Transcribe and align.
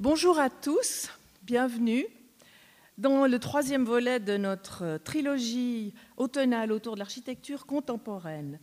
Bonjour 0.00 0.38
à 0.38 0.48
tous, 0.48 1.10
bienvenue 1.42 2.06
dans 2.98 3.26
le 3.26 3.36
troisième 3.40 3.84
volet 3.84 4.20
de 4.20 4.36
notre 4.36 4.98
trilogie 4.98 5.92
automnale 6.16 6.70
autour 6.70 6.94
de 6.94 7.00
l'architecture 7.00 7.66
contemporaine. 7.66 8.60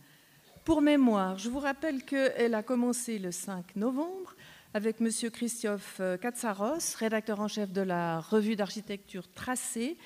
Pour 0.64 0.80
mémoire, 0.80 1.36
je 1.36 1.50
vous 1.50 1.58
rappelle 1.58 2.04
qu'elle 2.04 2.54
a 2.54 2.62
commencé 2.62 3.18
le 3.18 3.32
5 3.32 3.76
novembre 3.76 4.34
avec 4.72 4.96
M. 5.02 5.10
Christophe 5.30 6.00
Katsaros, 6.22 6.96
rédacteur 6.98 7.38
en 7.40 7.48
chef 7.48 7.70
de 7.70 7.82
la 7.82 8.20
revue 8.20 8.56
d'architecture 8.56 9.30
Tracé, 9.30 9.98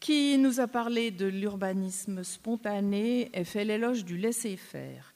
qui 0.00 0.36
nous 0.36 0.58
a 0.58 0.66
parlé 0.66 1.12
de 1.12 1.26
l'urbanisme 1.26 2.24
spontané 2.24 3.30
et 3.38 3.44
fait 3.44 3.64
l'éloge 3.64 4.04
du 4.04 4.16
laisser-faire. 4.16 5.14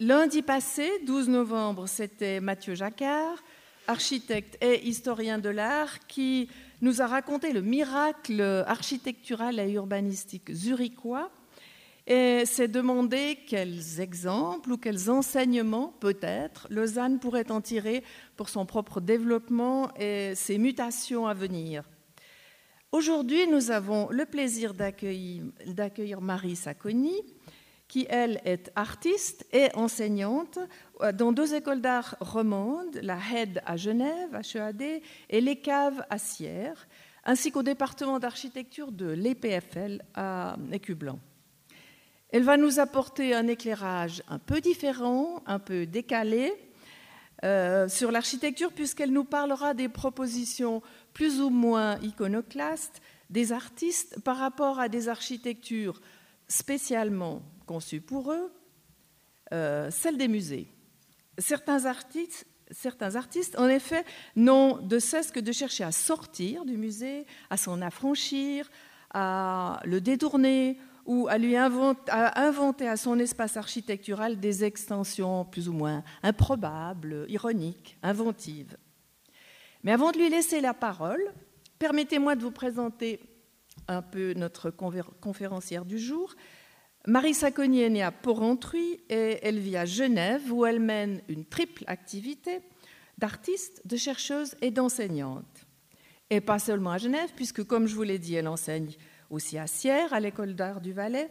Lundi 0.00 0.42
passé, 0.42 0.90
12 1.06 1.28
novembre, 1.28 1.86
c'était 1.86 2.40
Mathieu 2.40 2.74
Jacquard, 2.74 3.40
architecte 3.86 4.56
et 4.62 4.86
historien 4.86 5.38
de 5.38 5.48
l'art, 5.48 6.06
qui 6.06 6.48
nous 6.80 7.00
a 7.02 7.06
raconté 7.06 7.52
le 7.52 7.62
miracle 7.62 8.40
architectural 8.66 9.58
et 9.58 9.72
urbanistique 9.72 10.52
zurichois 10.52 11.30
et 12.06 12.44
s'est 12.46 12.68
demandé 12.68 13.38
quels 13.46 14.00
exemples 14.00 14.72
ou 14.72 14.76
quels 14.76 15.08
enseignements, 15.08 15.94
peut-être, 16.00 16.66
Lausanne 16.70 17.20
pourrait 17.20 17.52
en 17.52 17.60
tirer 17.60 18.02
pour 18.36 18.48
son 18.48 18.66
propre 18.66 19.00
développement 19.00 19.94
et 19.96 20.34
ses 20.34 20.58
mutations 20.58 21.26
à 21.26 21.34
venir. 21.34 21.84
Aujourd'hui, 22.90 23.46
nous 23.46 23.70
avons 23.70 24.08
le 24.10 24.26
plaisir 24.26 24.74
d'accueillir 24.74 26.20
Marie 26.20 26.56
Sacconi, 26.56 27.14
qui, 27.92 28.06
elle, 28.08 28.40
est 28.46 28.72
artiste 28.74 29.44
et 29.52 29.68
enseignante 29.74 30.58
dans 31.12 31.30
deux 31.30 31.54
écoles 31.54 31.82
d'art 31.82 32.16
romandes, 32.20 32.98
la 33.02 33.18
HED 33.18 33.60
à 33.66 33.76
Genève, 33.76 34.40
HEAD, 34.54 35.02
et 35.28 35.40
les 35.42 35.56
Caves 35.56 36.02
à 36.08 36.16
Sierre, 36.16 36.88
ainsi 37.26 37.52
qu'au 37.52 37.62
département 37.62 38.18
d'architecture 38.18 38.92
de 38.92 39.10
l'EPFL 39.10 40.00
à 40.14 40.56
Écublanc. 40.72 41.18
Elle 42.30 42.44
va 42.44 42.56
nous 42.56 42.80
apporter 42.80 43.34
un 43.34 43.46
éclairage 43.46 44.22
un 44.26 44.38
peu 44.38 44.62
différent, 44.62 45.42
un 45.44 45.58
peu 45.58 45.84
décalé 45.84 46.50
euh, 47.44 47.90
sur 47.90 48.10
l'architecture, 48.10 48.72
puisqu'elle 48.72 49.12
nous 49.12 49.24
parlera 49.24 49.74
des 49.74 49.90
propositions 49.90 50.80
plus 51.12 51.42
ou 51.42 51.50
moins 51.50 51.98
iconoclastes 51.98 53.02
des 53.28 53.52
artistes 53.52 54.18
par 54.20 54.38
rapport 54.38 54.80
à 54.80 54.88
des 54.88 55.10
architectures 55.10 56.00
spécialement 56.48 57.42
conçues 57.64 58.00
pour 58.00 58.32
eux, 58.32 58.52
euh, 59.52 59.90
celles 59.90 60.16
des 60.16 60.28
musées. 60.28 60.68
Certains 61.38 61.86
artistes, 61.86 62.46
certains 62.70 63.16
artistes, 63.16 63.58
en 63.58 63.68
effet, 63.68 64.04
n'ont 64.36 64.78
de 64.78 64.98
cesse 64.98 65.30
que 65.30 65.40
de 65.40 65.52
chercher 65.52 65.84
à 65.84 65.92
sortir 65.92 66.64
du 66.64 66.76
musée, 66.76 67.26
à 67.50 67.56
s'en 67.56 67.80
affranchir, 67.82 68.70
à 69.12 69.80
le 69.84 70.00
détourner 70.00 70.78
ou 71.04 71.26
à 71.28 71.36
lui 71.36 71.56
inventer 71.56 72.88
à 72.88 72.96
son 72.96 73.18
espace 73.18 73.56
architectural 73.56 74.38
des 74.38 74.64
extensions 74.64 75.44
plus 75.44 75.68
ou 75.68 75.72
moins 75.72 76.04
improbables, 76.22 77.26
ironiques, 77.28 77.98
inventives. 78.02 78.76
Mais 79.82 79.92
avant 79.92 80.12
de 80.12 80.18
lui 80.18 80.28
laisser 80.28 80.60
la 80.60 80.74
parole, 80.74 81.32
permettez-moi 81.78 82.36
de 82.36 82.42
vous 82.42 82.52
présenter 82.52 83.20
un 83.88 84.02
peu 84.02 84.32
notre 84.34 84.70
conférencière 84.70 85.84
du 85.84 85.98
jour. 85.98 86.34
Marie 87.06 87.34
Sacconi 87.34 87.82
est 87.82 87.90
née 87.90 88.02
à 88.02 88.12
Porrentruy 88.12 89.00
et 89.08 89.40
elle 89.42 89.58
vit 89.58 89.76
à 89.76 89.84
Genève 89.84 90.52
où 90.52 90.64
elle 90.64 90.78
mène 90.78 91.20
une 91.28 91.44
triple 91.44 91.82
activité 91.88 92.60
d'artiste, 93.18 93.82
de 93.84 93.96
chercheuse 93.96 94.54
et 94.62 94.70
d'enseignante. 94.70 95.66
Et 96.30 96.40
pas 96.40 96.60
seulement 96.60 96.92
à 96.92 96.98
Genève, 96.98 97.30
puisque 97.34 97.64
comme 97.64 97.88
je 97.88 97.96
vous 97.96 98.04
l'ai 98.04 98.20
dit, 98.20 98.36
elle 98.36 98.46
enseigne 98.46 98.92
aussi 99.30 99.58
à 99.58 99.66
Sierre, 99.66 100.12
à 100.12 100.20
l'école 100.20 100.54
d'art 100.54 100.80
du 100.80 100.92
Valais, 100.92 101.28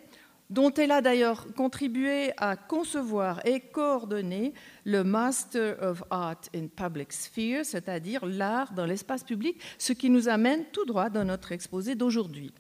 dont 0.50 0.74
elle 0.74 0.92
a 0.92 1.02
d'ailleurs 1.02 1.48
contribué 1.56 2.34
à 2.36 2.58
concevoir 2.58 3.40
et 3.46 3.62
coordonner 3.62 4.54
le 4.84 5.06
Master 5.06 5.82
of 5.82 6.04
Art 6.10 6.42
in 6.54 6.68
Public 6.68 7.14
Sphere, 7.14 7.64
c'est-à-dire 7.64 8.26
l'art 8.26 8.74
dans 8.74 8.86
l'espace 8.86 9.24
public, 9.24 9.58
ce 9.78 9.94
qui 9.94 10.10
nous 10.10 10.28
amène 10.28 10.66
tout 10.74 10.84
droit 10.84 11.10
dans 11.10 11.24
notre 11.24 11.54
exposé 11.54 11.96
d'aujourd'hui. 11.96 12.54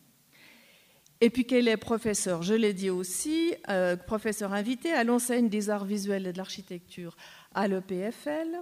Et 1.24 1.30
puis 1.30 1.46
qu'elle 1.46 1.68
est 1.68 1.78
professeure, 1.78 2.42
je 2.42 2.56
l'ai 2.56 2.74
dit 2.74 2.90
aussi, 2.90 3.54
euh, 3.70 3.96
professeure 3.96 4.54
invitée 4.54 4.92
à 4.92 5.04
l'enseigne 5.04 5.50
des 5.50 5.70
arts 5.70 5.86
visuels 5.86 6.26
et 6.26 6.34
de 6.34 6.38
l'architecture 6.38 7.16
à 7.54 7.68
l'EPFL. 7.68 8.60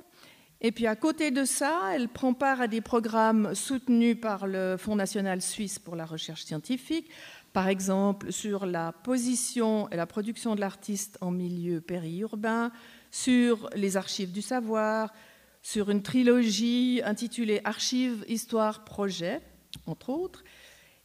Et 0.59 0.73
puis 0.73 0.85
à 0.85 0.97
côté 0.97 1.31
de 1.31 1.45
ça, 1.45 1.91
elle 1.93 2.09
prend 2.09 2.33
part 2.33 2.59
à 2.59 2.67
des 2.67 2.81
programmes 2.81 3.55
soutenus 3.55 4.19
par 4.19 4.45
le 4.45 4.75
Fonds 4.77 4.97
national 4.97 5.41
suisse 5.41 5.79
pour 5.79 5.95
la 5.95 6.05
recherche 6.05 6.43
scientifique, 6.43 7.09
par 7.53 7.69
exemple 7.69 8.33
sur 8.33 8.65
la 8.65 8.91
position 8.91 9.89
et 9.89 9.95
la 9.95 10.05
production 10.05 10.55
de 10.55 10.59
l'artiste 10.59 11.17
en 11.21 11.31
milieu 11.31 11.79
périurbain, 11.79 12.73
sur 13.09 13.69
les 13.73 13.95
archives 13.95 14.33
du 14.33 14.41
savoir, 14.41 15.13
sur 15.61 15.89
une 15.89 16.03
trilogie 16.03 17.01
intitulée 17.05 17.61
Archives, 17.63 18.25
Histoire, 18.27 18.83
Projet, 18.83 19.39
entre 19.85 20.09
autres. 20.09 20.43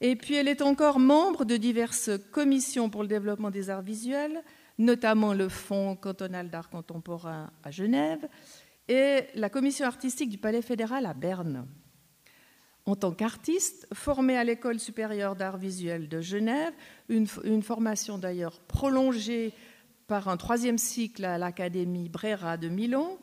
Et 0.06 0.16
puis 0.16 0.34
elle 0.34 0.48
est 0.48 0.60
encore 0.60 0.98
membre 0.98 1.46
de 1.46 1.56
diverses 1.56 2.10
commissions 2.30 2.90
pour 2.90 3.00
le 3.00 3.08
développement 3.08 3.50
des 3.50 3.70
arts 3.70 3.80
visuels, 3.80 4.44
notamment 4.76 5.32
le 5.32 5.48
Fonds 5.48 5.96
cantonal 5.96 6.50
d'art 6.50 6.68
contemporain 6.68 7.50
à 7.62 7.70
Genève 7.70 8.28
et 8.86 9.20
la 9.34 9.48
commission 9.48 9.86
artistique 9.86 10.28
du 10.28 10.36
Palais 10.36 10.60
fédéral 10.60 11.06
à 11.06 11.14
Berne 11.14 11.66
en 12.84 12.96
tant 12.96 13.12
qu'artiste, 13.12 13.88
formé 13.94 14.36
à 14.36 14.44
l'École 14.44 14.78
supérieure 14.78 15.36
d'art 15.36 15.56
visuel 15.56 16.06
de 16.06 16.20
Genève, 16.20 16.74
une, 17.08 17.62
formation 17.62 18.18
d'ailleurs 18.18 18.60
prolongée 18.60 19.54
par 20.06 20.28
un 20.28 20.36
troisième 20.36 20.76
cycle 20.76 21.24
à 21.24 21.38
l'Académie 21.38 22.10
Brera 22.10 22.58
de 22.58 22.68
Milan, 22.68 23.16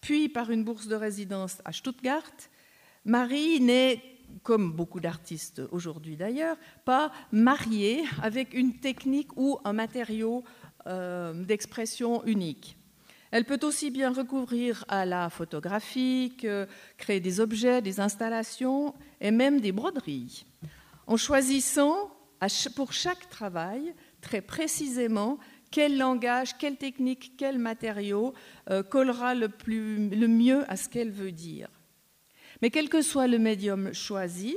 puis 0.00 0.28
par 0.28 0.52
une 0.52 0.62
bourse 0.62 0.86
de 0.86 0.94
résidence 0.94 1.60
à 1.64 1.72
Stuttgart. 1.72 2.30
Marie 3.04 3.60
n'est, 3.60 4.00
comme 4.42 4.72
beaucoup 4.72 5.00
d'artistes 5.00 5.62
aujourd'hui 5.70 6.16
d'ailleurs, 6.16 6.56
pas 6.84 7.12
mariée 7.30 8.04
avec 8.22 8.54
une 8.54 8.74
technique 8.74 9.36
ou 9.36 9.58
un 9.64 9.72
matériau 9.72 10.44
euh, 10.86 11.32
d'expression 11.44 12.24
unique. 12.24 12.76
Elle 13.30 13.44
peut 13.44 13.60
aussi 13.62 13.90
bien 13.90 14.12
recourir 14.12 14.84
à 14.88 15.06
la 15.06 15.30
photographie, 15.30 16.36
créer 16.98 17.20
des 17.20 17.40
objets, 17.40 17.80
des 17.80 17.98
installations 17.98 18.94
et 19.20 19.30
même 19.30 19.60
des 19.60 19.72
broderies, 19.72 20.44
en 21.06 21.16
choisissant 21.16 22.10
pour 22.76 22.92
chaque 22.92 23.28
travail 23.30 23.94
très 24.20 24.42
précisément 24.42 25.38
quel 25.70 25.96
langage, 25.96 26.58
quelle 26.58 26.76
technique, 26.76 27.32
quel 27.38 27.58
matériau 27.58 28.34
euh, 28.70 28.82
collera 28.82 29.34
le, 29.34 29.48
le 29.66 30.26
mieux 30.28 30.70
à 30.70 30.76
ce 30.76 30.88
qu'elle 30.88 31.10
veut 31.10 31.32
dire. 31.32 31.68
Mais 32.62 32.70
quel 32.70 32.88
que 32.88 33.02
soit 33.02 33.26
le 33.26 33.38
médium 33.38 33.92
choisi, 33.92 34.56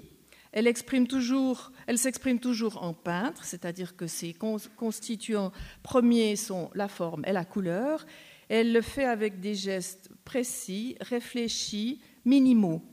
elle, 0.52 0.72
toujours, 1.08 1.72
s'exprime 1.96 2.40
toujours 2.40 2.82
en 2.82 2.94
peintre, 2.94 3.44
c'est-à-dire 3.44 3.98
que 3.98 4.08
ses 4.08 4.34
constituants 4.34 5.52
premiers 5.84 6.36
sont 6.36 6.70
la 6.76 6.88
forme 6.88 7.24
et 7.26 7.34
la 7.34 7.44
couleur, 7.44 8.06
elle 8.48 8.72
le 8.72 8.82
fait 8.82 9.06
avec 9.06 9.40
des 9.42 9.56
gestes 9.56 10.12
précis, 10.24 10.96
réfléchis, 11.02 12.00
minimaux. 12.24 12.84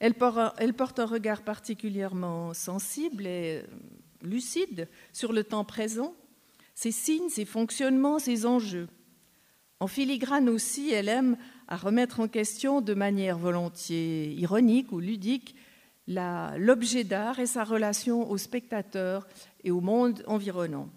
Elle 0.00 0.14
porte 0.14 0.98
un 0.98 1.06
regard 1.06 1.42
particulièrement 1.42 2.54
sensible 2.54 3.26
et 3.26 3.62
lucide 4.22 4.88
sur 5.12 5.32
le 5.32 5.44
temps 5.44 5.64
présent, 5.64 6.16
ses 6.74 6.90
signes, 6.90 7.28
ses 7.28 7.44
fonctionnements, 7.44 8.18
ses 8.18 8.46
enjeux. 8.46 8.88
En 9.78 9.86
filigrane 9.86 10.48
aussi, 10.48 10.90
elle 10.90 11.08
aime 11.08 11.36
à 11.70 11.76
remettre 11.76 12.18
en 12.18 12.28
question 12.28 12.80
de 12.80 12.94
manière 12.94 13.38
volontiers 13.38 14.32
ironique 14.32 14.90
ou 14.92 14.98
ludique 14.98 15.54
l'objet 16.08 17.04
d'art 17.04 17.38
et 17.38 17.46
sa 17.46 17.62
relation 17.62 18.28
au 18.28 18.36
spectateur 18.36 19.28
et 19.62 19.70
au 19.70 19.80
monde 19.80 20.24
environnant. 20.26 20.88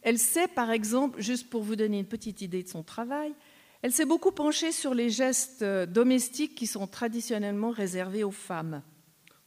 Elle 0.00 0.18
sait, 0.18 0.48
par 0.48 0.70
exemple, 0.70 1.20
juste 1.20 1.50
pour 1.50 1.62
vous 1.62 1.76
donner 1.76 1.98
une 1.98 2.06
petite 2.06 2.40
idée 2.40 2.62
de 2.62 2.68
son 2.68 2.82
travail, 2.82 3.34
elle 3.82 3.92
s'est 3.92 4.06
beaucoup 4.06 4.32
penchée 4.32 4.72
sur 4.72 4.94
les 4.94 5.10
gestes 5.10 5.62
domestiques 5.62 6.54
qui 6.54 6.66
sont 6.66 6.86
traditionnellement 6.86 7.70
réservés 7.70 8.24
aux 8.24 8.30
femmes. 8.30 8.82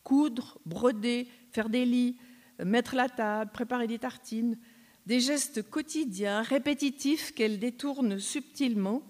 Coudre, 0.04 0.60
broder, 0.68 1.28
faire 1.52 1.70
des 1.70 1.86
lits, 1.86 2.18
mettre 2.64 2.96
la 2.96 3.10
table, 3.10 3.52
préparer 3.52 3.88
des 3.88 4.00
tartines, 4.00 4.60
des 5.08 5.20
gestes 5.20 5.68
quotidiens, 5.68 6.44
répétitifs 6.44 7.34
qu'elle 7.34 7.58
détourne 7.58 8.20
subtilement, 8.20 9.02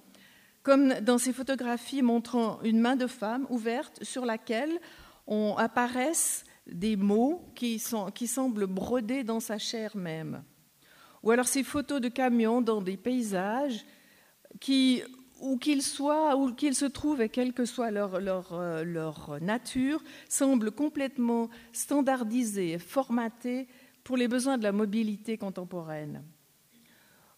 comme 0.64 0.94
dans 1.02 1.18
ces 1.18 1.34
photographies 1.34 2.02
montrant 2.02 2.62
une 2.64 2.80
main 2.80 2.96
de 2.96 3.08
femme 3.08 3.46
ouverte 3.50 4.04
sur 4.04 4.26
laquelle 4.26 4.80
apparaissent 5.58 6.44
des 6.68 6.96
mots 6.96 7.46
qui, 7.56 7.80
semblent 7.80 8.68
brodés 8.68 9.24
dans 9.24 9.40
sa 9.40 9.58
chair 9.58 9.96
même 9.96 10.44
ou 11.24 11.32
alors 11.32 11.48
ces 11.48 11.64
photos 11.64 12.02
de 12.02 12.10
camions 12.10 12.62
dans 12.62 12.82
des 12.82 12.98
paysages 12.98 13.86
qui, 14.60 15.02
où 15.42 15.58
qu'ils 15.58 15.82
soient, 15.82 16.36
où 16.36 16.54
qu'ils 16.54 16.76
se 16.76 16.86
trouvent 16.86 17.22
et 17.22 17.30
quelle 17.30 17.54
que 17.54 17.66
soit 17.66 17.92
leur, 17.92 18.20
euh, 18.54 18.84
leur 18.84 19.38
nature, 19.42 20.04
semblent 20.30 20.72
complètement 20.72 21.50
standardisés, 21.72 22.78
formatés 22.78 23.68
pour 24.04 24.18
les 24.18 24.28
besoins 24.28 24.58
de 24.58 24.64
la 24.64 24.74
mobilité 24.74 25.38
contemporaine. 25.38 26.24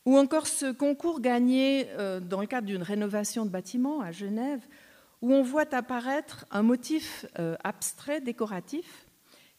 Ou 0.06 0.18
encore 0.18 0.48
ce 0.48 0.72
concours 0.72 1.20
gagné 1.20 1.88
euh, 1.92 2.20
dans 2.20 2.42
le 2.42 2.48
cadre 2.48 2.68
d'une 2.68 2.84
rénovation 2.84 3.46
de 3.46 3.50
bâtiment 3.50 4.02
à 4.02 4.12
Genève, 4.12 4.66
où 5.22 5.34
on 5.34 5.42
voit 5.42 5.74
apparaître 5.74 6.46
un 6.52 6.62
motif 6.62 7.26
euh, 7.40 7.56
abstrait, 7.64 8.22
décoratif, 8.22 9.08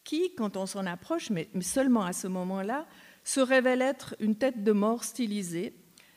qui, 0.04 0.32
quand 0.36 0.56
on 0.56 0.66
s'en 0.66 0.86
approche, 0.86 1.30
mais 1.30 1.48
seulement 1.60 2.04
à 2.04 2.12
ce 2.12 2.28
moment-là, 2.28 2.86
se 3.24 3.40
révèle 3.40 3.82
être 3.82 4.14
une 4.20 4.36
tête 4.36 4.62
de 4.62 4.70
mort 4.70 5.02
stylisée 5.02 5.74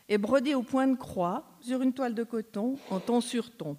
et 0.09 0.19
brodée 0.19 0.53
au 0.53 0.61
point 0.61 0.87
de 0.87 0.95
croix 0.95 1.45
sur 1.59 1.81
une 1.81 1.93
toile 1.93 2.13
de 2.13 2.23
coton 2.23 2.77
en 2.91 2.99
ton 2.99 3.21
sur 3.21 3.49
ton. 3.49 3.77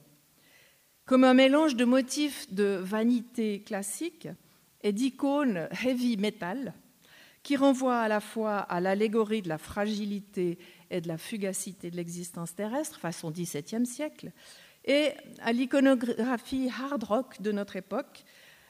Comme 1.05 1.23
un 1.23 1.35
mélange 1.35 1.77
de 1.77 1.85
motifs 1.85 2.53
de 2.53 2.81
vanité 2.83 3.63
classique 3.63 4.29
et 4.83 4.93
d'icônes 4.93 5.69
heavy 5.85 6.17
metal, 6.17 6.75
qui 7.43 7.57
renvoient 7.57 8.01
à 8.01 8.09
la 8.09 8.21
fois 8.21 8.59
à 8.59 8.81
l'allégorie 8.81 9.43
de 9.43 9.49
la 9.49 9.59
fragilité 9.59 10.59
et 10.91 11.01
de 11.01 11.09
la 11.09 11.19
fugacité 11.19 11.91
de 11.91 11.97
l'existence 11.97 12.55
terrestre, 12.55 12.99
façon 12.99 13.31
XVIIe 13.31 13.87
siècle, 13.87 14.33
et 14.85 15.11
à 15.41 15.53
l'iconographie 15.53 16.69
hard 16.69 17.05
rock 17.05 17.41
de 17.41 17.53
notre 17.53 17.77
époque, 17.77 18.25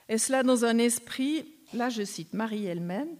et 0.08 0.18
cela 0.18 0.42
dans 0.42 0.64
un 0.64 0.78
esprit, 0.78 1.46
là 1.72 1.88
je 1.88 2.02
cite 2.02 2.34
Marie 2.34 2.66
elle-même, 2.66 3.16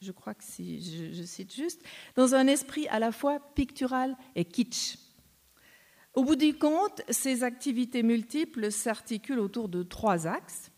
je 0.00 0.12
crois 0.12 0.34
que 0.34 0.44
si 0.44 1.12
je, 1.12 1.22
cite 1.22 1.54
juste, 1.54 1.82
dans 2.14 2.34
un 2.34 2.46
esprit 2.46 2.86
à 2.88 2.98
la 2.98 3.12
fois 3.12 3.40
pictural 3.54 4.16
et 4.34 4.44
kitsch. 4.44 4.98
Au 6.12 6.24
bout 6.24 6.36
du 6.36 6.54
compte, 6.54 7.02
ces 7.08 7.42
activités 7.42 8.02
multiples 8.02 8.70
s'articulent 8.70 9.40
autour 9.40 9.68
de 9.68 9.82
trois 9.82 10.26
axes 10.26 10.70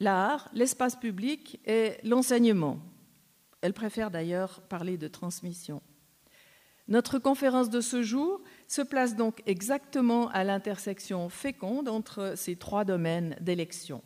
l'art, 0.00 0.48
l'espace 0.54 0.96
public 0.96 1.60
et 1.66 1.94
l'enseignement. 2.04 2.78
Elle 3.60 3.72
préfère 3.72 4.10
d'ailleurs 4.10 4.60
parler 4.62 4.96
de 4.96 5.08
transmission. 5.08 5.82
Notre 6.86 7.18
conférence 7.18 7.68
de 7.68 7.80
ce 7.80 8.02
jour 8.02 8.40
se 8.66 8.80
place 8.80 9.14
donc 9.14 9.42
exactement 9.46 10.28
à 10.30 10.42
l'intersection 10.44 11.28
féconde 11.28 11.88
entre 11.88 12.34
ces 12.36 12.56
trois 12.56 12.84
domaines 12.84 13.36
d'élection. 13.40 14.02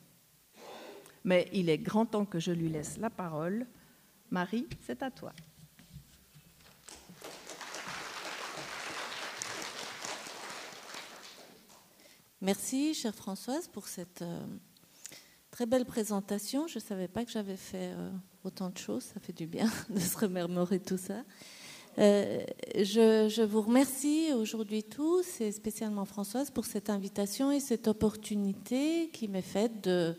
Mais 1.24 1.48
il 1.52 1.68
est 1.68 1.78
grand 1.78 2.06
temps 2.06 2.24
que 2.24 2.40
je 2.40 2.50
lui 2.50 2.68
laisse 2.68 2.98
la 2.98 3.10
parole 3.10 3.66
Marie, 4.30 4.66
c'est 4.80 5.02
à 5.02 5.10
toi. 5.10 5.32
Merci, 12.40 12.94
chère 12.94 13.14
Françoise, 13.14 13.68
pour 13.68 13.86
cette 13.86 14.22
euh, 14.22 14.44
très 15.52 15.66
belle 15.66 15.84
présentation. 15.84 16.66
Je 16.66 16.78
ne 16.78 16.82
savais 16.82 17.06
pas 17.06 17.24
que 17.24 17.30
j'avais 17.30 17.56
fait 17.56 17.92
euh, 17.92 18.10
autant 18.42 18.70
de 18.70 18.78
choses. 18.78 19.04
Ça 19.04 19.20
fait 19.20 19.34
du 19.34 19.46
bien 19.46 19.70
de 19.90 20.00
se 20.00 20.18
remémorer 20.18 20.80
tout 20.80 20.98
ça. 20.98 21.22
Euh, 21.98 22.42
je, 22.74 23.44
vous 23.44 23.60
remercie 23.60 24.32
aujourd'hui 24.34 24.82
tous, 24.82 25.42
et 25.42 25.52
spécialement 25.52 26.06
Françoise, 26.06 26.50
pour 26.50 26.64
cette 26.64 26.88
invitation 26.88 27.52
et 27.52 27.60
cette 27.60 27.86
opportunité 27.86 29.10
qui 29.12 29.28
m'est 29.28 29.42
faite 29.42 29.84
de 29.84 30.16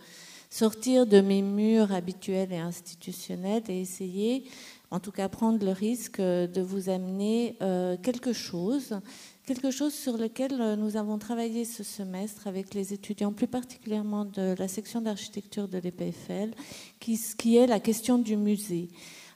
sortir 0.52 1.08
de 1.08 1.20
mes 1.20 1.42
murs 1.42 1.92
habituels 1.92 2.54
et 2.54 2.60
institutionnels 2.60 3.64
et 3.70 3.82
essayer, 3.82 4.44
en 4.92 5.00
tout 5.00 5.12
cas 5.12 5.30
prendre 5.30 5.66
le 5.66 5.72
risque 5.72 6.22
de 6.22 6.62
vous 6.62 6.90
amener 6.90 7.58
euh, 7.64 7.98
quelque 7.98 8.34
chose, 8.34 9.00
quelque 9.46 9.72
chose 9.72 9.94
sur 9.94 10.18
lequel 10.18 10.60
euh, 10.60 10.76
nous 10.76 10.98
avons 10.98 11.18
travaillé 11.18 11.66
ce 11.66 11.84
semestre 11.84 12.48
avec 12.48 12.74
les 12.74 12.94
étudiants, 12.94 13.34
plus 13.34 13.48
particulièrement 13.48 14.26
de 14.26 14.56
la 14.58 14.68
section 14.68 15.02
d'architecture 15.02 15.68
de 15.68 15.78
l'EPFL, 15.78 16.52
qui, 17.00 17.58
est 17.58 17.68
la 17.68 17.80
question 17.80 18.18
du 18.18 18.38
musée. 18.38 18.88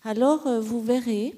Alors, 0.03 0.47
euh, 0.47 0.59
vous 0.59 0.81
verrez, 0.81 1.33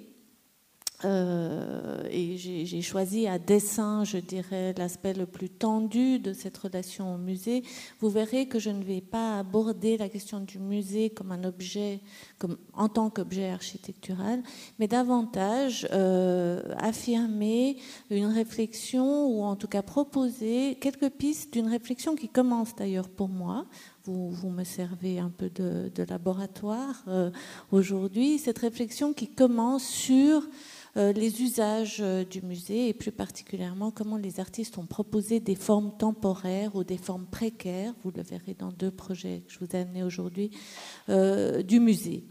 euh, 1.06 2.04
et 2.12 2.38
j'ai 2.38 2.82
choisi 2.82 3.26
à 3.28 3.40
dessin, 3.40 4.04
je 4.04 4.18
dirais, 4.18 4.74
l'aspect 4.78 5.14
le 5.14 5.26
plus 5.26 5.50
tendu 5.50 6.20
de 6.20 6.34
cette 6.34 6.58
relation 6.58 7.16
au 7.16 7.18
musée. 7.18 7.64
Vous 8.00 8.10
verrez 8.10 8.48
que 8.48 8.60
je 8.60 8.70
ne 8.70 8.84
vais 8.84 9.00
pas 9.00 9.40
aborder 9.40 9.98
la 9.98 10.10
question 10.10 10.42
du 10.42 10.60
musée 10.60 11.10
comme 11.10 11.32
un 11.32 11.46
objet, 11.46 12.02
comme, 12.38 12.58
en 12.74 12.90
tant 12.90 13.10
qu'objet 13.10 13.50
architectural, 13.50 14.44
mais 14.78 14.88
davantage 14.88 15.88
euh, 15.94 16.62
affirmer 16.78 17.78
une 18.10 18.26
réflexion, 18.26 19.28
ou 19.28 19.44
en 19.44 19.56
tout 19.56 19.68
cas 19.68 19.82
proposer 19.82 20.78
quelques 20.82 21.10
pistes 21.12 21.54
d'une 21.54 21.70
réflexion 21.70 22.16
qui 22.16 22.28
commence 22.28 22.76
d'ailleurs 22.76 23.10
pour 23.10 23.30
moi. 23.30 23.66
Vous, 24.04 24.32
vous, 24.32 24.50
me 24.50 24.64
servez 24.64 25.20
un 25.20 25.30
peu 25.30 25.50
de, 25.50 25.92
de 25.94 26.04
laboratoire 26.04 27.04
euh, 27.08 27.30
aujourd'hui. 27.72 28.40
Cette 28.40 28.58
réflexion 28.58 29.14
qui 29.14 29.28
commence 29.28 29.86
sur 29.86 30.48
les 31.16 31.42
usages 31.42 31.98
euh, 32.02 32.24
du 32.24 32.42
musée 32.42 32.90
et 32.90 32.94
plus 32.94 33.12
particulièrement 33.12 33.92
comment 33.92 34.18
les 34.18 34.40
artistes 34.40 34.78
ont 34.78 34.86
proposé 34.86 35.40
des 35.40 35.56
formes 35.56 35.96
temporaires 35.98 36.76
ou 36.76 36.84
des 36.84 36.98
formes 36.98 37.26
précaires, 37.26 37.94
vous 38.04 38.12
le 38.16 38.22
verrez 38.22 38.56
dans 38.58 38.72
deux 38.72 38.92
projets 38.92 39.44
que 39.48 39.54
je 39.54 39.60
vous 39.60 39.76
ai 39.76 39.80
amenés 39.82 40.04
aujourd'hui, 40.04 40.52
euh, 41.10 41.64
du 41.64 41.80
musée 41.80 42.26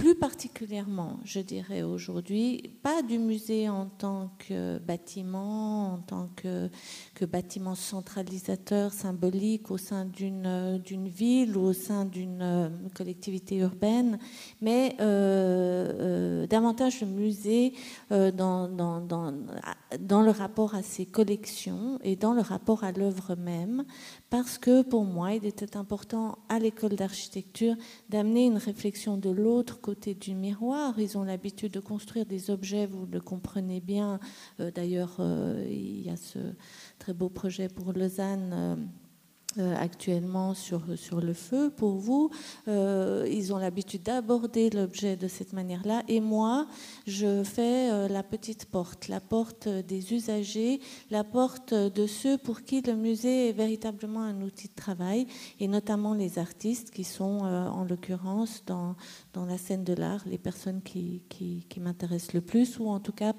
plus 0.00 0.14
particulièrement, 0.14 1.20
je 1.24 1.40
dirais 1.40 1.82
aujourd'hui, 1.82 2.72
pas 2.82 3.02
du 3.02 3.18
musée 3.18 3.68
en 3.68 3.84
tant 3.84 4.30
que 4.38 4.78
bâtiment, 4.78 5.92
en 5.92 5.98
tant 5.98 6.30
que, 6.36 6.70
bâtiment 7.26 7.74
centralisateur, 7.74 8.94
symbolique 8.94 9.70
au 9.70 9.76
sein 9.76 10.06
d'une 10.06 11.08
ville 11.08 11.54
ou 11.54 11.60
au 11.60 11.72
sein 11.74 12.06
d'une 12.06 12.40
euh, 12.40 12.68
collectivité 12.94 13.56
urbaine, 13.56 14.18
mais 14.62 14.96
euh, 15.00 15.92
euh, 16.00 16.46
davantage 16.46 17.02
le 17.02 17.06
musée 17.06 17.74
dans 18.08 18.68
le 18.70 20.30
rapport 20.30 20.74
à 20.74 20.82
ses 20.82 21.04
collections 21.04 21.98
et 22.02 22.16
dans 22.16 22.32
le 22.32 22.40
rapport 22.40 22.84
à 22.84 22.92
l'œuvre 22.92 23.36
même, 23.36 23.84
parce 24.30 24.58
que 24.58 24.82
pour 24.82 25.04
moi, 25.04 25.34
il 25.34 25.44
était 25.44 25.76
important 25.76 26.38
à 26.48 26.60
l'école 26.60 26.94
d'architecture 26.94 27.74
d'amener 28.08 28.46
une 28.46 28.58
réflexion 28.58 29.16
de 29.16 29.28
l'autre 29.28 29.80
côté 29.80 30.14
du 30.14 30.34
miroir. 30.36 30.98
Ils 30.98 31.18
ont 31.18 31.24
l'habitude 31.24 31.72
de 31.72 31.80
construire 31.80 32.26
des 32.26 32.50
objets, 32.50 32.86
vous 32.86 33.06
le 33.06 33.20
comprenez 33.20 33.80
bien. 33.80 34.20
Euh, 34.60 34.70
d'ailleurs, 34.70 35.16
euh, 35.18 35.66
il 35.68 36.02
y 36.02 36.10
a 36.10 36.16
ce 36.16 36.38
très 37.00 37.12
beau 37.12 37.28
projet 37.28 37.68
pour 37.68 37.92
Lausanne. 37.92 38.88
Euh, 39.58 39.74
actuellement 39.76 40.54
sur, 40.54 40.82
sur 40.96 41.20
le 41.20 41.32
feu 41.32 41.72
pour 41.76 41.96
vous. 41.96 42.30
Euh, 42.68 43.26
ils 43.28 43.52
ont 43.52 43.58
l'habitude 43.58 44.04
d'aborder 44.04 44.70
l'objet 44.70 45.16
de 45.16 45.26
cette 45.26 45.52
manière-là. 45.52 46.04
Et 46.06 46.20
moi, 46.20 46.68
je 47.08 47.42
fais 47.42 47.90
euh, 47.90 48.06
la 48.06 48.22
petite 48.22 48.66
porte, 48.66 49.08
la 49.08 49.18
porte 49.18 49.66
des 49.66 50.12
usagers, 50.14 50.78
la 51.10 51.24
porte 51.24 51.74
de 51.74 52.06
ceux 52.06 52.38
pour 52.38 52.62
qui 52.62 52.80
le 52.82 52.94
musée 52.94 53.48
est 53.48 53.52
véritablement 53.52 54.22
un 54.22 54.40
outil 54.40 54.68
de 54.68 54.74
travail, 54.76 55.26
et 55.58 55.66
notamment 55.66 56.14
les 56.14 56.38
artistes 56.38 56.92
qui 56.92 57.02
sont, 57.02 57.40
en 57.40 57.82
l'occurrence, 57.82 58.62
dans, 58.66 58.94
dans 59.32 59.46
la 59.46 59.58
scène 59.58 59.82
de 59.82 59.94
l'art, 59.94 60.22
les 60.26 60.38
personnes 60.38 60.80
qui, 60.80 61.24
qui 61.28 61.80
m'intéressent 61.80 62.34
le 62.34 62.40
plus, 62.40 62.78
ou 62.78 62.88
en 62.88 63.00
tout 63.00 63.12
cas 63.12 63.32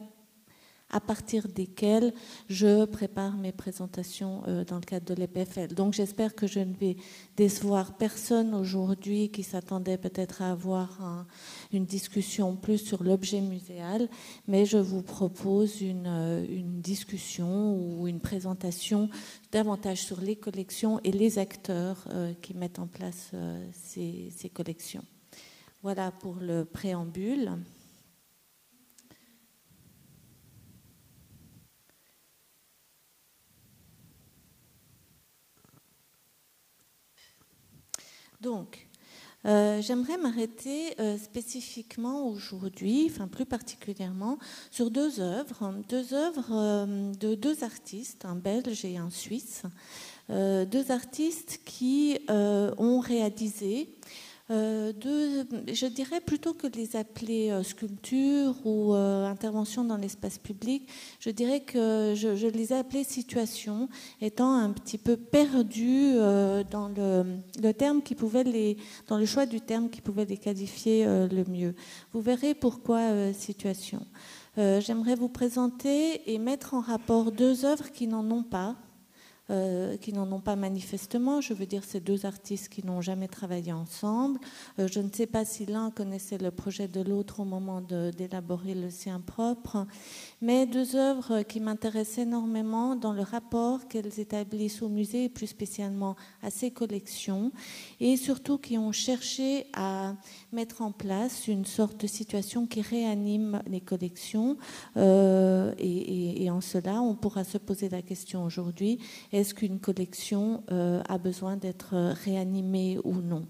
à 0.91 0.99
partir 0.99 1.47
desquels 1.47 2.13
je 2.49 2.85
prépare 2.85 3.37
mes 3.37 3.51
présentations 3.51 4.43
euh, 4.47 4.63
dans 4.65 4.75
le 4.75 4.81
cadre 4.81 5.05
de 5.05 5.19
l'EPFL. 5.19 5.73
Donc 5.73 5.93
j'espère 5.93 6.35
que 6.35 6.47
je 6.47 6.59
ne 6.59 6.73
vais 6.73 6.97
décevoir 7.37 7.97
personne 7.97 8.53
aujourd'hui 8.53 9.29
qui 9.29 9.43
s'attendait 9.43 9.97
peut-être 9.97 10.41
à 10.41 10.51
avoir 10.51 11.25
une 11.71 11.85
discussion 11.85 12.55
plus 12.55 12.77
sur 12.77 13.03
l'objet 13.03 13.41
muséal, 13.41 14.09
mais 14.47 14.65
je 14.65 14.77
vous 14.77 15.01
propose 15.01 15.81
une, 15.81 16.07
euh, 16.07 16.45
une, 16.47 16.81
discussion 16.81 17.75
ou 17.75 18.07
une 18.07 18.19
présentation 18.19 19.09
davantage 19.51 20.01
sur 20.01 20.19
les 20.19 20.35
collections 20.35 20.99
et 21.03 21.11
les 21.11 21.39
acteurs 21.39 22.05
euh, 22.09 22.33
qui 22.41 22.53
mettent 22.53 22.79
en 22.79 22.87
place 22.87 23.31
ces 23.71 24.49
collections. 24.53 25.03
Voilà 25.83 26.11
pour 26.11 26.35
le 26.35 26.65
préambule. 26.65 27.51
Donc, 38.41 38.87
euh, 39.45 39.81
j'aimerais 39.81 40.17
m'arrêter 40.17 40.99
euh, 40.99 41.17
spécifiquement 41.17 42.27
aujourd'hui, 42.27 43.07
enfin 43.09 43.27
plus 43.27 43.45
particulièrement, 43.45 44.39
sur 44.71 44.89
deux 44.89 45.19
œuvres, 45.19 45.73
deux 45.89 46.13
œuvres 46.13 46.49
euh, 46.51 47.11
de 47.13 47.35
deux 47.35 47.63
artistes, 47.63 48.25
un 48.25 48.35
belge 48.35 48.83
et 48.83 48.97
un 48.97 49.09
suisse, 49.09 49.63
deux 50.29 50.91
artistes 50.91 51.59
qui 51.65 52.17
ont 52.29 53.01
réalisé 53.01 53.89
euh, 54.51 54.91
je 55.71 55.85
dirais 55.85 56.19
plutôt 56.19 56.53
que 56.53 56.67
les 56.67 56.97
appeler 56.97 57.51
euh, 57.51 57.63
sculptures 57.63 58.55
ou 58.65 58.93
euh, 58.93 59.25
interventions 59.25 59.85
dans 59.85 59.95
l'espace 59.95 60.37
public, 60.37 60.89
je 61.21 61.29
dirais 61.29 61.61
que 61.61 62.13
je, 62.15 62.47
les 62.47 62.73
ai 62.73 62.77
appelées 62.77 63.05
situations, 63.05 63.87
étant 64.19 64.53
un 64.53 64.71
petit 64.71 64.97
peu 64.97 65.15
perdues 65.15 66.15
dans 66.69 66.89
le, 66.89 67.37
dans 69.07 69.17
le 69.17 69.25
choix 69.25 69.45
du 69.45 69.61
terme 69.61 69.89
qui 69.89 70.01
pouvait 70.01 70.25
les 70.25 70.37
qualifier 70.37 71.05
le 71.05 71.43
mieux. 71.49 71.73
Vous 72.11 72.21
verrez 72.21 72.53
pourquoi 72.53 73.33
situation. 73.33 74.05
J'aimerais 74.57 75.15
vous 75.15 75.29
présenter 75.29 76.31
et 76.31 76.37
mettre 76.39 76.73
en 76.73 76.81
rapport 76.81 77.31
deux 77.31 77.65
œuvres 77.65 77.89
qui 77.91 78.07
n'en 78.07 78.29
ont 78.31 78.43
pas, 78.43 78.75
euh, 79.49 79.97
qui 79.97 80.13
n'en 80.13 80.31
ont 80.31 80.39
pas 80.39 80.55
manifestement. 80.55 81.41
Je 81.41 81.53
veux 81.53 81.65
dire, 81.65 81.83
ces 81.83 81.99
deux 81.99 82.25
artistes 82.25 82.69
qui 82.69 82.85
n'ont 82.85 83.01
jamais 83.01 83.27
travaillé 83.27 83.73
ensemble. 83.73 84.39
Euh, 84.79 84.87
je 84.87 84.99
ne 84.99 85.09
sais 85.11 85.25
pas 85.25 85.45
si 85.45 85.65
l'un 85.65 85.91
connaissait 85.91 86.37
le 86.37 86.51
projet 86.51 86.87
de 86.87 87.01
l'autre 87.01 87.39
au 87.39 87.43
moment 87.43 87.81
d'élaborer 87.81 88.75
le 88.75 88.89
sien 88.89 89.19
propre, 89.19 89.87
mais 90.41 90.65
deux 90.65 90.95
œuvres 90.95 91.43
qui 91.43 91.59
m'intéressent 91.59 92.19
énormément 92.19 92.95
dans 92.95 93.13
le 93.13 93.21
rapport 93.21 93.87
qu'elles 93.87 94.19
établissent 94.19 94.81
au 94.81 94.89
musée, 94.89 95.25
et 95.25 95.29
plus 95.29 95.47
spécialement 95.47 96.15
à 96.41 96.49
ses 96.49 96.71
collections, 96.71 97.51
et 97.99 98.17
surtout 98.17 98.57
qui 98.57 98.77
ont 98.77 98.91
cherché 98.91 99.67
à 99.73 100.15
mettre 100.51 100.81
en 100.81 100.91
place 100.91 101.47
une 101.47 101.65
sorte 101.65 102.01
de 102.01 102.07
situation 102.07 102.65
qui 102.65 102.81
réanime 102.81 103.61
les 103.67 103.81
collections. 103.81 104.57
Euh, 104.97 105.73
et, 105.77 106.49
en 106.49 106.61
cela, 106.61 107.01
on 107.01 107.15
pourra 107.15 107.43
se 107.43 107.57
poser 107.57 107.89
la 107.89 108.01
question 108.01 108.43
aujourd'hui 108.43 108.99
est-ce 109.31 109.53
qu'une 109.53 109.79
collection 109.79 110.63
euh, 110.71 111.01
a 111.07 111.17
besoin 111.17 111.55
d'être 111.55 111.95
réanimée 112.23 112.97
ou 113.03 113.15
non? 113.15 113.45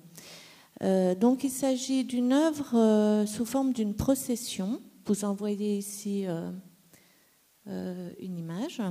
Euh, 0.84 1.16
Donc, 1.16 1.44
il 1.44 1.50
s'agit 1.50 2.04
d'une 2.04 2.34
œuvre 2.34 3.26
sous 3.26 3.46
forme 3.46 3.72
d'une 3.72 3.94
procession. 3.94 4.80
Vous 5.06 5.26
en 5.26 5.34
voyez 5.34 5.78
ici 5.78 6.26
une 7.68 8.38
image 8.38 8.82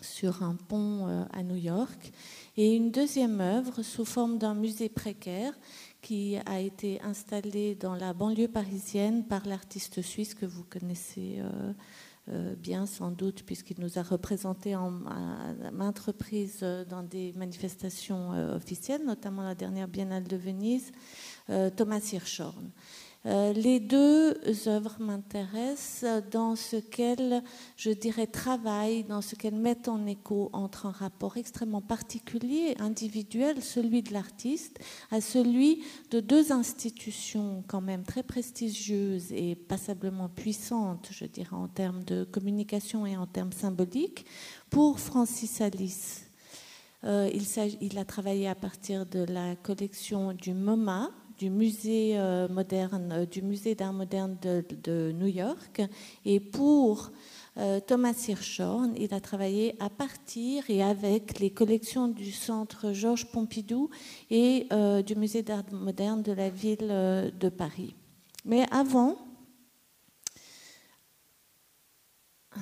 sur 0.00 0.42
un 0.42 0.56
pont 0.56 1.26
à 1.32 1.42
New 1.42 1.56
York, 1.56 2.12
et 2.56 2.74
une 2.74 2.90
deuxième 2.90 3.40
œuvre 3.40 3.82
sous 3.82 4.04
forme 4.04 4.38
d'un 4.38 4.54
musée 4.54 4.88
précaire 4.88 5.54
qui 6.02 6.36
a 6.46 6.60
été 6.60 7.00
installé 7.02 7.76
dans 7.76 7.94
la 7.94 8.12
banlieue 8.12 8.48
parisienne 8.48 9.24
par 9.24 9.46
l'artiste 9.46 10.02
suisse 10.02 10.34
que 10.34 10.44
vous 10.44 10.64
connaissez 10.64 11.36
euh, 11.38 11.72
euh, 12.28 12.54
bien 12.56 12.86
sans 12.86 13.12
doute, 13.12 13.44
puisqu'il 13.44 13.80
nous 13.80 13.98
a 13.98 14.02
représenté 14.02 14.74
en, 14.74 14.92
à, 15.06 15.70
maintes 15.72 16.00
reprises 16.00 16.58
euh, 16.62 16.84
dans 16.84 17.04
des 17.04 17.32
manifestations 17.34 18.30
officielles, 18.54 19.04
notamment 19.06 19.42
la 19.42 19.54
dernière 19.54 19.86
Biennale 19.88 20.24
de 20.24 20.36
Venise, 20.36 20.90
Thomas 21.76 22.10
Hirschhorn. 22.12 22.70
Euh, 23.24 23.52
les 23.52 23.78
deux 23.78 24.36
œuvres 24.66 24.96
m'intéressent 24.98 26.22
dans 26.32 26.56
ce 26.56 26.74
qu'elles, 26.76 27.44
je 27.76 27.90
dirais, 27.90 28.26
travaillent, 28.26 29.04
dans 29.04 29.20
ce 29.22 29.36
qu'elles 29.36 29.54
mettent 29.54 29.86
en 29.86 30.06
écho 30.06 30.50
entre 30.52 30.86
un 30.86 30.90
rapport 30.90 31.36
extrêmement 31.36 31.80
particulier, 31.80 32.74
individuel, 32.80 33.62
celui 33.62 34.02
de 34.02 34.12
l'artiste, 34.12 34.80
à 35.12 35.20
celui 35.20 35.84
de 36.10 36.18
deux 36.18 36.50
institutions 36.50 37.62
quand 37.68 37.80
même 37.80 38.02
très 38.02 38.24
prestigieuses 38.24 39.30
et 39.32 39.54
passablement 39.54 40.28
puissantes, 40.28 41.08
je 41.12 41.24
dirais, 41.26 41.54
en 41.54 41.68
termes 41.68 42.02
de 42.02 42.24
communication 42.24 43.06
et 43.06 43.16
en 43.16 43.26
termes 43.26 43.52
symboliques, 43.52 44.26
pour 44.68 44.98
Francis 44.98 45.60
Alice. 45.60 46.26
Euh, 47.04 47.30
il, 47.32 47.44
il, 47.80 47.98
a 47.98 48.04
travaillé 48.04 48.48
à 48.48 48.54
partir 48.54 49.06
de 49.06 49.20
la 49.20 49.56
collection 49.56 50.32
du 50.32 50.54
MoMA, 50.54 51.10
du 51.42 51.50
musée 51.50 52.12
euh, 52.18 52.46
moderne, 52.46 53.10
euh, 53.10 53.26
du 53.26 53.42
musée 53.42 53.74
d'art 53.74 53.92
moderne 53.92 54.38
de, 54.40 55.10
New 55.10 55.26
York. 55.26 55.82
Et 56.24 56.38
pour 56.38 57.10
euh, 57.56 57.80
Thomas 57.80 58.14
Hirschhorn, 58.28 58.94
il 58.96 59.12
a 59.12 59.18
travaillé 59.18 59.74
à 59.80 59.90
partir 59.90 60.62
et 60.70 60.84
avec 60.84 61.40
les 61.40 61.50
collections 61.50 62.06
du 62.06 62.30
centre 62.30 62.92
Georges 62.92 63.26
Pompidou 63.32 63.90
et 64.30 64.68
du 65.04 65.16
musée 65.16 65.42
d'art 65.42 65.64
moderne 65.72 66.22
de 66.22 66.30
la 66.30 66.48
ville 66.48 67.32
de 67.40 67.48
Paris. 67.48 67.96
Mais 68.44 68.64
avant, 68.70 69.18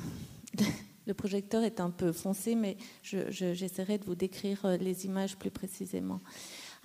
le 1.06 1.12
projecteur 1.12 1.64
est 1.64 1.80
un 1.80 1.90
peu 1.90 2.12
foncé, 2.12 2.54
mais 2.54 2.78
j'essaierai 3.02 3.98
de 3.98 4.06
vous 4.06 4.14
décrire 4.14 4.78
les 4.80 5.04
images 5.04 5.36
plus 5.36 5.50
précisément. 5.50 6.20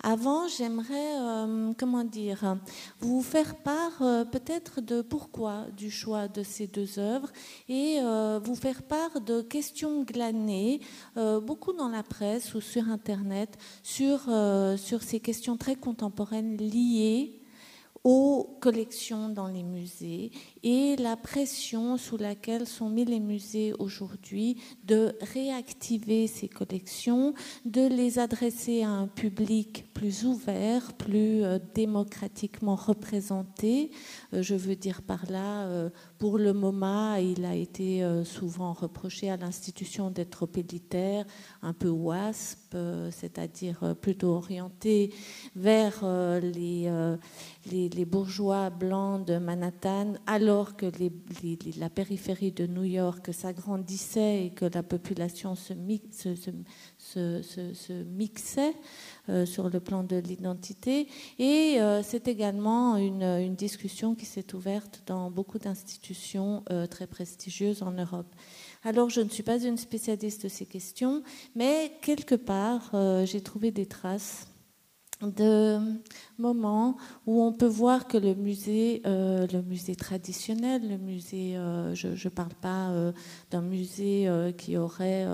Avant, 0.02 0.46
j'aimerais, 0.46 1.18
euh, 1.20 1.72
comment 1.78 2.04
dire, 2.04 2.58
vous 3.00 3.22
faire 3.22 3.56
part 3.56 4.02
euh, 4.02 4.24
peut-être 4.24 4.80
de 4.82 5.00
pourquoi 5.00 5.64
du 5.76 5.90
choix 5.90 6.28
de 6.28 6.42
ces 6.42 6.66
deux 6.66 6.98
œuvres 6.98 7.30
et 7.68 7.98
euh, 8.00 8.38
vous 8.42 8.54
faire 8.54 8.82
part 8.82 9.20
de 9.22 9.40
questions 9.40 10.02
glanées, 10.02 10.80
beaucoup 11.16 11.72
dans 11.72 11.88
la 11.88 12.02
presse 12.02 12.54
ou 12.54 12.60
sur 12.60 12.88
Internet, 12.88 13.56
sur, 13.82 14.28
sur 14.76 15.02
ces 15.02 15.20
questions 15.20 15.56
très 15.56 15.76
contemporaines 15.76 16.56
liées 16.56 17.40
aux 18.04 18.56
collections 18.60 19.28
dans 19.28 19.48
les 19.48 19.64
musées 19.64 20.30
et 20.68 20.96
la 20.96 21.16
pression 21.16 21.96
sous 21.96 22.16
laquelle 22.16 22.66
sont 22.66 22.90
mis 22.90 23.04
les 23.04 23.20
musées 23.20 23.72
aujourd'hui 23.78 24.60
de 24.82 25.14
réactiver 25.32 26.26
ces 26.26 26.48
collections, 26.48 27.34
de 27.64 27.86
les 27.86 28.18
adresser 28.18 28.82
à 28.82 28.88
un 28.88 29.06
public 29.06 29.84
plus 29.94 30.24
ouvert, 30.24 30.92
plus 30.94 31.44
euh, 31.44 31.60
démocratiquement 31.76 32.74
représenté. 32.74 33.92
Euh, 34.34 34.42
je 34.42 34.56
veux 34.56 34.74
dire 34.74 35.02
par 35.02 35.30
là, 35.30 35.66
euh, 35.66 35.88
pour 36.18 36.36
le 36.36 36.52
MoMA, 36.52 37.20
il 37.20 37.44
a 37.44 37.54
été 37.54 38.02
souvent 38.24 38.72
reproché 38.72 39.30
à 39.30 39.36
l'institution 39.36 40.10
d'être 40.10 40.48
élitaire, 40.56 41.26
un 41.62 41.74
peu 41.74 41.90
WASP, 41.90 42.74
c'est-à-dire 43.10 43.94
plutôt 44.00 44.30
orienté 44.30 45.12
vers 45.54 46.02
les 46.40 46.90
les, 47.70 48.04
bourgeois 48.04 48.70
blancs 48.70 49.26
de 49.26 49.38
Manhattan, 49.38 50.14
alors 50.26 50.55
que 50.64 50.86
la 51.78 51.90
périphérie 51.90 52.52
de 52.52 52.66
New 52.66 52.84
York 52.84 53.32
s'agrandissait 53.32 54.46
et 54.46 54.50
que 54.50 54.64
la 54.64 54.82
population 54.82 55.54
se, 55.54 55.72
mixait 58.04 58.74
euh, 59.28 59.46
sur 59.46 59.68
le 59.68 59.80
plan 59.80 60.02
de 60.02 60.16
l'identité. 60.16 61.08
Et 61.38 61.76
euh, 61.80 62.02
c'est 62.02 62.28
également 62.28 62.96
une, 62.96 63.54
discussion 63.56 64.14
qui 64.14 64.26
s'est 64.26 64.54
ouverte 64.54 65.02
dans 65.06 65.30
beaucoup 65.30 65.58
d'institutions 65.58 66.62
euh, 66.70 66.86
très 66.86 67.06
prestigieuses 67.06 67.82
en 67.82 67.92
Europe. 67.92 68.34
Alors, 68.84 69.10
je 69.10 69.20
ne 69.20 69.28
suis 69.28 69.42
pas 69.42 69.62
une 69.62 69.76
spécialiste 69.78 70.44
de 70.44 70.48
ces 70.48 70.66
questions, 70.66 71.22
mais 71.54 71.92
quelque 72.02 72.34
part, 72.34 72.92
j'ai 73.24 73.40
trouvé 73.40 73.70
des 73.70 73.86
traces 73.86 74.46
de 75.22 75.78
moments 76.38 76.96
où 77.26 77.42
on 77.42 77.52
peut 77.52 77.66
voir 77.66 78.06
que 78.06 78.18
le 78.18 78.34
musée, 78.34 79.00
euh, 79.06 79.46
le 79.50 79.62
musée 79.62 79.96
traditionnel, 79.96 80.86
le 80.86 80.98
musée, 80.98 81.56
euh, 81.56 81.94
je 81.94 82.08
ne 82.08 82.30
parle 82.30 82.52
pas 82.60 82.90
euh, 82.90 83.12
d'un 83.50 83.62
musée 83.62 84.28
qui 84.58 84.76
aurait, 84.76 85.26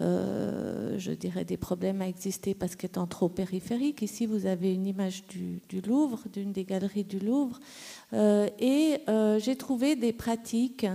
je 0.00 1.12
dirais, 1.12 1.44
des 1.44 1.56
problèmes 1.56 2.00
à 2.00 2.08
exister 2.08 2.54
parce 2.54 2.76
qu'étant 2.76 3.06
trop 3.06 3.28
périphérique. 3.28 4.02
Ici, 4.02 4.26
vous 4.26 4.46
avez 4.46 4.72
une 4.72 4.86
image 4.86 5.26
du, 5.26 5.60
du 5.68 5.80
Louvre, 5.82 6.20
d'une 6.32 6.52
des 6.52 6.64
galeries 6.64 7.04
du 7.04 7.18
Louvre, 7.18 7.60
et 8.12 9.00
j'ai 9.38 9.56
trouvé 9.56 9.96
des 9.96 10.12
pratiques 10.12 10.86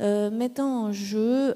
mettant 0.00 0.86
en 0.86 0.92
jeu 0.92 1.54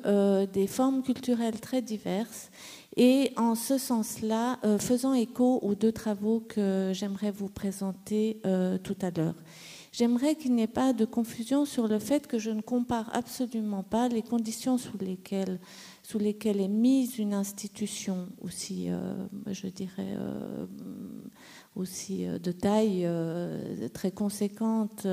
des 0.52 0.66
formes 0.66 1.02
culturelles 1.02 1.60
très 1.60 1.82
diverses 1.82 2.50
et 2.96 3.32
en 3.36 3.54
ce 3.54 3.78
sens-là, 3.78 4.58
euh, 4.64 4.78
faisant 4.78 5.14
écho 5.14 5.60
aux 5.62 5.74
deux 5.74 5.92
travaux 5.92 6.40
que 6.40 6.90
j'aimerais 6.92 7.30
vous 7.30 7.48
présenter 7.48 8.40
euh, 8.44 8.78
tout 8.78 8.96
à 9.00 9.10
l'heure. 9.10 9.36
J'aimerais 9.92 10.36
qu'il 10.36 10.54
n'y 10.54 10.62
ait 10.62 10.68
pas 10.68 10.92
de 10.92 11.04
confusion 11.04 11.64
sur 11.64 11.88
le 11.88 11.98
fait 11.98 12.26
que 12.28 12.38
je 12.38 12.50
ne 12.50 12.60
compare 12.60 13.10
absolument 13.12 13.82
pas 13.82 14.08
les 14.08 14.22
conditions 14.22 14.78
sous 14.78 14.98
lesquelles, 14.98 15.58
sous 16.02 16.18
lesquelles 16.18 16.60
est 16.60 16.68
mise 16.68 17.18
une 17.18 17.34
institution 17.34 18.28
aussi, 18.40 18.86
euh, 18.88 19.14
je 19.48 19.66
dirais, 19.66 20.16
aussi 21.76 22.26
de 22.26 22.52
taille 22.52 23.08
très 23.92 24.10
conséquente 24.10 25.06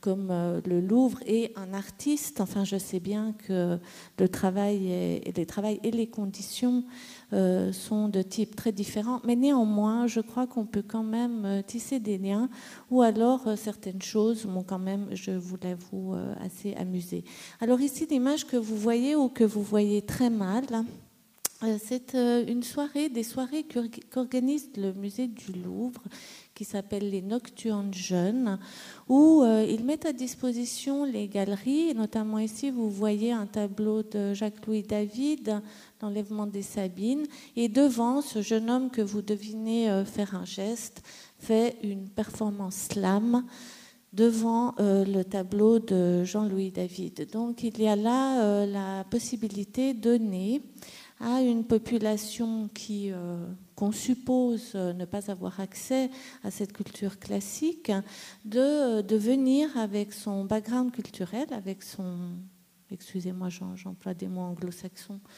comme 0.00 0.28
le 0.66 0.80
Louvre 0.80 1.18
et 1.26 1.52
un 1.56 1.72
artiste. 1.74 2.40
Enfin, 2.40 2.64
je 2.64 2.76
sais 2.76 3.00
bien 3.00 3.34
que 3.46 3.78
le 4.18 4.28
travail 4.28 4.90
et, 4.90 5.90
les 5.90 6.06
conditions 6.06 6.84
euh, 7.32 7.72
sont 7.72 8.08
de 8.08 8.22
type 8.22 8.56
très 8.56 8.72
différents, 8.72 9.20
mais 9.24 9.36
néanmoins, 9.36 10.06
je 10.06 10.20
crois 10.20 10.46
qu'on 10.46 10.66
peut 10.66 10.84
quand 10.86 11.02
même 11.02 11.44
euh, 11.44 11.62
tisser 11.62 11.98
des 11.98 12.18
liens, 12.18 12.48
ou 12.90 13.02
alors 13.02 13.46
euh, 13.46 13.56
certaines 13.56 14.02
choses 14.02 14.44
m'ont 14.46 14.62
quand 14.62 14.78
même, 14.78 15.08
je 15.12 15.30
vous 15.30 15.56
l'avoue, 15.62 16.14
assez 16.40 16.74
amusé. 16.74 17.24
Alors 17.60 17.80
ici, 17.80 18.06
l'image 18.10 18.46
que 18.46 18.56
vous 18.56 18.76
voyez 18.76 19.14
ou 19.14 19.28
que 19.28 19.44
vous 19.44 19.62
voyez 19.62 20.02
très 20.02 20.30
mal, 20.30 20.64
c'est 21.78 22.14
une 22.14 22.62
soirée, 22.62 23.08
des 23.08 23.22
soirées 23.22 23.66
qu'organise 24.10 24.70
le 24.76 24.92
musée 24.92 25.28
du 25.28 25.52
Louvre 25.52 26.02
qui 26.54 26.64
s'appelle 26.64 27.10
les 27.10 27.22
Nocturnes 27.22 27.94
Jeunes, 27.94 28.58
où 29.08 29.42
ils 29.44 29.84
mettent 29.84 30.06
à 30.06 30.12
disposition 30.12 31.04
les 31.04 31.28
galeries. 31.28 31.94
notamment 31.94 32.38
ici, 32.38 32.70
vous 32.70 32.90
voyez 32.90 33.32
un 33.32 33.46
tableau 33.46 34.02
de 34.02 34.34
Jacques-Louis 34.34 34.82
David, 34.82 35.62
L'enlèvement 36.02 36.46
des 36.46 36.62
Sabines. 36.62 37.26
Et 37.56 37.68
devant, 37.68 38.20
ce 38.20 38.42
jeune 38.42 38.68
homme 38.68 38.90
que 38.90 39.02
vous 39.02 39.22
devinez 39.22 40.04
faire 40.04 40.34
un 40.34 40.44
geste 40.44 41.02
fait 41.38 41.76
une 41.82 42.08
performance 42.08 42.88
slam 42.90 43.44
devant 44.12 44.74
euh, 44.78 45.04
le 45.04 45.24
tableau 45.24 45.78
de 45.78 46.24
Jean-Louis 46.24 46.70
David. 46.70 47.30
Donc 47.32 47.62
il 47.62 47.80
y 47.80 47.88
a 47.88 47.96
là 47.96 48.42
euh, 48.42 48.66
la 48.66 49.04
possibilité 49.04 49.94
donnée 49.94 50.62
à 51.22 51.40
une 51.40 51.64
population 51.64 52.68
qui, 52.74 53.10
euh, 53.12 53.46
qu'on 53.76 53.92
suppose 53.92 54.74
ne 54.74 55.04
pas 55.04 55.30
avoir 55.30 55.60
accès 55.60 56.10
à 56.42 56.50
cette 56.50 56.72
culture 56.72 57.18
classique, 57.18 57.92
de, 58.44 59.00
de 59.00 59.16
venir 59.16 59.74
avec 59.78 60.12
son 60.12 60.44
background 60.44 60.90
culturel, 60.90 61.46
avec 61.52 61.82
son, 61.84 62.36
excusez-moi 62.90 63.48
j'emploie 63.76 64.14
des 64.14 64.26
mots 64.26 64.42
anglo-saxons, 64.42 65.20
euh, 65.20 65.28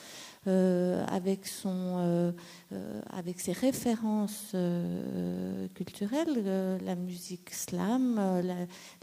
avec, 0.46 1.46
son, 1.46 1.96
euh, 1.98 2.32
euh, 2.72 3.00
avec 3.10 3.40
ses 3.40 3.52
références 3.52 4.54
culturelles, 5.74 6.78
la 6.84 6.94
musique 6.94 7.50
slam, 7.50 8.20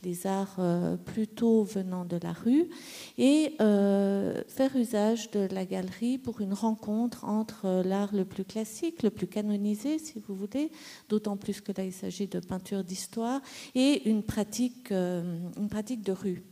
les 0.03 0.27
arts 0.27 0.59
plutôt 1.05 1.63
venant 1.63 2.05
de 2.05 2.17
la 2.21 2.33
rue, 2.33 2.69
et 3.17 3.55
faire 3.57 4.75
usage 4.75 5.31
de 5.31 5.47
la 5.51 5.65
galerie 5.65 6.17
pour 6.17 6.41
une 6.41 6.53
rencontre 6.53 7.25
entre 7.25 7.83
l'art 7.85 8.13
le 8.13 8.25
plus 8.25 8.45
classique, 8.45 9.03
le 9.03 9.09
plus 9.09 9.27
canonisé, 9.27 9.99
si 9.99 10.19
vous 10.19 10.35
voulez, 10.35 10.71
d'autant 11.09 11.37
plus 11.37 11.61
que 11.61 11.71
là 11.75 11.83
il 11.83 11.93
s'agit 11.93 12.27
de 12.27 12.39
peinture 12.39 12.83
d'histoire, 12.83 13.41
et 13.75 14.09
une 14.09 14.23
pratique, 14.23 14.91
une 14.91 15.69
pratique 15.69 16.03
de 16.03 16.11
rue 16.11 16.43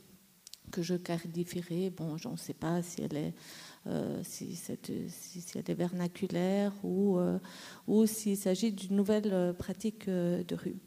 que 0.69 0.81
je 0.81 0.95
qualifierais, 0.95 1.89
bon, 1.89 2.17
je 2.17 2.29
ne 2.29 2.37
sais 2.37 2.53
pas 2.53 2.81
si 2.81 3.01
elle 3.01 3.17
est 3.17 3.33
euh, 3.87 4.21
si, 4.23 4.55
si, 4.55 4.77
elle 5.55 5.63
est 5.67 5.73
vernaculaire 5.73 6.73
ou, 6.83 7.17
euh, 7.17 7.39
ou 7.87 8.05
s'il 8.05 8.37
s'agit 8.37 8.71
d'une 8.71 8.95
nouvelle 8.95 9.33
euh, 9.33 9.53
pratique 9.53 10.09
de 10.09 10.55
rue. 10.55 10.79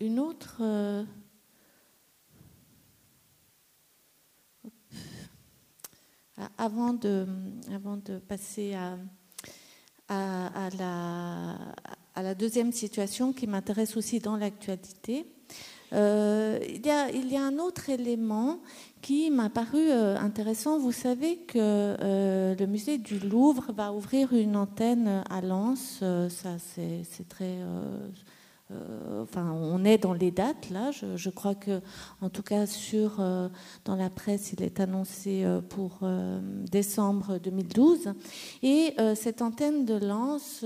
une 0.00 0.18
autre. 0.18 0.62
Avant 6.56 6.94
de, 6.94 7.26
avant 7.70 7.98
de 7.98 8.18
passer 8.18 8.74
à, 8.74 8.96
à, 10.08 10.70
la, 10.78 11.56
à 12.14 12.22
la 12.22 12.34
deuxième 12.34 12.72
situation 12.72 13.34
qui 13.34 13.46
m'intéresse 13.46 13.96
aussi 13.96 14.20
dans 14.20 14.36
l'actualité, 14.38 15.26
euh, 15.92 16.58
il, 16.68 16.86
y 17.30 17.36
a, 17.36 17.42
un 17.42 17.58
autre 17.58 17.90
élément 17.90 18.60
qui 19.02 19.30
m'a 19.30 19.50
paru 19.50 19.90
euh, 19.90 20.16
intéressant. 20.18 20.78
Vous 20.78 20.92
savez 20.92 21.38
que 21.38 21.58
euh, 21.58 22.54
le 22.54 22.66
musée 22.66 22.98
du 22.98 23.18
Louvre 23.18 23.72
va 23.72 23.92
ouvrir 23.92 24.32
une 24.32 24.56
antenne 24.56 25.24
à 25.28 25.40
Lens. 25.40 26.02
ça, 26.28 26.56
c'est 26.58 27.28
très. 27.28 27.56
enfin, 29.20 29.52
on 29.52 29.84
est 29.84 29.98
dans 29.98 30.12
les 30.12 30.30
dates 30.30 30.70
là. 30.70 30.90
Je, 30.92 31.16
je, 31.16 31.30
crois 31.30 31.54
que, 31.54 31.80
en 32.20 32.28
tout 32.28 32.42
cas, 32.42 32.66
sur 32.66 33.20
dans 33.84 33.96
la 33.96 34.10
presse, 34.10 34.52
il 34.52 34.62
est 34.62 34.78
annoncé 34.80 35.44
pour 35.68 36.00
décembre 36.70 37.38
2012. 37.38 38.12
Et 38.62 38.94
cette 39.16 39.42
antenne 39.42 39.84
de 39.84 39.94
Lens, 39.94 40.64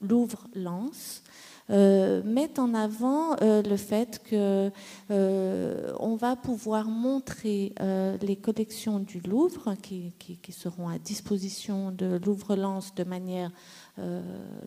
Louvre-Lens, 0.00 1.22
euh, 1.70 2.22
met 2.24 2.58
en 2.58 2.72
avant 2.72 3.36
euh, 3.42 3.62
le 3.62 3.76
fait 3.76 4.22
que 4.24 4.70
euh, 5.10 5.92
on 6.00 6.16
va 6.16 6.34
pouvoir 6.36 6.86
montrer 6.86 7.74
les 8.22 8.36
collections 8.36 8.98
du 8.98 9.20
Louvre 9.20 9.74
qui, 9.82 10.12
seront 10.50 10.88
à 10.88 10.98
disposition 10.98 11.92
de 11.92 12.18
Louvre-Lens 12.24 12.94
de 12.94 13.04
manière 13.04 13.50
euh, 13.50 13.52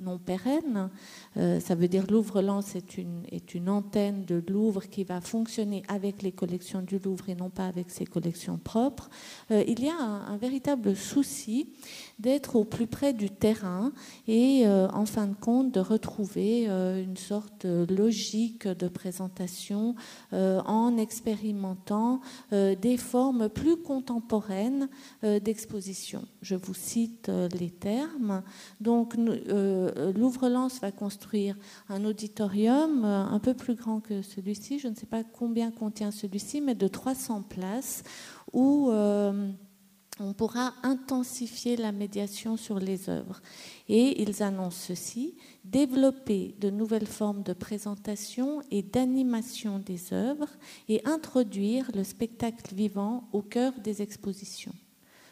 non 0.02 0.18
pérenne. 0.18 0.90
Euh, 1.38 1.60
ça 1.60 1.76
veut 1.76 1.88
dire 1.88 2.06
Louvre-Lens 2.10 2.76
est 2.76 2.98
une, 2.98 3.24
est 3.32 3.56
une 3.56 3.70
antenne 3.70 4.26
de 4.26 4.44
Louvre 4.48 4.84
qui 4.90 5.04
va 5.04 5.22
fonctionner 5.22 5.84
avec 5.88 6.22
les 6.22 6.32
collections 6.32 6.82
du 6.82 7.00
Louvre 7.00 7.30
et 7.30 7.36
non 7.36 7.50
pas 7.50 7.68
avec 7.68 7.90
ses 7.90 8.06
collections 8.06 8.58
propres. 8.58 9.10
Euh, 9.52 9.64
il 9.68 9.84
y 9.84 9.90
a 9.90 9.96
un, 9.96 10.38
véritable 10.38 10.96
souci 10.96 11.70
d'être 12.18 12.56
au 12.56 12.64
plus 12.64 12.88
près 12.88 13.14
du 13.14 13.30
terrain 13.30 13.92
et 14.28 14.64
en 14.68 15.06
fin 15.06 15.28
de 15.28 15.36
compte 15.36 15.72
de 15.72 15.80
retrouver 15.80 16.66
une 16.66 17.18
sorte 17.18 17.68
de 17.68 17.94
logique 17.94 18.68
de 18.68 18.88
présentation 18.88 19.94
en 20.32 20.98
expérimentant 20.98 22.22
des 22.52 22.98
formes 22.98 23.50
plus 23.50 23.78
contemporaines 23.78 24.90
d'exposition. 25.22 26.26
Je 26.42 26.56
vous 26.56 26.74
cite 26.74 27.30
les 27.54 27.70
termes. 27.70 28.42
Donc 28.80 29.16
euh, 29.30 30.14
Louvre-Lens 30.14 30.80
va 30.82 30.92
construire 30.92 31.56
un 31.90 32.06
auditorium 32.06 33.06
euh, 33.06 33.24
un 33.26 33.40
peu 33.40 33.54
plus 33.54 33.76
grand 33.76 34.00
que 34.00 34.22
celui-ci. 34.22 34.80
Je 34.80 34.88
ne 34.88 34.96
sais 34.96 35.06
pas 35.06 35.24
combien 35.24 35.72
contient 35.72 36.12
celui-ci, 36.12 36.62
mais 36.62 36.76
de 36.76 36.88
300 36.88 37.44
places 37.44 38.04
où 38.54 38.90
euh, 38.90 39.52
on 40.20 40.34
pourra 40.34 40.74
intensifier 40.84 41.78
la 41.78 41.92
médiation 41.92 42.58
sur 42.58 42.80
les 42.80 43.10
œuvres. 43.10 43.42
Et 43.90 44.22
ils 44.22 44.44
annoncent 44.44 44.86
ceci, 44.88 45.36
développer 45.64 46.56
de 46.60 46.70
nouvelles 46.70 47.08
formes 47.08 47.44
de 47.44 47.54
présentation 47.54 48.62
et 48.72 48.84
d'animation 48.84 49.80
des 49.80 50.14
œuvres 50.14 50.50
et 50.90 51.02
introduire 51.06 51.90
le 51.96 52.04
spectacle 52.04 52.76
vivant 52.76 53.28
au 53.34 53.42
cœur 53.42 53.74
des 53.84 54.02
expositions. 54.02 54.76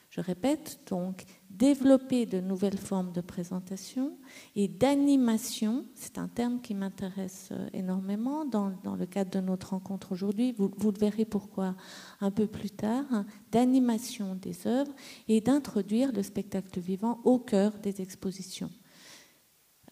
Je 0.10 0.22
répète 0.22 0.80
donc, 0.90 1.26
développer 1.60 2.26
de 2.26 2.40
nouvelles 2.40 2.78
formes 2.78 3.12
de 3.12 3.20
présentation 3.20 4.14
et 4.56 4.70
d'animation. 4.70 5.86
C'est 5.94 6.18
un 6.18 6.30
terme 6.30 6.62
qui 6.62 6.74
m'intéresse 6.74 7.50
euh, 7.52 7.68
énormément 7.74 8.46
dans, 8.46 8.72
le 8.98 9.06
cadre 9.06 9.30
de 9.30 9.42
notre 9.42 9.72
rencontre 9.72 10.14
aujourd'hui. 10.14 10.54
Vous, 10.58 10.72
vous, 10.78 10.92
le 10.92 10.98
verrez 10.98 11.26
pourquoi 11.26 11.76
un 12.22 12.32
peu 12.32 12.48
plus 12.48 12.72
tard. 12.72 13.04
Hein, 13.12 13.26
d'animation 13.52 14.36
des 14.36 14.66
œuvres 14.66 14.92
et 15.28 15.42
d'introduire 15.42 16.14
le 16.14 16.24
spectacle 16.24 16.80
vivant 16.80 17.20
au 17.26 17.38
cœur 17.38 17.74
des 17.84 18.02
expositions. 18.02 18.72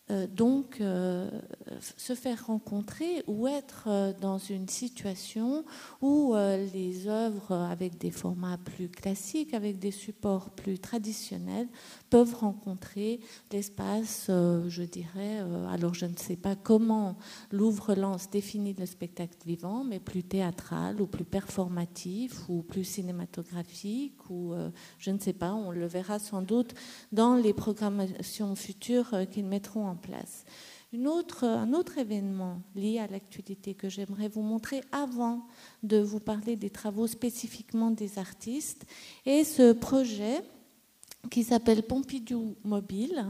Euh, 0.10 0.26
donc, 0.26 0.80
euh, 0.80 1.30
se 1.98 2.16
faire 2.16 2.48
rencontrer 2.48 3.24
ou 3.28 3.46
être 3.46 3.86
euh, 3.88 4.14
dans 4.22 4.38
une 4.38 4.70
situation 4.70 5.66
où 6.02 6.34
les 6.74 7.08
œuvres 7.08 7.54
avec 7.54 7.98
des 7.98 8.12
formats 8.12 8.58
plus 8.58 8.90
classiques, 8.90 9.54
avec 9.54 9.80
des 9.80 9.92
supports 9.92 10.50
plus 10.52 10.80
traditionnels, 10.80 11.68
peuvent 12.10 12.36
rencontrer 12.36 13.20
l'espace, 13.52 14.28
je 14.28 14.84
dirais, 14.84 15.40
alors 15.70 15.94
je 15.94 16.06
ne 16.06 16.16
sais 16.16 16.36
pas 16.36 16.56
comment 16.56 17.18
Louvre-Lens 17.52 18.30
définit 18.30 18.74
le 18.74 18.86
spectacle 18.86 19.36
vivant, 19.46 19.84
mais 19.84 20.00
plus 20.00 20.24
théâtral 20.24 21.02
ou 21.02 21.08
plus 21.08 21.26
performatif 21.26 22.48
ou 22.50 22.62
plus 22.62 22.84
cinématographique 22.84 24.30
ou 24.30 24.54
je 25.00 25.12
ne 25.12 25.20
sais 25.20 25.34
pas, 25.34 25.54
on 25.54 25.72
le 25.72 25.86
verra 25.86 26.20
sans 26.20 26.42
doute 26.42 26.74
dans 27.12 27.36
les 27.36 27.54
programmations 27.54 28.56
futures 28.56 29.16
qu'ils 29.32 29.46
mettront 29.46 29.88
en 29.88 29.97
place. 29.98 30.46
Une 30.94 31.08
autre, 31.08 31.44
un 31.44 31.74
autre 31.74 31.98
événement 31.98 32.62
lié 32.76 33.00
à 33.00 33.08
l'actualité 33.08 33.74
que 33.74 33.90
j'aimerais 33.90 34.30
vous 34.30 34.42
montrer 34.42 34.82
avant 34.92 35.46
de 35.84 35.98
vous 35.98 36.20
parler 36.20 36.56
des 36.56 36.70
travaux 36.70 37.08
spécifiquement 37.08 37.92
des 37.92 38.20
artistes 38.20 38.86
est 39.26 39.44
ce 39.44 39.74
projet 39.74 40.42
qui 41.30 41.44
s'appelle 41.44 41.84
Pompidou 41.84 42.56
Mobile 42.64 43.26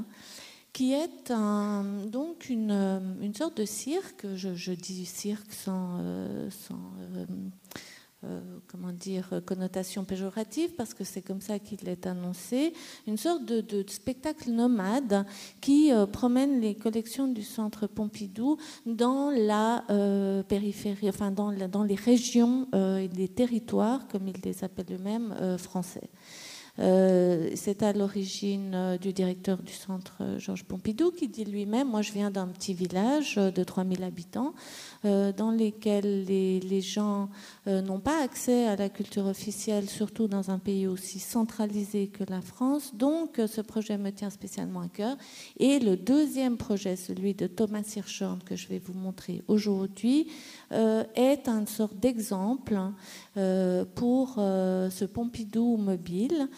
qui 0.77 0.93
est 0.93 1.33
donc 2.11 2.49
une, 2.49 3.33
sorte 3.35 3.57
de 3.57 3.65
cirque, 3.65 4.27
je, 4.35 4.71
dis 4.71 5.07
cirque 5.07 5.51
sans, 5.51 5.97
euh, 6.01 6.49
euh, 6.71 7.25
euh, 8.23 8.41
comment 8.67 8.91
dire, 8.91 9.41
connotation 9.45 10.03
péjorative, 10.03 10.71
parce 10.75 10.95
que 10.95 11.03
c'est 11.03 11.21
comme 11.21 11.39
ça 11.39 11.59
qu'il 11.59 11.87
est 11.87 12.07
annoncé, 12.07 12.73
une 13.05 13.15
sorte 13.15 13.45
de, 13.45 13.85
spectacle 13.87 14.49
nomade 14.49 15.23
qui 15.61 15.93
euh, 15.93 16.07
promène 16.07 16.59
les 16.59 16.73
collections 16.73 17.27
du 17.27 17.43
Centre 17.43 17.85
Pompidou 17.85 18.57
dans 18.87 19.29
la 19.29 19.83
euh, 19.91 20.41
périphérie, 20.41 21.09
enfin 21.09 21.29
dans, 21.29 21.51
les 21.51 21.95
régions 21.95 22.67
et 22.73 23.07
les 23.07 23.27
territoires, 23.27 24.07
comme 24.07 24.27
ils 24.27 24.41
les 24.43 24.63
appellent 24.63 24.95
eux-mêmes, 24.95 25.57
français. 25.59 26.09
Euh, 26.79 27.49
c'est 27.55 27.81
à 27.81 27.91
l'origine 27.91 28.73
euh, 28.75 28.97
du 28.97 29.11
directeur 29.11 29.57
du 29.57 29.73
centre 29.73 30.21
Georges 30.37 30.63
Pompidou 30.63 31.11
qui 31.11 31.27
dit 31.27 31.43
lui-même, 31.43 31.89
moi 31.89 32.03
je 32.03 32.11
viens 32.11 32.29
d'un 32.29 32.47
petit 32.47 32.75
village 32.75 33.35
de 33.35 33.63
3000 33.63 34.03
habitants 34.03 34.53
dans 35.03 35.51
lesquels 35.51 36.25
les, 36.25 36.59
les 36.59 36.81
gens 36.81 37.29
n'ont 37.67 37.99
pas 37.99 38.23
accès 38.23 38.65
à 38.67 38.75
la 38.75 38.89
culture 38.89 39.25
officielle, 39.25 39.89
surtout 39.89 40.27
dans 40.27 40.51
un 40.51 40.59
pays 40.59 40.87
aussi 40.87 41.19
centralisé 41.19 42.07
que 42.07 42.23
la 42.29 42.41
France. 42.41 42.95
Donc 42.95 43.41
ce 43.45 43.61
projet 43.61 43.97
me 43.97 44.11
tient 44.11 44.29
spécialement 44.29 44.81
à 44.81 44.87
cœur. 44.87 45.17
Et 45.59 45.79
le 45.79 45.97
deuxième 45.97 46.57
projet, 46.57 46.95
celui 46.95 47.33
de 47.33 47.47
Thomas 47.47 47.83
Hirschhorn, 47.95 48.39
que 48.43 48.55
je 48.55 48.67
vais 48.67 48.79
vous 48.79 48.93
montrer 48.93 49.43
aujourd'hui, 49.47 50.27
est 50.71 51.47
une 51.47 51.67
sorte 51.67 51.97
d'exemple 51.97 52.79
pour 53.95 54.35
ce 54.35 55.05
Pompidou 55.05 55.77
mobile 55.77 56.49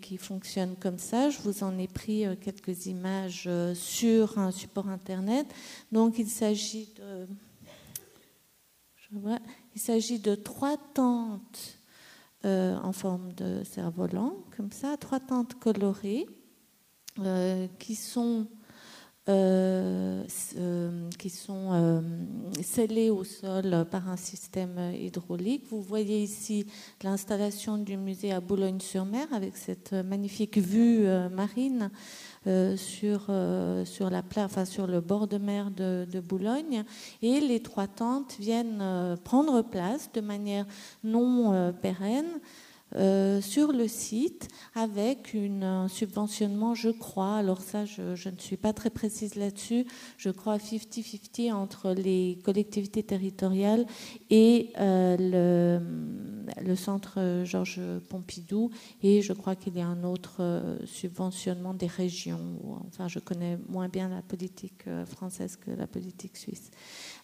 qui, 0.00 0.16
fonctionne 0.18 0.76
comme 0.78 0.98
ça. 0.98 1.30
Je 1.30 1.38
vous 1.40 1.64
en 1.64 1.78
ai 1.78 1.88
pris 1.88 2.26
euh, 2.26 2.34
quelques 2.38 2.86
images 2.86 3.44
euh, 3.46 3.74
sur 3.74 4.38
un 4.38 4.50
support 4.50 4.88
Internet. 4.88 5.46
Donc 5.92 6.18
il 6.18 6.28
s'agit 6.28 6.88
de... 6.96 7.26
il 9.12 9.80
s'agit 9.80 10.18
de 10.18 10.34
trois 10.34 10.76
tentes 10.94 11.78
euh, 12.44 12.76
en 12.78 12.92
forme 12.92 13.32
de 13.32 13.62
cerf-volant, 13.64 14.36
comme 14.56 14.70
ça, 14.72 14.96
trois 14.96 15.20
tentes 15.20 15.54
colorées 15.54 16.26
qui 17.78 17.94
sont 17.94 18.48
euh, 19.26 20.22
euh, 20.58 21.08
qui 21.18 21.30
sont 21.30 21.70
euh, 21.72 22.02
scellés 22.60 23.08
au 23.08 23.24
sol 23.24 23.86
par 23.90 24.10
un 24.10 24.18
système 24.18 24.92
hydraulique. 24.94 25.64
Vous 25.70 25.80
voyez 25.80 26.22
ici 26.22 26.66
l'installation 27.02 27.78
du 27.78 27.96
musée 27.96 28.32
à 28.32 28.42
Boulogne-sur-Mer 28.42 29.26
avec 29.32 29.56
cette 29.56 29.94
magnifique 29.94 30.58
vue 30.58 31.06
marine 31.30 31.90
sur, 32.76 33.30
sur, 33.84 34.10
la 34.10 34.22
enfin, 34.36 34.64
sur 34.64 34.86
le 34.86 35.00
bord 35.00 35.26
de 35.26 35.38
mer 35.38 35.70
de, 35.70 36.06
de, 36.10 36.20
Boulogne. 36.20 36.84
Et 37.22 37.40
les 37.40 37.60
trois 37.60 37.86
tentes 37.86 38.36
viennent 38.38 39.16
prendre 39.24 39.62
place 39.62 40.10
de 40.12 40.20
manière 40.20 40.66
non 41.02 41.72
pérenne 41.80 42.40
euh, 42.96 43.40
sur 43.40 43.72
le 43.72 43.88
site 43.88 44.48
avec 44.74 45.36
un 45.62 45.88
subventionnement, 45.88 46.74
je 46.74 46.90
crois, 46.90 47.36
alors 47.36 47.60
ça 47.60 47.84
je, 47.84 48.28
ne 48.28 48.38
suis 48.38 48.56
pas 48.56 48.72
très 48.72 48.90
précise 48.90 49.34
là-dessus, 49.34 49.84
je 50.16 50.30
crois 50.30 50.58
50-50 50.58 51.52
entre 51.52 51.90
les 51.90 52.38
collectivités 52.44 53.02
territoriales 53.02 53.84
et 54.30 54.70
euh, 54.78 55.16
le, 55.18 56.64
le, 56.64 56.76
centre 56.76 57.42
Georges 57.44 57.80
Pompidou 58.08 58.70
et 59.02 59.22
je 59.22 59.32
crois 59.32 59.56
qu'il 59.56 59.76
y 59.76 59.80
a 59.80 59.86
un 59.86 60.04
autre 60.04 60.36
euh, 60.40 60.76
subventionnement 60.86 61.74
des 61.74 61.88
régions. 61.88 62.60
Enfin, 62.86 63.08
je 63.08 63.18
connais 63.18 63.58
moins 63.68 63.88
bien 63.88 64.08
la 64.08 64.22
politique 64.22 64.84
française 65.06 65.56
que 65.56 65.72
la 65.72 65.86
politique 65.86 66.36
suisse. 66.36 66.70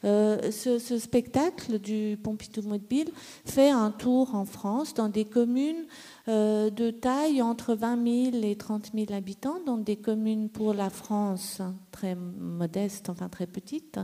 Euh, 0.05 0.51
ce, 0.51 0.79
spectacle 0.99 1.79
du 1.79 2.19
Pompidou 2.23 2.63
Mobile 2.63 3.11
fait 3.45 3.69
un 3.69 3.91
tour 3.91 4.35
en 4.35 4.47
France 4.47 4.95
dans 4.95 5.11
des 5.11 5.27
communes 5.27 5.85
euh, 6.29 6.71
de 6.71 6.91
taille 6.91 7.43
entre 7.43 7.75
20 7.75 8.31
000 8.33 8.45
et 8.45 8.57
30 8.57 8.93
000 8.95 9.13
habitants, 9.13 9.61
donc 9.67 9.85
des 9.85 9.97
communes 9.97 10.49
pour 10.49 10.73
la 10.73 10.89
France 10.89 11.61
très 11.91 12.15
modestes, 12.15 13.11
enfin 13.11 13.29
très 13.29 13.47
petites. 13.47 14.01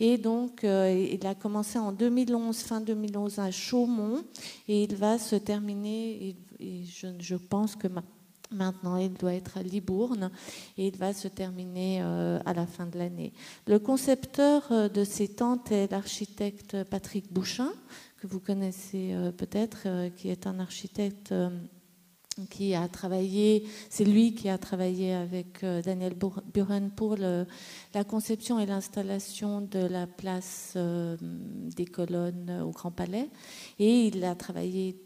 Et 0.00 0.18
donc, 0.18 0.64
euh, 0.64 1.08
il 1.12 1.24
a 1.26 1.36
commencé 1.36 1.78
en 1.78 1.92
2011, 1.92 2.56
fin 2.58 2.80
2011 2.80 3.38
à 3.38 3.50
Chaumont, 3.52 4.24
et 4.66 4.82
il 4.82 4.96
va 4.96 5.18
se 5.18 5.36
terminer, 5.36 6.36
et, 6.60 6.84
je, 6.84 7.06
je 7.20 7.36
pense 7.36 7.76
que 7.76 7.86
ma, 7.86 8.02
Maintenant, 8.50 8.96
il 8.96 9.12
doit 9.12 9.34
être 9.34 9.58
à 9.58 9.62
Libourne 9.62 10.30
et 10.78 10.86
il 10.86 10.96
va 10.96 11.12
se 11.12 11.28
terminer 11.28 12.00
euh, 12.00 12.38
à 12.46 12.54
la 12.54 12.66
fin 12.66 12.86
de 12.86 12.96
l'année. 12.96 13.34
Le 13.66 13.78
concepteur 13.78 14.66
euh, 14.70 14.88
de 14.88 15.04
ces 15.04 15.28
tentes 15.28 15.70
est 15.70 15.90
l'architecte 15.90 16.84
Patrick 16.84 17.30
Bouchin, 17.30 17.70
que 18.16 18.26
vous 18.26 18.40
connaissez 18.40 19.12
euh, 19.12 19.32
peut-être, 19.32 20.08
qui 20.16 20.30
est 20.30 20.46
un 20.46 20.60
architecte 20.60 21.34
qui 22.50 22.74
a 22.74 22.86
travaillé, 22.86 23.66
c'est 23.90 24.04
lui 24.04 24.32
qui 24.32 24.48
a 24.48 24.58
travaillé 24.58 25.12
avec 25.12 25.64
Daniel 25.84 26.14
Buren 26.54 26.90
pour 26.90 27.16
le, 27.16 27.44
la 27.94 28.04
conception 28.04 28.58
et 28.58 28.66
l'installation 28.66 29.60
de 29.60 29.78
la 29.78 30.06
place 30.06 30.76
des 31.20 31.86
colonnes 31.86 32.62
au 32.64 32.70
Grand 32.70 32.90
Palais. 32.90 33.30
Et 33.78 34.06
il 34.06 34.24
a 34.24 34.34
travaillé 34.34 34.96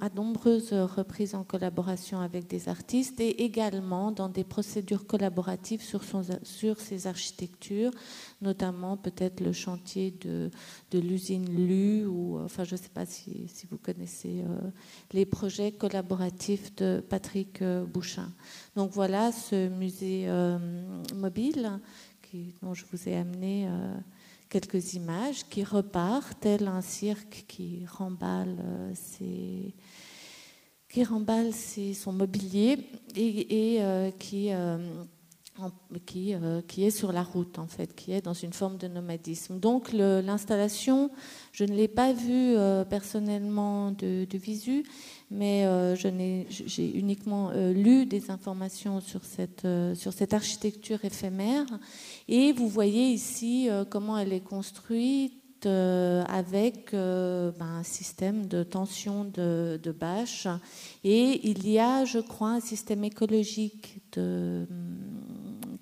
à 0.00 0.08
nombreuses 0.14 0.72
reprises 0.72 1.34
en 1.34 1.44
collaboration 1.44 2.20
avec 2.20 2.46
des 2.46 2.68
artistes 2.68 3.20
et 3.20 3.44
également 3.44 4.12
dans 4.12 4.28
des 4.28 4.44
procédures 4.44 5.06
collaboratives 5.06 5.82
sur, 5.82 6.80
ses 6.80 7.06
architectures, 7.06 7.90
notamment 8.40 8.96
peut-être 8.96 9.40
le 9.40 9.52
chantier 9.52 10.14
de, 10.22 10.50
de 10.90 10.98
l'usine 10.98 11.44
LU, 11.48 12.06
ou 12.06 12.38
enfin 12.38 12.64
je 12.64 12.74
ne 12.74 12.80
sais 12.80 12.88
pas 12.88 13.04
si, 13.04 13.48
vous 13.70 13.78
connaissez 13.78 14.40
euh, 14.40 14.70
les 15.12 15.26
projets 15.26 15.72
collaboratifs 15.72 16.74
de 16.76 17.04
Patrick 17.06 17.60
euh, 17.60 17.84
Bouchin. 17.84 18.30
Donc 18.76 18.92
voilà 18.92 19.32
ce 19.32 19.68
musée 19.68 20.24
euh, 20.28 20.58
mobile 21.14 21.78
dont 22.62 22.74
je 22.74 22.84
vous 22.90 23.08
ai 23.08 23.16
amené 23.16 23.68
quelques 24.48 24.94
images 24.94 25.44
qui 25.48 25.64
repartent, 25.64 26.40
tel 26.40 26.68
un 26.68 26.80
cirque 26.80 27.44
qui 27.48 27.84
remballe, 27.86 28.56
euh, 28.60 29.70
son 31.94 32.12
mobilier 32.12 32.78
et, 33.14 33.78
euh, 33.80 34.10
qui, 34.10 34.52
euh, 34.52 34.78
euh, 36.16 36.60
est 36.78 36.90
sur 36.90 37.12
la 37.12 37.22
route, 37.22 37.58
en 37.58 37.66
fait, 37.66 37.94
qui 37.94 38.12
est 38.12 38.22
dans 38.22 38.34
une 38.34 38.52
forme 38.52 38.76
de 38.78 38.86
nomadisme. 38.86 39.58
Donc 39.58 39.92
l'installation, 39.92 41.10
je 41.52 41.64
ne 41.64 41.74
l'ai 41.74 41.88
pas 41.88 42.12
vue 42.12 42.54
euh, 42.56 42.84
personnellement 42.84 43.90
de, 43.90 44.26
visu, 44.32 44.84
mais 45.30 45.66
euh, 45.66 45.94
j'ai 45.94 46.98
uniquement 46.98 47.50
lu 47.52 48.06
des 48.06 48.30
informations 48.30 49.00
sur 49.00 49.24
cette, 49.24 49.66
sur 49.94 50.12
cette 50.12 50.32
architecture 50.32 51.04
éphémère. 51.04 51.66
Et 52.28 52.52
vous 52.52 52.68
voyez 52.68 53.10
ici 53.10 53.68
comment 53.90 54.16
elle 54.18 54.32
est 54.32 54.44
construite 54.44 55.66
avec 55.66 56.92
ben, 56.92 57.54
un 57.60 57.82
système 57.82 58.46
de 58.46 58.62
tension 58.62 59.24
de, 59.24 59.78
de 59.82 59.92
bâche. 59.92 60.46
Et 61.04 61.48
il 61.48 61.68
y 61.68 61.78
a, 61.78 62.04
je 62.04 62.20
crois, 62.20 62.50
un 62.50 62.60
système 62.60 63.04
écologique 63.04 64.00
de 64.12 64.66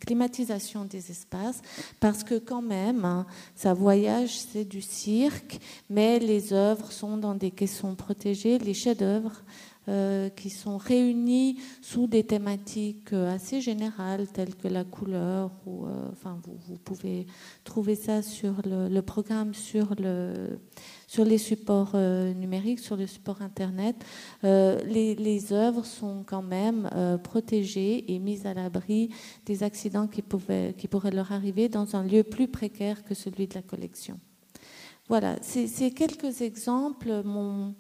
climatisation 0.07 0.85
des 0.85 1.11
espaces, 1.11 1.61
parce 2.01 2.25
que 2.25 2.38
quand 2.38 2.62
même, 2.62 3.05
hein, 3.05 3.27
ça 3.55 3.75
voyage, 3.75 4.38
c'est 4.38 4.64
du 4.64 4.81
cirque, 4.81 5.59
mais 5.90 6.19
les 6.19 6.53
œuvres 6.53 6.92
sont 6.92 7.19
dans 7.19 7.35
des 7.35 7.51
caissons 7.51 7.95
protégés, 7.95 8.59
les 8.59 8.75
chefs-d'œuvre 8.75 9.42
euh, 9.88 10.31
qui 10.31 10.51
sont 10.51 10.79
réunis 10.79 11.61
sous 11.81 12.09
des 12.09 12.25
thématiques 12.25 13.12
euh, 13.12 13.33
assez 13.33 13.61
générales 13.61 14.27
telles 14.27 14.57
que 14.57 14.66
la 14.66 14.83
couleur. 14.83 15.53
Ou, 15.64 15.87
euh, 15.87 16.09
enfin, 16.11 16.40
vous, 16.44 16.59
vous, 16.66 16.77
pouvez 16.77 17.29
trouver 17.62 17.94
ça 17.94 18.20
sur 18.20 18.55
le, 18.64 19.01
programme 19.01 19.55
sur 19.55 19.94
le 19.96 20.59
sur 21.07 21.25
les 21.25 21.38
supports 21.38 21.94
numériques, 21.94 22.81
sur 22.81 22.96
le 22.96 23.07
support 23.07 23.42
Internet, 23.42 23.94
les, 24.42 25.14
les, 25.14 25.53
œuvres 25.53 25.85
sont 25.85 26.25
quand 26.27 26.42
même 26.42 26.90
protégées 27.22 28.12
et 28.12 28.18
mises 28.18 28.44
à 28.44 28.55
l'abri 28.55 29.11
des 29.44 29.62
accidents 29.62 30.09
qui, 30.09 30.22
pouvaient, 30.22 30.75
qui 30.77 30.88
pourraient 30.88 31.12
leur 31.12 31.31
arriver 31.31 31.68
dans 31.68 31.94
un 31.94 32.03
lieu 32.03 32.25
plus 32.25 32.49
précaire 32.49 33.05
que 33.05 33.14
celui 33.14 33.46
de 33.46 33.55
la 33.55 33.62
collection. 33.62 34.18
Voilà, 35.09 35.37
c'est 35.42 35.92
quelques 35.92 36.40
exemples. 36.40 37.22
Mon, 37.25 37.77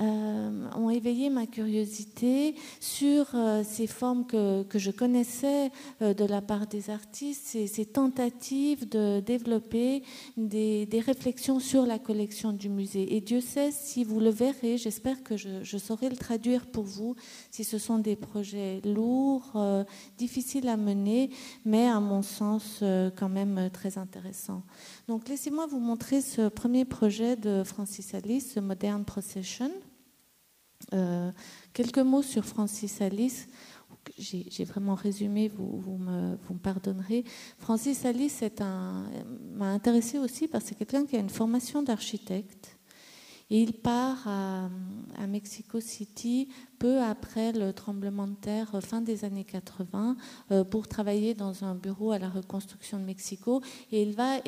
euh, 0.00 0.50
ont 0.76 0.88
éveillé 0.88 1.28
ma 1.28 1.46
curiosité 1.46 2.54
sur 2.80 3.26
euh, 3.34 3.62
ces 3.62 3.86
formes 3.86 4.26
que, 4.26 4.62
que 4.62 4.78
je 4.78 4.90
connaissais 4.90 5.70
euh, 6.00 6.14
de 6.14 6.24
la 6.24 6.40
part 6.40 6.66
des 6.66 6.88
artistes, 6.88 7.44
ces, 7.44 7.84
tentatives 7.84 8.88
de 8.88 9.20
développer 9.20 10.02
des, 10.38 10.86
des, 10.86 11.00
réflexions 11.00 11.60
sur 11.60 11.84
la 11.84 11.98
collection 11.98 12.54
du 12.54 12.70
musée. 12.70 13.14
Et 13.14 13.20
Dieu 13.20 13.42
sait 13.42 13.72
si 13.72 14.04
vous 14.04 14.20
le 14.20 14.30
verrez, 14.30 14.78
j'espère 14.78 15.22
que 15.22 15.36
je, 15.36 15.76
saurai 15.76 16.08
le 16.08 16.16
traduire 16.16 16.66
pour 16.66 16.84
vous, 16.84 17.14
si 17.50 17.64
ce 17.64 17.76
sont 17.76 17.98
des 17.98 18.16
projets 18.16 18.80
lourds, 18.84 19.52
difficiles 20.16 20.68
à 20.68 20.76
mener, 20.76 21.30
mais 21.64 21.86
à 21.86 22.00
mon 22.00 22.22
sens 22.22 22.82
quand 23.16 23.28
même 23.28 23.70
très 23.72 23.98
intéressants. 23.98 24.62
Donc 25.08 25.28
laissez-moi 25.28 25.66
vous 25.66 25.80
montrer 25.80 26.20
ce 26.20 26.48
premier 26.48 26.84
projet 26.84 27.36
de 27.36 27.64
Francis 27.64 28.14
Alice, 28.14 28.56
Modern 28.56 29.04
Procession. 29.04 29.70
Euh, 30.92 31.30
quelques 31.72 31.98
mots 31.98 32.22
sur 32.22 32.44
Francis 32.44 33.00
Alice. 33.00 33.48
J'ai 34.18 34.64
vraiment 34.64 34.94
résumé, 34.94 35.48
vous, 35.48 35.98
me, 35.98 36.36
pardonnerez. 36.62 37.24
Francis 37.58 38.04
Alice 38.04 38.42
m'a 39.54 39.70
intéressé 39.70 40.18
aussi 40.18 40.48
parce 40.48 40.64
que 40.64 40.70
c'est 40.70 40.74
quelqu'un 40.74 41.04
qui 41.04 41.16
a 41.16 41.20
une 41.20 41.30
formation 41.30 41.82
d'architecte. 41.82 42.76
Il 43.50 43.74
part 43.74 44.26
à, 44.26 44.68
Mexico 45.28 45.80
City 45.80 46.48
peu 46.78 47.00
après 47.02 47.52
le 47.52 47.72
tremblement 47.72 48.26
de 48.26 48.34
terre 48.34 48.70
fin 48.80 49.00
des 49.00 49.24
années 49.24 49.44
80 49.44 50.16
pour 50.70 50.88
travailler 50.88 51.34
dans 51.34 51.64
un 51.64 51.74
bureau 51.74 52.12
à 52.12 52.18
la 52.18 52.30
reconstruction 52.30 52.98
de 52.98 53.04
Mexico. 53.04 53.60
Et 53.92 54.02
il 54.02 54.14
va, 54.14 54.40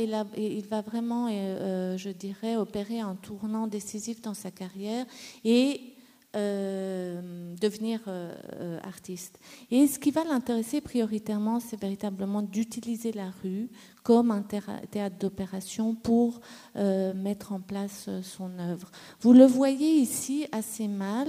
vraiment, 0.83 1.29
je 1.29 2.11
dirais, 2.11 2.57
opérer 2.57 3.01
un 3.01 3.17
tournant 3.17 3.67
décisif 3.67 4.23
dans 4.23 4.35
sa 4.35 4.51
carrière. 4.51 5.05
Et 5.45 5.92
euh, 6.35 7.55
devenir 7.61 8.01
euh, 8.07 8.35
euh, 8.59 8.79
artiste. 8.85 9.39
Et 9.71 9.87
ce 9.87 9.99
qui 9.99 10.11
va 10.11 10.25
l'intéresser 10.25 10.81
prioritairement, 10.81 11.61
c'est 11.61 11.79
véritablement 11.79 12.41
d'utiliser 12.41 13.13
la 13.13 13.31
rue 13.43 13.69
comme 14.03 14.31
un 14.31 14.43
théâtre 14.43 15.17
d'opération 15.21 15.95
pour 15.95 16.41
mettre 16.75 17.53
en 17.53 17.61
place 17.61 18.09
son 18.23 18.59
œuvre. 18.59 18.91
Vous 19.21 19.33
le 19.33 19.45
voyez 19.45 19.99
ici 19.99 20.47
assez 20.51 20.89
mal, 20.89 21.29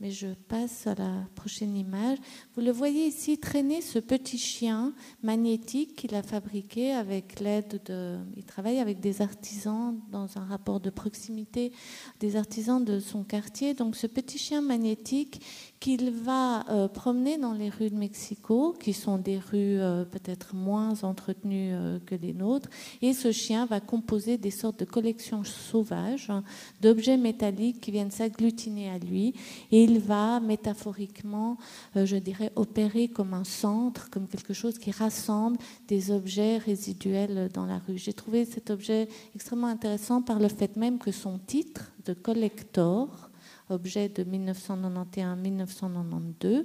mais 0.00 0.10
je 0.10 0.28
passe 0.48 0.86
à 0.86 0.94
la 0.94 1.26
prochaine 1.34 1.76
image. 1.76 2.18
Vous 2.54 2.60
le 2.60 2.70
voyez 2.70 3.06
ici 3.06 3.38
traîner 3.38 3.80
ce 3.80 3.98
petit 3.98 4.38
chien 4.38 4.92
magnétique 5.22 5.96
qu'il 5.96 6.14
a 6.14 6.22
fabriqué 6.22 6.92
avec 6.92 7.40
l'aide 7.40 7.80
de... 7.86 8.18
Il 8.36 8.44
travaille 8.44 8.78
avec 8.78 9.00
des 9.00 9.22
artisans 9.22 9.98
dans 10.10 10.36
un 10.36 10.44
rapport 10.44 10.80
de 10.80 10.90
proximité, 10.90 11.72
des 12.20 12.36
artisans 12.36 12.84
de 12.84 13.00
son 13.00 13.24
quartier. 13.24 13.74
Donc 13.74 13.96
ce 13.96 14.06
petit 14.06 14.38
chien 14.38 14.60
magnétique 14.60 15.40
qu'il 15.80 16.10
va 16.10 16.68
euh, 16.70 16.88
promener 16.88 17.38
dans 17.38 17.52
les 17.52 17.68
rues 17.68 17.90
de 17.90 17.96
Mexico, 17.96 18.74
qui 18.80 18.92
sont 18.92 19.18
des 19.18 19.38
rues 19.38 19.80
euh, 19.80 20.04
peut-être 20.04 20.54
moins 20.54 21.04
entretenues 21.04 21.74
euh, 21.74 21.98
que 22.04 22.14
les 22.14 22.32
nôtres. 22.32 22.68
Et 23.02 23.12
ce 23.12 23.30
chien 23.30 23.66
va 23.66 23.80
composer 23.80 24.38
des 24.38 24.50
sortes 24.50 24.80
de 24.80 24.84
collections 24.84 25.44
sauvages 25.44 26.30
hein, 26.30 26.42
d'objets 26.80 27.16
métalliques 27.16 27.80
qui 27.80 27.90
viennent 27.90 28.10
s'agglutiner 28.10 28.90
à 28.90 28.98
lui. 28.98 29.34
Et 29.70 29.84
il 29.84 29.98
va 29.98 30.40
métaphoriquement, 30.40 31.58
je 31.94 32.16
dirais, 32.16 32.52
opérer 32.56 33.08
comme 33.08 33.34
un 33.34 33.44
centre, 33.44 34.08
comme 34.10 34.28
quelque 34.28 34.54
chose 34.54 34.78
qui 34.78 34.90
rassemble 34.90 35.58
des 35.88 36.10
objets 36.10 36.58
résiduels 36.58 37.50
dans 37.52 37.66
la 37.66 37.78
rue. 37.78 37.98
J'ai 37.98 38.12
trouvé 38.12 38.44
cet 38.44 38.70
objet 38.70 39.08
extrêmement 39.34 39.66
intéressant 39.66 40.22
par 40.22 40.38
le 40.38 40.48
fait 40.48 40.76
même 40.76 40.98
que 40.98 41.12
son 41.12 41.38
titre 41.38 41.92
de 42.06 42.14
collector, 42.14 43.30
objet 43.68 44.08
de 44.08 44.24
1991-1992, 44.24 46.64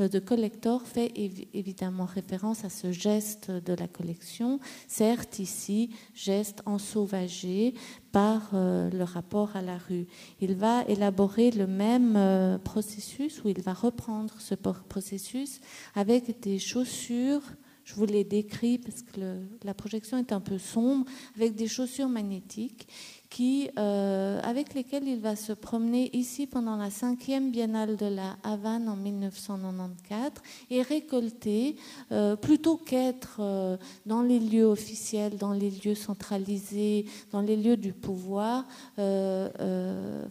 euh, 0.00 0.08
de 0.08 0.18
Collector 0.18 0.82
fait 0.82 1.12
évidemment 1.52 2.04
référence 2.04 2.64
à 2.64 2.70
ce 2.70 2.92
geste 2.92 3.50
de 3.50 3.74
la 3.74 3.88
collection, 3.88 4.60
certes 4.88 5.38
ici 5.38 5.90
geste 6.14 6.62
ensauvagé 6.66 7.74
par 8.12 8.50
euh, 8.54 8.88
le 8.90 9.04
rapport 9.04 9.56
à 9.56 9.62
la 9.62 9.78
rue. 9.78 10.06
Il 10.40 10.54
va 10.54 10.84
élaborer 10.88 11.50
le 11.50 11.66
même 11.66 12.14
euh, 12.16 12.58
processus 12.58 13.42
ou 13.44 13.48
il 13.48 13.60
va 13.60 13.74
reprendre 13.74 14.34
ce 14.38 14.54
processus 14.54 15.60
avec 15.94 16.40
des 16.40 16.58
chaussures. 16.58 17.42
Je 17.84 17.94
vous 17.94 18.06
l'ai 18.06 18.24
décrit 18.24 18.78
parce 18.78 19.02
que 19.02 19.42
la 19.62 19.74
projection 19.74 20.18
est 20.18 20.32
un 20.32 20.40
peu 20.40 20.58
sombre, 20.58 21.06
avec 21.36 21.54
des 21.54 21.68
chaussures 21.68 22.08
magnétiques 22.08 22.88
qui, 23.36 23.68
euh, 23.78 24.40
avec 24.44 24.72
lesquels 24.72 25.06
il 25.06 25.20
va 25.20 25.36
se 25.36 25.52
promener 25.52 26.08
ici 26.16 26.46
pendant 26.46 26.74
la 26.74 26.88
cinquième 26.88 27.50
biennale 27.50 27.98
de 27.98 28.06
la 28.06 28.38
Havane 28.42 28.88
en 28.88 28.96
1994 28.96 30.30
et 30.70 30.80
récolter, 30.80 31.76
euh, 32.12 32.34
plutôt 32.36 32.78
qu'être 32.78 33.40
euh, 33.40 33.76
dans 34.06 34.22
les 34.22 34.40
lieux 34.40 34.64
officiels, 34.64 35.36
dans 35.36 35.52
les 35.52 35.68
lieux 35.70 35.94
centralisés, 35.94 37.04
dans 37.30 37.42
les 37.42 37.58
lieux 37.58 37.76
du 37.76 37.92
pouvoir, 37.92 38.64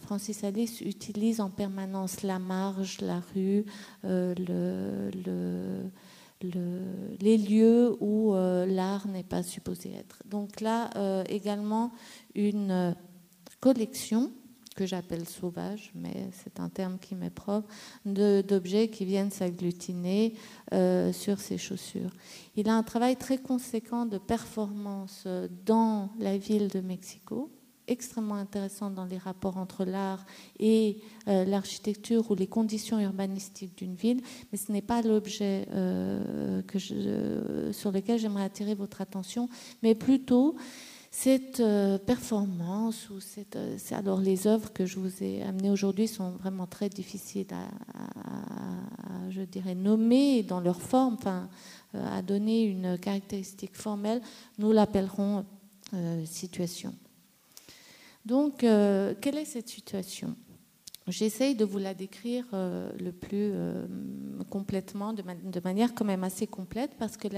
Francis 0.00 0.42
Alice 0.42 0.80
utilise 0.80 1.40
en 1.40 1.50
permanence 1.50 2.24
la 2.24 2.40
marge, 2.40 3.00
la 3.02 3.22
rue, 3.32 3.64
le, 4.02 5.12
les 7.20 7.38
lieux 7.38 7.96
où 8.00 8.34
l'art 8.34 9.08
n'est 9.08 9.22
pas 9.24 9.42
supposé 9.42 9.92
être. 9.92 10.22
Donc 10.26 10.60
là, 10.60 10.90
également, 11.28 11.92
une 12.36 12.70
euh, 12.70 12.92
collection 13.60 14.30
que 14.76 14.84
j'appelle 14.84 15.26
sauvage, 15.26 15.90
mais 15.94 16.28
c'est 16.32 16.60
un 16.60 16.68
terme 16.68 16.98
qui 16.98 17.14
m'est 17.14 17.30
propre, 17.30 17.66
d'objets 18.04 18.88
qui 18.88 19.06
viennent 19.06 19.30
s'agglutiner 19.30 20.34
euh, 20.74 21.14
sur 21.14 21.40
ses 21.40 21.56
chaussures. 21.56 22.10
Il 22.56 22.68
a 22.68 22.74
un 22.74 22.82
travail 22.82 23.16
très 23.16 23.38
conséquent 23.38 24.04
de 24.04 24.18
performance 24.18 25.24
euh, 25.26 25.48
dans 25.64 26.10
la 26.18 26.36
ville 26.36 26.68
de 26.68 26.80
Mexico, 26.80 27.50
extrêmement 27.88 28.34
intéressant 28.34 28.90
dans 28.90 29.04
les 29.04 29.18
rapports 29.18 29.56
entre 29.56 29.84
l'art 29.84 30.24
et 30.58 30.98
l'architecture 31.26 32.30
ou 32.30 32.34
les 32.34 32.46
conditions 32.46 32.98
urbanistiques 33.00 33.76
d'une 33.78 33.94
ville, 33.94 34.20
mais 34.50 34.58
ce 34.58 34.72
n'est 34.72 34.82
pas 34.82 35.02
l'objet 35.02 35.66
sur 37.72 37.92
lequel 37.92 38.18
j'aimerais 38.18 38.44
attirer 38.44 38.74
votre 38.74 39.00
attention, 39.00 39.48
mais 39.82 39.94
plutôt 39.94 40.56
cette 41.16 41.60
euh, 41.60 41.96
performance 41.96 43.08
ou 43.08 43.20
cette, 43.20 43.56
euh, 43.56 43.78
alors 43.92 44.20
les 44.20 44.46
œuvres 44.46 44.70
que 44.70 44.84
je 44.84 44.98
vous 44.98 45.22
ai 45.22 45.42
amenées 45.42 45.70
aujourd'hui 45.70 46.08
sont 46.08 46.32
vraiment 46.32 46.66
très 46.66 46.90
difficiles 46.90 47.46
à, 47.52 49.30
je 49.30 49.40
dirais, 49.40 49.74
nommer 49.74 50.42
dans 50.42 50.60
leur 50.60 50.78
forme, 50.78 51.14
enfin, 51.14 51.48
euh, 51.94 52.18
à 52.18 52.20
donner 52.20 52.64
une 52.64 52.98
caractéristique 52.98 53.76
formelle. 53.76 54.20
Nous 54.58 54.72
l'appellerons 54.72 55.46
situation. 56.24 56.92
Donc, 58.26 58.58
quelle 58.58 59.38
est 59.38 59.44
cette 59.44 59.68
situation? 59.68 60.36
J'essaye 61.06 61.54
de 61.54 61.64
vous 61.64 61.78
la 61.78 61.94
décrire 61.94 62.44
le 62.52 63.10
plus 63.12 63.52
complètement, 64.50 65.12
de, 65.12 65.22
de, 65.22 65.60
manière 65.60 65.94
quand 65.94 66.04
même 66.04 66.24
assez 66.24 66.46
complète, 66.46 66.90
parce 66.98 67.16
que 67.16 67.28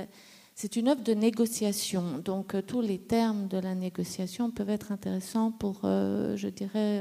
c'est 0.60 0.74
une 0.74 0.88
œuvre 0.88 1.04
de 1.04 1.14
négociation, 1.14 2.18
donc 2.18 2.56
euh, 2.56 2.62
tous 2.62 2.80
les 2.80 2.98
termes 2.98 3.46
de 3.46 3.58
la 3.58 3.76
négociation 3.76 4.50
peuvent 4.50 4.70
être 4.70 4.90
intéressants 4.90 5.52
pour, 5.52 5.82
euh, 5.84 6.36
je 6.36 6.48
dirais, 6.48 7.00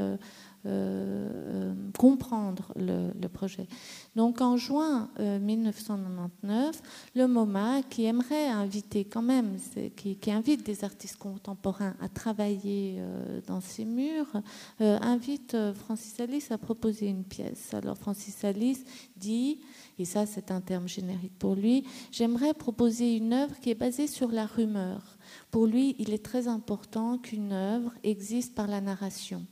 euh, 0.67 1.73
comprendre 1.97 2.73
le, 2.75 3.27
projet. 3.27 3.67
Donc 4.15 4.41
en 4.41 4.55
juin 4.57 5.09
1999, 5.19 6.81
le 7.15 7.27
MoMA, 7.27 7.83
qui 7.89 8.05
aimerait 8.05 8.47
inviter 8.47 9.03
quand 9.03 9.21
même, 9.21 9.57
qui, 9.95 10.31
invite 10.31 10.65
des 10.65 10.83
artistes 10.83 11.17
contemporains 11.17 11.95
à 11.99 12.07
travailler 12.07 13.01
dans 13.47 13.59
ces 13.59 13.85
murs, 13.85 14.41
invite 14.79 15.57
Francis 15.73 16.19
Alice 16.19 16.51
à 16.51 16.57
proposer 16.57 17.07
une 17.07 17.23
pièce. 17.23 17.73
Alors 17.73 17.97
Francis 17.97 18.43
Alice 18.43 18.83
dit 19.17 19.59
et 19.99 20.05
ça 20.05 20.25
c'est 20.25 20.51
un 20.51 20.61
terme 20.61 20.87
générique 20.87 21.37
pour 21.37 21.55
lui, 21.55 21.83
j'aimerais 22.11 22.53
proposer 22.53 23.15
une 23.15 23.33
œuvre 23.33 23.59
qui 23.59 23.71
est 23.71 23.75
basée 23.75 24.07
sur 24.07 24.31
la 24.31 24.45
rumeur. 24.45 25.17
Pour 25.51 25.65
lui, 25.65 25.95
il 25.99 26.13
est 26.13 26.23
très 26.23 26.47
important 26.47 27.17
qu'une 27.17 27.51
œuvre 27.51 27.91
existe 28.03 28.55
par 28.55 28.67
la 28.67 28.81
narration. 28.81 29.45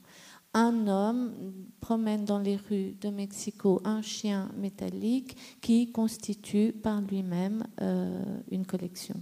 Un 0.58 0.88
homme 0.88 1.34
promène 1.82 2.24
dans 2.24 2.40
les 2.40 2.56
rues 2.56 2.96
de 3.02 3.10
Mexico 3.10 3.82
un 3.84 4.02
chien 4.02 4.50
métallique 4.56 5.36
qui 5.60 5.92
constitue 5.92 6.72
par 6.72 7.02
lui-même 7.02 7.68
euh, 7.82 8.24
une 8.50 8.66
collection. 8.66 9.22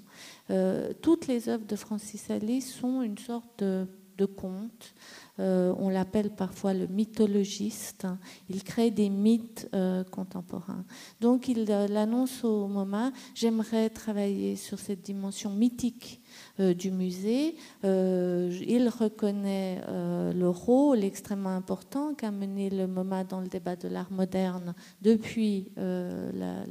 Euh, 0.52 0.93
toutes 1.02 1.26
les 1.26 1.50
œuvres 1.50 1.65
de 1.65 1.76
Francis 1.76 2.30
Alice 2.30 2.72
sont 2.72 3.02
une 3.02 3.17
sorte 3.17 3.63
de, 3.63 3.88
conte 4.38 4.93
euh, 5.39 5.74
on 5.80 5.89
l'appelle 5.89 6.30
parfois 6.30 6.76
le 6.76 6.86
mythologiste. 6.86 8.08
Il 8.48 8.63
crée 8.63 8.91
des 8.91 9.10
mythes 9.10 9.67
contemporains. 10.12 10.86
Donc 11.19 11.48
il 11.48 11.65
l'annonce 11.65 12.43
au 12.43 12.67
MoMA, 12.67 13.12
j'aimerais 13.34 13.89
travailler 13.89 14.56
sur 14.56 14.78
cette 14.78 15.02
dimension 15.02 15.50
mythique 15.50 16.23
du 16.60 16.92
musée. 16.92 17.56
Euh, 17.84 18.56
il 18.68 18.88
reconnaît 18.88 19.82
euh, 19.88 20.32
le 20.34 20.50
rôle 20.50 21.04
extrêmement 21.04 21.56
important 21.56 22.13
qu'a 22.13 22.30
mené 22.30 22.70
le 22.70 22.86
MoMA 22.86 23.24
dans 23.24 23.42
le 23.42 23.48
débat 23.48 23.76
de 23.76 23.88
l'art 23.88 24.12
moderne 24.12 24.76
depuis 25.02 25.72
la, 25.76 26.63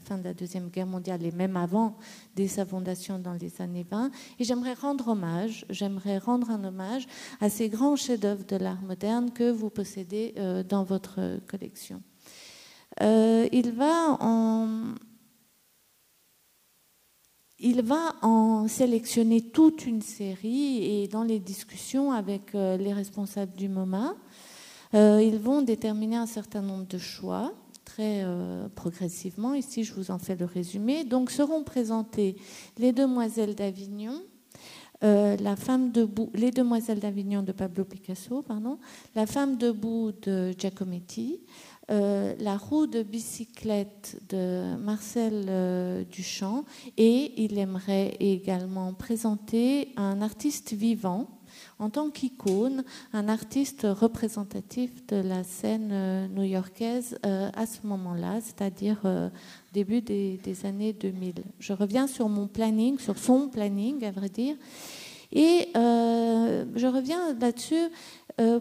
fin 0.00 0.18
de 0.18 0.24
la 0.24 0.34
Deuxième 0.34 0.68
Guerre 0.68 0.86
mondiale 0.86 1.24
et 1.24 1.30
même 1.30 1.56
avant, 1.56 1.98
dès 2.34 2.48
sa 2.48 2.64
fondation 2.64 3.18
dans 3.18 3.34
les 3.34 3.60
années 3.60 3.86
20. 3.90 4.10
Et 4.38 4.44
j'aimerais 4.44 4.74
rendre 4.74 5.08
hommage, 5.08 5.66
j'aimerais 5.68 6.18
rendre 6.18 6.50
un 6.50 6.64
hommage 6.64 7.06
à 7.40 7.50
ces 7.50 7.68
grands 7.68 7.96
chefs-d'œuvre 7.96 8.44
de 8.46 8.56
l'art 8.56 8.80
moderne 8.80 9.30
que 9.30 9.50
vous 9.50 9.68
possédez 9.68 10.34
dans 10.68 10.84
votre 10.84 11.38
collection. 11.46 12.00
il 13.00 13.72
va 13.76 14.16
en 14.20 14.94
il 17.58 17.82
va 17.82 18.14
en 18.22 18.68
sélectionner 18.68 19.40
toute 19.40 19.86
une 19.86 20.02
série 20.02 20.84
et 20.84 21.08
dans 21.08 21.22
les 21.22 21.38
discussions 21.38 22.12
avec 22.12 22.54
euh, 22.54 22.76
les 22.76 22.92
responsables 22.92 23.54
du 23.54 23.68
MoMA, 23.68 24.14
euh, 24.94 25.22
ils 25.22 25.38
vont 25.38 25.62
déterminer 25.62 26.16
un 26.16 26.26
certain 26.26 26.60
nombre 26.60 26.86
de 26.86 26.98
choix 26.98 27.52
très 27.84 28.22
euh, 28.24 28.68
progressivement. 28.74 29.54
Ici, 29.54 29.84
je 29.84 29.94
vous 29.94 30.10
en 30.10 30.18
fais 30.18 30.36
le 30.36 30.44
résumé. 30.44 31.04
Donc 31.04 31.30
seront 31.30 31.64
présentées 31.64 32.36
les 32.78 32.92
demoiselles 32.92 33.54
d'Avignon, 33.54 34.22
la 35.02 35.56
femme 35.56 35.92
debout, 35.92 36.30
Les 36.34 36.50
Demoiselles 36.50 37.00
d'Avignon 37.00 37.42
de 37.42 37.52
Pablo 37.52 37.84
Picasso, 37.84 38.42
pardon, 38.42 38.78
La 39.14 39.26
femme 39.26 39.58
debout 39.58 40.10
de 40.22 40.52
Giacometti, 40.56 41.40
La 41.88 42.56
roue 42.56 42.86
de 42.86 43.02
bicyclette 43.02 44.20
de 44.28 44.76
Marcel 44.76 46.06
Duchamp, 46.10 46.64
et 46.96 47.32
il 47.42 47.58
aimerait 47.58 48.16
également 48.20 48.92
présenter 48.92 49.92
un 49.96 50.20
artiste 50.20 50.72
vivant 50.72 51.28
en 51.78 51.90
tant 51.90 52.10
qu'icône, 52.10 52.84
un 53.12 53.28
artiste 53.28 53.86
représentatif 53.88 55.06
de 55.06 55.16
la 55.16 55.44
scène 55.44 55.90
euh, 55.92 56.28
new-yorkaise 56.28 57.18
euh, 57.24 57.50
à 57.54 57.66
ce 57.66 57.86
moment-là, 57.86 58.40
c'est-à-dire 58.40 59.00
euh, 59.04 59.28
début 59.72 60.00
des, 60.00 60.40
années 60.64 60.92
2000. 60.92 61.34
Je 61.58 61.72
reviens 61.72 62.06
sur 62.06 62.28
mon 62.28 62.46
planning, 62.46 62.98
sur 62.98 63.18
son 63.18 63.48
planning, 63.48 64.04
à 64.04 64.10
vrai 64.10 64.28
dire. 64.28 64.56
Et 65.32 65.68
je 65.74 66.86
reviens 66.86 67.34
là-dessus 67.34 67.90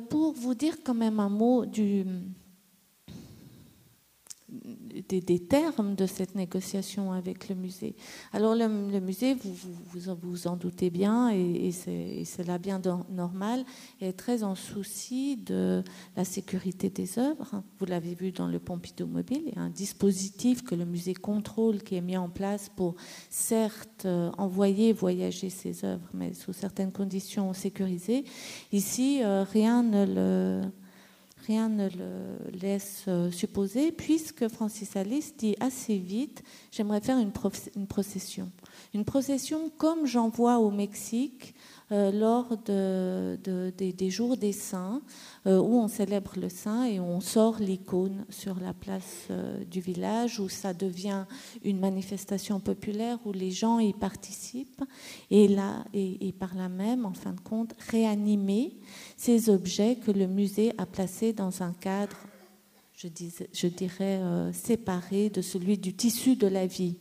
pour 0.10 0.34
vous 0.34 0.56
dire 0.56 0.78
quand 0.84 0.96
même 0.96 1.20
un 1.20 1.30
mot 1.30 1.66
du, 1.66 2.06
des, 5.10 5.40
termes 5.40 5.96
de 5.96 6.06
cette 6.06 6.36
négociation 6.36 7.12
avec 7.12 7.50
le 7.50 7.56
musée. 7.56 7.96
Alors 8.34 8.56
le, 8.56 8.68
musée, 9.00 9.36
vous, 9.36 10.16
vous, 10.22 10.48
en 10.48 10.56
doutez 10.56 10.90
bien, 10.90 11.30
et, 11.30 11.72
c'est 11.72 12.46
là 12.46 12.58
bien 12.58 12.82
normal, 13.10 13.66
est 14.02 14.14
très 14.14 14.44
en 14.44 14.56
souci 14.56 15.38
de 15.38 15.84
la 16.16 16.26
sécurité 16.26 16.90
des 16.90 17.20
œuvres. 17.20 17.64
Vous 17.80 17.86
l'avez 17.86 18.16
vu 18.16 18.32
dans 18.32 18.48
le 18.48 18.60
Pompidou 18.60 19.08
Mobile, 19.08 19.44
il 19.48 19.56
y 19.56 19.58
a 19.58 19.62
un 19.62 19.70
dispositif 19.70 20.64
que 20.64 20.76
le 20.76 20.86
musée 20.86 21.14
contrôle 21.14 21.84
qui 21.84 21.96
est 21.96 22.02
mis 22.02 22.18
en 22.18 22.30
place 22.30 22.70
pour 22.76 22.96
certes 23.30 24.06
euh, 24.06 24.32
envoyer 24.38 24.94
voyager 24.94 25.50
ces 25.50 25.86
œuvres, 25.86 26.08
mais 26.14 26.34
sous 26.34 26.54
certaines 26.54 26.92
conditions 26.92 27.54
sécurisées. 27.54 28.26
Ici, 28.72 29.22
euh, 29.24 29.44
rien 29.44 29.84
ne 29.84 30.06
le 30.06 30.62
rien 31.48 31.70
ne 31.70 31.90
le 31.90 32.60
laisse 32.60 33.06
euh, 33.08 33.32
supposer, 33.32 33.92
puisque 33.92 34.48
Francis 34.48 34.96
Alice 34.96 35.36
dit 35.38 35.56
assez 35.60 35.98
vite, 35.98 36.44
j'aimerais 36.72 37.02
faire 37.02 37.18
une, 37.18 37.32
procession. 37.88 38.52
Une 38.94 39.06
procession 39.06 39.70
comme 39.78 40.06
j'en 40.06 40.30
vois 40.30 40.58
au 40.60 40.72
Mexique 40.72 41.56
lors 41.92 42.58
de, 42.66 43.38
des 43.78 44.10
jours 44.10 44.38
des 44.38 44.52
saints, 44.52 45.02
euh, 45.46 45.60
où 45.60 45.80
on 45.80 45.88
célèbre 45.88 46.34
le 46.38 46.50
saint 46.50 46.86
et 46.86 47.00
on 47.00 47.22
sort 47.22 47.60
l'icône 47.60 48.26
sur 48.30 48.60
la 48.60 48.74
place 48.74 49.28
euh, 49.30 49.64
du 49.66 49.80
village, 49.80 50.40
où 50.40 50.50
ça 50.50 50.74
devient 50.74 51.26
une 51.64 51.80
manifestation 51.80 52.60
populaire, 52.60 53.20
où 53.26 53.32
les 53.32 53.52
gens 53.52 53.78
y 53.78 53.94
participent, 53.94 54.84
et 55.30 55.48
là, 55.48 55.86
et, 55.94 56.34
par 56.34 56.56
là 56.56 56.70
même, 56.70 57.06
en 57.06 57.14
fin 57.14 57.34
de 57.34 57.40
compte, 57.40 57.76
réanimer 57.92 58.76
ces 59.16 59.50
objets 59.50 59.98
que 59.98 60.12
le 60.12 60.26
musée 60.26 60.74
a 60.80 60.86
placés 60.86 61.34
dans 61.34 61.62
un 61.62 61.74
cadre 61.74 62.18
je 62.98 63.68
dirais, 63.68 64.22
séparé 64.54 65.30
de 65.30 65.42
celui 65.42 65.78
du 65.78 65.94
tissu 65.94 66.38
de 66.38 66.48
la 66.48 66.66
vie. 66.66 66.96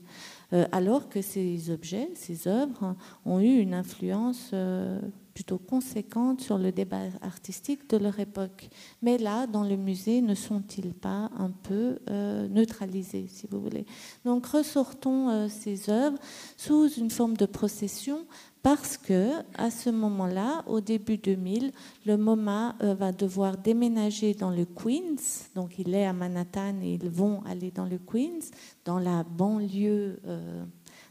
Euh, 0.53 0.67
alors 0.73 1.09
que 1.09 1.23
ces 1.23 1.71
objets, 1.71 2.11
ces 2.15 2.49
œuvres, 2.49 2.97
ont 3.25 3.41
eu 3.41 3.59
une 3.59 3.75
influence 3.75 4.51
euh, 4.53 5.01
plutôt 5.33 5.59
conséquente 5.59 6.41
sur 6.41 6.59
le 6.59 6.71
débat 6.71 7.03
artistique 7.23 7.89
de 7.91 7.97
leur 7.97 8.19
époque. 8.21 8.69
Mais 9.03 9.19
là, 9.19 9.47
dans 9.47 9.65
le 9.65 9.77
musée, 9.77 10.21
ne 10.21 10.35
sont-ils 10.35 10.95
pas 10.95 11.31
un 11.37 11.51
peu 11.51 11.99
euh, 12.09 12.47
neutralisés, 12.49 13.27
si 13.29 13.47
vous 13.51 13.61
voulez? 13.61 13.87
Donc 14.25 14.47
ressortons 14.47 15.49
ces 15.49 15.91
œuvres 15.91 16.19
sous 16.57 16.89
une 16.89 17.11
forme 17.11 17.37
de 17.37 17.47
procession 17.47 18.27
parce 18.65 18.97
que 18.97 19.31
à 19.59 19.71
ce 19.71 19.91
moment-là, 19.91 20.65
au 20.67 20.81
début 20.81 21.19
2000, 21.19 21.71
le 22.07 22.17
MoMA 22.17 22.75
euh, 22.83 22.95
va 22.95 23.13
devoir 23.13 23.59
déménager 23.59 24.33
dans 24.33 24.51
le 24.51 24.65
Queens. 24.65 25.51
Donc, 25.55 25.79
il 25.79 25.95
est 25.95 26.07
à 26.07 26.15
Manhattan 26.15 26.81
et 26.83 26.95
ils 26.95 27.11
vont 27.11 27.43
aller 27.45 27.71
dans 27.71 27.85
le 27.85 27.99
Queens, 27.99 28.41
dans 28.87 28.99
la 28.99 29.23
banlieue, 29.23 30.19
euh, 30.27 30.65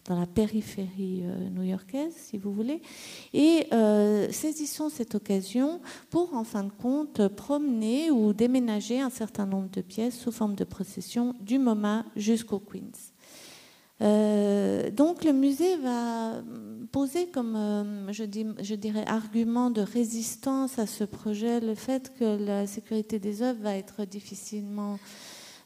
dans 0.06 0.20
la 0.20 0.26
périphérie 0.26 1.22
euh, 1.26 1.50
new-yorkaise, 1.52 2.16
si 2.16 2.39
vous 2.39 2.52
voulez. 2.52 2.82
Et 3.34 3.68
saisissons 4.32 4.89
cette 4.89 5.13
occasion 5.13 5.80
pour, 6.10 6.34
en 6.34 6.44
fin 6.44 6.63
de 6.63 6.72
compte, 6.72 7.28
promener 7.28 8.10
ou 8.10 8.34
déménager 8.34 9.00
un 9.00 9.12
certain 9.12 9.46
nombre 9.46 9.70
de 9.70 9.82
pièces 9.82 10.18
sous 10.18 10.32
forme 10.32 10.56
de 10.56 10.63
procession 10.63 11.36
du 11.39 11.60
MoMA 11.60 12.04
jusqu'au 12.16 12.58
Queens. 12.58 13.12
Euh, 14.04 14.92
donc 14.92 15.24
le 15.24 15.32
musée 15.32 15.78
va 15.78 16.44
poser 16.92 17.28
comme, 17.28 17.56
euh, 17.56 18.12
je, 18.12 18.76
dirais, 18.76 19.06
argument 19.08 19.70
de 19.70 19.82
résistance 19.82 20.78
à 20.78 20.86
ce 20.86 21.04
projet 21.06 21.60
le 21.60 21.76
fait 21.76 22.13
que 22.20 22.38
la 22.38 22.68
sécurité 22.68 23.18
des 23.18 23.42
œuvres 23.42 23.62
va 23.62 23.76
être 23.76 24.06
difficilement 24.06 25.00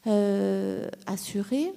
euh, 0.06 0.88
assurée. 1.06 1.72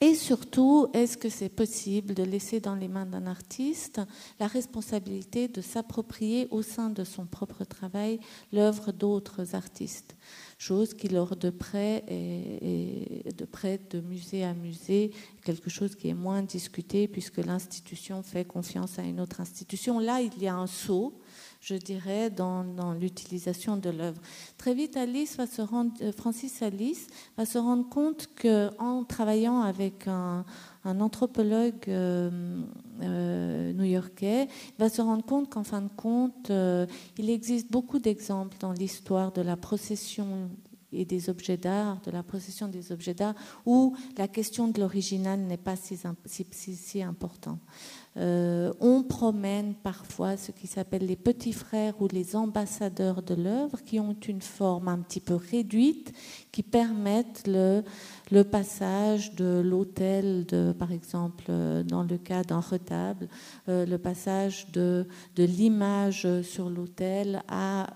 Et 0.00 0.14
surtout, 0.14 0.88
est-ce 0.92 1.16
que 1.16 1.28
c'est 1.28 1.48
possible 1.48 2.14
de 2.14 2.24
laisser 2.24 2.60
dans 2.60 2.74
les 2.74 2.88
mains 2.88 3.06
d'un 3.06 3.26
artiste 3.26 4.00
la 4.40 4.46
responsabilité 4.46 5.48
de 5.48 5.60
s'approprier 5.60 6.48
au 6.50 6.62
sein 6.62 6.90
de 6.90 7.04
son 7.04 7.26
propre 7.26 7.64
travail 7.64 8.18
l'œuvre 8.52 8.92
d'autres 8.92 9.54
artistes? 9.54 10.16
Chose 10.64 10.94
qui, 10.94 11.08
lors 11.08 11.36
de 11.36 11.50
près, 11.50 12.04
et 12.08 13.32
de 13.36 13.44
près 13.44 13.78
de 13.90 14.00
musée 14.00 14.44
à 14.44 14.54
musée, 14.54 15.10
quelque 15.44 15.68
chose 15.68 15.94
qui 15.94 16.08
est 16.08 16.14
moins 16.14 16.42
discuté 16.42 17.06
puisque 17.06 17.38
l'institution 17.38 18.22
fait 18.22 18.44
confiance 18.44 18.98
à 18.98 19.02
une 19.02 19.20
autre 19.20 19.40
institution. 19.40 19.98
Là, 19.98 20.20
il 20.20 20.42
y 20.42 20.48
a 20.48 20.54
un 20.54 20.66
saut 20.66 21.14
je 21.64 21.74
dirais, 21.74 22.28
dans, 22.28 22.92
l'utilisation 23.00 23.78
de 23.78 23.88
l'œuvre. 23.88 24.20
Très 24.58 24.74
vite, 24.74 24.98
Alice 24.98 25.36
va 25.36 25.46
se 25.46 25.62
rendre, 25.62 25.92
euh, 26.02 26.12
Francis 26.12 26.60
Alice 26.60 27.06
va 27.38 27.46
se 27.46 27.56
rendre 27.56 27.88
compte 27.88 28.28
qu'en 28.40 29.04
travaillant 29.04 29.62
avec 29.62 30.06
un, 30.06 30.44
anthropologue 30.84 31.88
euh, 31.88 32.62
euh, 33.02 33.72
new-yorkais, 33.72 34.48
va 34.78 34.88
se 34.88 35.02
rendre 35.02 35.24
compte 35.24 35.50
qu'en 35.50 35.64
fin 35.64 35.82
de 35.82 35.90
compte, 35.96 36.50
il 37.18 37.30
existe 37.30 37.70
beaucoup 37.70 37.98
d'exemples 37.98 38.56
dans 38.60 38.72
l'histoire 38.72 39.32
de 39.32 39.42
la 39.42 39.56
procession 39.56 40.50
et 40.94 41.04
des 41.04 41.28
objets 41.28 41.56
d'art, 41.56 42.00
de 42.02 42.10
la 42.10 42.22
possession 42.22 42.68
des 42.68 42.92
objets 42.92 43.14
d'art, 43.14 43.34
où 43.66 43.96
la 44.16 44.28
question 44.28 44.68
de 44.68 44.80
l'original 44.80 45.40
n'est 45.40 45.56
pas 45.56 45.76
si, 45.76 45.98
si, 46.24 46.76
si 46.76 47.02
importante. 47.02 47.58
Euh, 48.16 48.72
on 48.78 49.02
promène 49.02 49.74
parfois 49.74 50.36
ce 50.36 50.52
qui 50.52 50.68
s'appelle 50.68 51.04
les 51.04 51.16
petits 51.16 51.52
frères 51.52 52.00
ou 52.00 52.06
les 52.06 52.36
ambassadeurs 52.36 53.22
de 53.22 53.34
l'œuvre, 53.34 53.82
qui 53.82 53.98
ont 53.98 54.16
une 54.28 54.40
forme 54.40 54.88
un 54.88 54.98
petit 54.98 55.20
peu 55.20 55.34
réduite, 55.34 56.12
qui 56.54 56.62
permettent 56.62 57.48
le, 57.48 57.82
passage 58.44 59.34
de 59.34 59.60
l'hôtel, 59.60 60.46
par 60.78 60.92
exemple, 60.92 61.46
euh, 61.48 61.82
dans 61.82 62.04
le 62.04 62.16
cas 62.16 62.44
d'un 62.44 62.60
retable, 62.60 63.28
euh, 63.68 63.84
le 63.84 63.98
passage 63.98 64.70
de, 64.72 65.04
l'image 65.36 66.28
sur 66.42 66.70
l'autel 66.70 67.42
à 67.48 67.86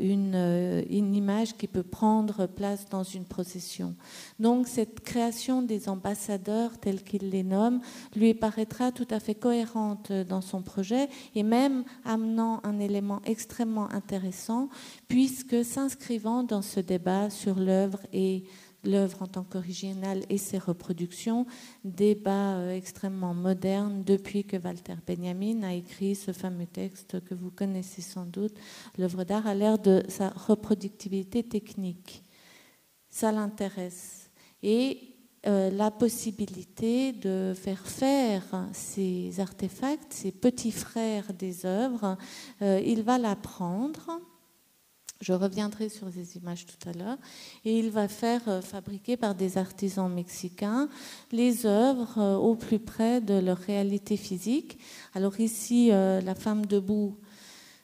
une, 0.00 0.84
une 0.88 1.14
image 1.14 1.56
qui 1.56 1.66
peut 1.66 1.82
prendre 1.82 2.46
place 2.46 2.88
dans 2.88 3.02
une 3.02 3.24
procession. 3.24 3.96
Donc 4.38 4.68
cette 4.68 5.00
création 5.00 5.62
des 5.62 5.88
ambassadeurs, 5.88 6.78
tels 6.78 7.02
qu'il 7.02 7.30
les 7.30 7.42
nomme, 7.42 7.80
lui 8.14 8.34
paraîtra 8.34 8.92
tout 8.92 9.08
à 9.10 9.18
fait 9.18 9.34
cohérente 9.34 10.12
dans 10.12 10.40
son 10.40 10.62
projet 10.62 11.08
et 11.34 11.42
même 11.42 11.84
amenant 12.04 12.60
un 12.62 12.78
élément 12.78 13.20
extrêmement 13.24 13.90
intéressant 13.90 14.68
puisque 15.08 15.64
s'inscrivant 15.64 16.42
dans 16.42 16.62
ce 16.62 16.80
débat 16.80 17.30
sur 17.30 17.58
l'œuvre 17.58 17.95
et 18.12 18.44
l'œuvre 18.84 19.22
en 19.22 19.26
tant 19.26 19.44
qu'originale 19.44 20.22
et 20.28 20.38
ses 20.38 20.58
reproductions, 20.58 21.46
débat 21.84 22.56
euh, 22.56 22.76
extrêmement 22.76 23.34
moderne 23.34 24.02
depuis 24.04 24.44
que 24.44 24.56
Walter 24.56 24.94
Benjamin 25.06 25.62
a 25.62 25.74
écrit 25.74 26.14
ce 26.14 26.32
fameux 26.32 26.66
texte 26.66 27.20
que 27.24 27.34
vous 27.34 27.50
connaissez 27.50 28.02
sans 28.02 28.26
doute, 28.26 28.56
l'œuvre 28.96 29.24
d'art 29.24 29.46
à 29.46 29.54
l'ère 29.54 29.78
de 29.78 30.02
sa 30.08 30.30
reproductivité 30.30 31.42
technique. 31.42 32.22
Ça 33.08 33.32
l'intéresse. 33.32 34.30
Et 34.62 35.16
euh, 35.46 35.70
la 35.70 35.92
possibilité 35.92 37.12
de 37.12 37.54
faire 37.54 37.86
faire 37.86 38.42
ces 38.72 39.38
artefacts, 39.38 40.12
ces 40.12 40.32
petits 40.32 40.72
frères 40.72 41.32
des 41.32 41.64
œuvres. 41.66 42.16
Euh, 42.62 42.80
il 42.84 43.04
va 43.04 43.16
l'apprendre. 43.16 44.20
Je 45.20 45.32
reviendrai 45.32 45.88
sur 45.88 46.08
ces 46.12 46.36
images 46.36 46.66
tout 46.66 46.88
à 46.88 46.92
l'heure. 46.92 47.18
Et 47.64 47.78
il 47.78 47.90
va 47.90 48.08
faire 48.08 48.42
euh, 48.48 48.60
fabriquer 48.60 49.16
par 49.16 49.34
des 49.34 49.58
artisans 49.58 50.12
mexicains 50.12 50.88
les 51.32 51.66
œuvres 51.66 52.36
au 52.36 52.54
plus 52.54 52.78
près 52.78 53.20
de 53.20 53.34
leur 53.34 53.58
réalité 53.58 54.16
physique. 54.16 54.78
Alors 55.14 55.40
ici, 55.40 55.88
la 55.88 56.34
femme 56.34 56.66
debout 56.66 57.16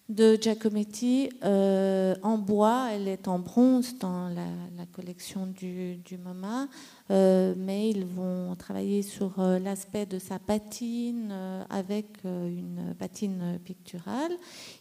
de 0.09 0.37
Giacometti 0.41 1.31
en 1.43 2.39
bois. 2.39 2.89
Elle 2.93 3.09
est 3.09 3.29
en 3.29 3.39
bronze 3.39 3.99
dans 3.99 4.29
la, 4.29 4.87
collection 4.93 5.47
du, 5.47 5.97
du 5.97 6.19
MoMA, 6.19 6.69
mais 7.09 7.91
ils 7.91 8.05
vont 8.05 8.55
travailler 8.57 9.03
sur 9.03 9.41
l'aspect 9.41 10.05
de 10.05 10.19
sa 10.19 10.39
patine 10.39 11.33
avec 11.71 12.07
une 12.25 12.95
patine 12.99 13.59
picturale. 13.65 14.33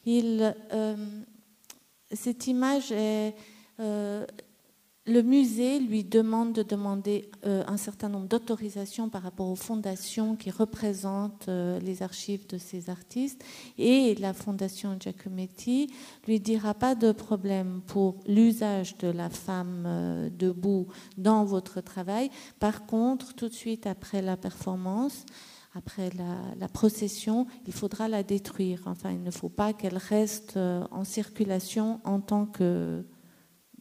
Il, 0.06 0.54
cette 2.14 2.48
image 2.48 2.92
est 2.92 3.36
le 5.08 5.24
musée 5.24 5.80
lui 5.80 6.04
demande 6.04 6.54
de 6.54 6.62
demander 6.62 7.30
euh, 7.46 7.64
un 7.68 7.78
certain 7.78 8.08
nombre 8.08 8.28
d'autorisations 8.28 9.10
par 9.10 9.24
rapport 9.24 9.50
aux 9.50 9.56
fondations 9.56 10.36
qui 10.36 10.52
représentent 10.52 11.48
euh, 11.48 11.80
les 11.80 12.04
archives 12.04 12.46
de 12.48 12.60
ces 12.60 12.90
artistes 12.90 13.44
et 13.80 14.14
la 14.16 14.34
fondation 14.34 14.96
Giacometti 15.00 15.92
lui 16.28 16.40
dira 16.40 16.76
pas 16.76 16.94
de 16.94 17.12
problème 17.12 17.82
pour 17.88 18.18
l'usage 18.28 18.96
de 19.00 19.08
la 19.08 19.32
femme 19.32 19.86
euh, 19.88 20.30
debout 20.30 20.88
dans 21.18 21.46
votre 21.46 21.82
travail. 21.82 22.30
Par 22.60 22.86
contre, 22.86 23.34
tout 23.34 23.50
de 23.50 23.54
suite 23.54 23.88
après 23.88 24.22
la 24.22 24.38
performance, 24.38 25.26
après 25.74 26.10
la, 26.60 26.68
procession, 26.68 27.48
il 27.66 27.74
faudra 27.74 28.08
la 28.08 28.24
détruire. 28.24 28.82
Enfin, 28.86 29.12
il 29.12 29.24
ne 29.24 29.32
faut 29.32 29.50
pas 29.50 29.74
qu'elle 29.74 29.98
reste 29.98 30.58
en 30.58 31.04
circulation 31.04 32.02
en 32.04 32.20
tant 32.20 32.46
que 32.46 33.06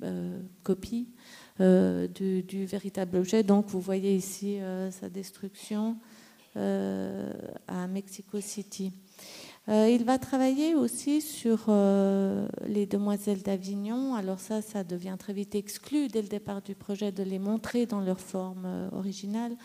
euh, 0.03 0.41
copie 0.63 1.09
euh, 1.61 2.07
du, 2.09 2.65
véritable 2.65 3.19
objet. 3.19 3.43
Donc 3.43 3.67
vous 3.69 3.81
voyez 3.81 4.15
ici 4.15 4.59
euh, 4.61 4.91
sa 4.91 5.09
destruction 5.09 5.97
à 6.57 7.87
Mexico 7.87 8.41
City. 8.41 8.93
il 9.69 10.03
va 10.05 10.19
travailler 10.19 10.75
aussi 10.75 11.21
sur 11.21 11.71
les 12.67 12.87
demoiselles 12.87 13.43
d'Avignon. 13.43 14.17
Alors 14.17 14.41
ça, 14.41 14.61
ça 14.61 14.83
devient 14.83 15.15
très 15.17 15.33
vite 15.33 15.55
exclu 15.55 16.09
dès 16.09 16.23
le 16.23 16.29
départ 16.29 16.61
du 16.61 16.75
projet 16.75 17.13
de 17.13 17.23
les 17.23 17.39
montrer 17.39 17.87
dans 17.87 18.01
leur 18.01 18.19
forme 18.19 18.91
originale, 18.91 19.57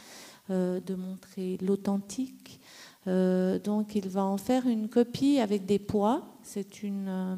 de 0.50 0.96
montrer 0.96 1.58
l'authentique. 1.62 2.60
Euh, 3.08 3.60
donc 3.60 3.96
il 3.96 4.10
va 4.10 4.24
en 4.24 4.38
faire 4.38 4.66
une 4.66 4.90
copie 4.90 5.40
avec 5.40 5.66
des 5.66 5.80
poids. 5.80 6.38
C'est 6.42 6.82
une, 6.82 7.08
euh, 7.08 7.36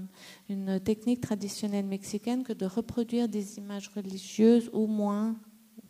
une, 0.50 0.80
technique 0.80 1.22
traditionnelle 1.22 1.86
mexicaine 1.86 2.44
que 2.44 2.54
de 2.54 2.66
reproduire 2.66 3.28
des 3.28 3.58
images 3.58 3.90
religieuses 3.90 4.70
au 4.72 4.88
moins 4.88 5.36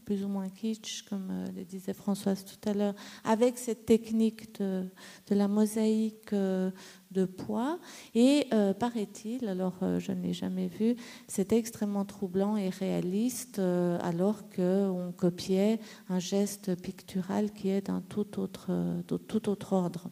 plus 0.07 0.23
ou 0.23 0.29
moins 0.29 0.47
kitsch, 0.47 1.03
comme 1.09 1.27
euh, 1.29 1.47
le 1.53 1.65
disait 1.65 1.93
Françoise 1.93 2.45
tout 2.45 2.69
à 2.69 2.73
l'heure, 2.73 2.95
avec 3.25 3.57
cette 3.57 3.85
technique 3.85 4.57
de, 4.57 4.89
la 5.29 5.49
mosaïque 5.49 6.31
euh, 6.31 6.71
de 7.11 7.25
poids. 7.25 7.77
Et 8.15 8.47
euh, 8.53 8.73
paraît-il, 8.73 9.49
alors 9.49 9.75
je 9.99 10.13
ne 10.13 10.21
l'ai 10.21 10.31
jamais 10.31 10.67
vu, 10.67 10.95
c'était 11.27 11.57
extrêmement 11.57 12.05
troublant 12.05 12.55
et 12.55 12.69
réaliste, 12.69 13.59
alors 13.59 14.47
qu'on 14.55 15.11
copiait 15.11 15.81
un 16.07 16.19
geste 16.19 16.81
pictural 16.81 17.51
qui 17.51 17.67
est 17.67 17.87
d'un 17.87 17.99
tout 17.99 18.39
autre 18.39 19.73
ordre. 19.73 20.09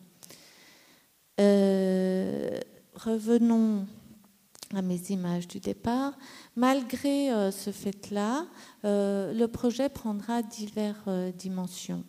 revenons 2.97 3.87
à 4.73 4.81
mes 4.81 5.11
images 5.11 5.47
du 5.47 5.59
départ. 5.59 6.13
Malgré 6.55 7.31
euh, 7.31 7.51
ce 7.51 7.71
fait-là, 7.71 8.45
euh, 8.83 9.33
le 9.33 9.47
projet 9.47 9.89
prendra 9.89 10.41
diverses 10.41 10.97
euh, 11.07 11.31
dimensions, 11.31 12.03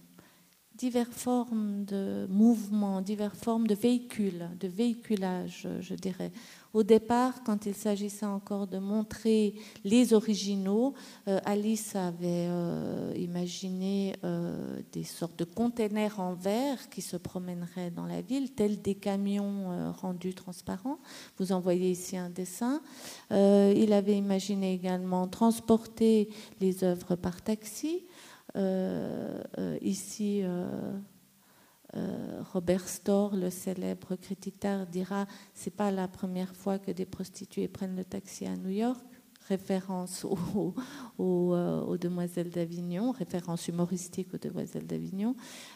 diverses 0.76 1.16
formes 1.16 1.84
de 1.84 2.26
mouvement, 2.28 3.00
diverses 3.00 3.38
formes 3.38 3.66
de 3.66 3.74
véhicules, 3.74 4.48
de 4.60 4.68
véhiculage, 4.68 5.68
je 5.80 5.94
dirais. 5.94 6.32
Au 6.76 6.82
départ, 6.82 7.42
quand 7.42 7.64
il 7.64 7.74
s'agissait 7.74 8.26
encore 8.26 8.66
de 8.66 8.76
montrer 8.76 9.54
les 9.82 10.12
originaux, 10.12 10.92
euh, 11.26 11.40
Alice 11.46 11.96
avait 11.96 12.48
euh, 12.50 13.14
imaginé 13.16 14.14
euh, 14.24 14.78
des 14.92 15.02
sortes 15.02 15.38
de 15.38 15.44
containers 15.44 16.20
en 16.20 16.34
verre 16.34 16.90
qui 16.90 17.00
se 17.00 17.16
promèneraient 17.16 17.90
dans 17.90 18.04
la 18.04 18.20
ville, 18.20 18.52
tels 18.52 18.82
des 18.82 18.94
camions 18.94 19.90
rendus 19.94 20.34
transparents. 20.34 20.98
Vous 21.38 21.52
en 21.52 21.60
voyez 21.60 21.92
ici 21.92 22.18
un 22.18 22.28
dessin. 22.28 22.82
il 23.30 23.92
avait 23.94 24.18
imaginé 24.18 24.74
également 24.74 25.28
transporter 25.28 26.28
les 26.60 26.84
œuvres 26.84 27.16
par 27.16 27.40
taxi. 27.40 28.04
Ici, 29.82 30.42
euh, 31.96 32.42
Robert 32.52 32.88
Storr, 32.88 33.36
le 33.36 33.48
célèbre 33.48 34.16
critique 34.16 34.66
dira 34.90 35.26
c'est 35.54 35.74
pas 35.74 35.90
la 35.90 36.08
première 36.08 36.54
fois 36.54 36.78
que 36.78 36.90
des 36.90 37.06
prostituées 37.06 37.68
prennent 37.68 37.96
le 37.96 38.04
taxi 38.04 38.46
à 38.46 38.56
New 38.56 38.70
York 38.70 39.15
référence 39.48 40.24
aux, 40.24 40.74
euh, 41.18 41.80
aux, 41.82 41.96
Demoiselles 41.96 42.50
d'Avignon, 42.50 43.12
référence 43.12 43.68
humoristique 43.68 44.28
aux 44.34 44.38
Demoiselles 44.38 44.86
d'Avignon, 44.86 45.34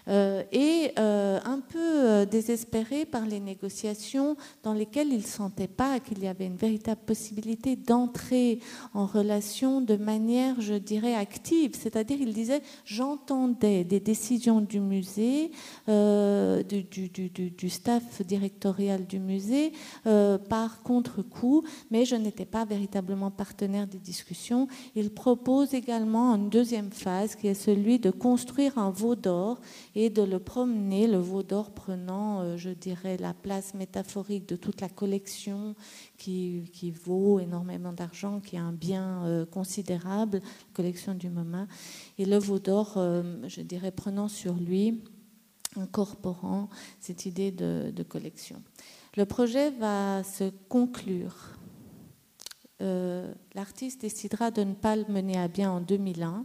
euh, 0.09 0.43
et 0.53 0.93
euh, 0.99 1.39
un 1.45 1.61
peu 1.61 2.27
désespéré 2.27 3.05
par 3.05 3.27
les 3.27 3.41
négociations 3.41 4.37
dans 4.63 4.75
lesquelles 4.75 5.09
il 5.09 5.19
ne 5.19 5.23
sentait 5.23 5.69
pas 5.69 6.01
qu'il 6.01 6.23
y 6.23 6.27
avait 6.27 6.47
une 6.47 6.57
véritable 6.57 7.01
possibilité 7.07 7.77
d'entrer 7.77 8.61
en 8.95 9.07
relation 9.07 9.81
de 9.81 9.97
manière, 9.97 10.61
je 10.61 10.75
dirais, 10.75 11.15
active. 11.15 11.73
C'est-à-dire, 11.75 12.19
il 12.21 12.33
disait, 12.35 12.63
j'entendais 12.85 13.85
des 13.85 14.01
décisions 14.01 14.61
du 14.61 14.81
musée, 14.81 15.51
du, 15.89 16.85
du, 17.51 17.71
staff 17.71 18.23
directorial 18.23 19.07
du 19.07 19.19
musée, 19.19 19.73
par 20.05 20.83
contre-coup, 20.83 21.65
mais 21.91 22.05
je 22.05 22.17
n'étais 22.17 22.45
pas 22.45 22.65
véritablement 22.65 23.31
partie 23.31 23.60
des 23.69 23.99
discussions, 23.99 24.69
il 24.95 25.11
propose 25.11 25.75
également 25.75 26.35
une 26.35 26.49
deuxième 26.49 26.91
phase 26.91 27.35
qui 27.35 27.49
est 27.49 27.55
celui 27.55 27.99
de 27.99 28.11
construire 28.11 28.79
un 28.79 28.91
veau 28.91 29.15
d'or 29.15 29.61
et 29.95 30.11
de 30.11 30.23
le 30.23 30.39
promener, 30.39 31.07
le 31.07 31.19
veau 31.19 31.43
d'or 31.43 31.71
prenant, 31.71 32.41
euh, 32.41 32.57
je 32.57 32.71
dirais, 32.71 33.17
la 33.17 33.35
place 33.35 33.75
métaphorique 33.75 34.49
de 34.49 34.57
toute 34.57 34.81
la 34.81 34.89
collection 34.89 35.75
qui, 36.17 36.65
vaut 37.05 37.41
énormément 37.41 37.93
d'argent, 37.93 38.41
qui 38.41 38.57
est 38.57 38.61
un 38.61 38.73
bien 38.73 39.25
euh, 39.25 39.47
considérable, 39.47 40.41
collection 40.73 41.15
du 41.15 41.29
MoMA, 41.29 41.67
et 42.19 42.25
le 42.25 42.39
veau 42.39 42.59
d'or, 42.59 42.95
euh, 42.97 43.23
je 43.47 43.61
dirais, 43.61 43.91
prenant 43.91 44.29
sur 44.29 44.55
lui, 44.55 45.03
incorporant 45.77 46.69
cette 46.99 47.27
idée 47.27 47.53
de 47.53 48.03
collection. 48.03 48.61
Le 49.17 49.25
projet 49.25 49.71
va 49.71 50.23
se 50.25 50.51
conclure 50.69 51.60
euh, 52.81 53.33
l'artiste 53.55 54.01
décidera 54.01 54.51
de 54.51 54.63
ne 54.63 54.75
pas 54.75 54.97
le 54.97 55.05
mener 55.09 55.39
à 55.39 55.49
bien 55.49 55.71
en 55.71 55.81
2001. 55.81 56.45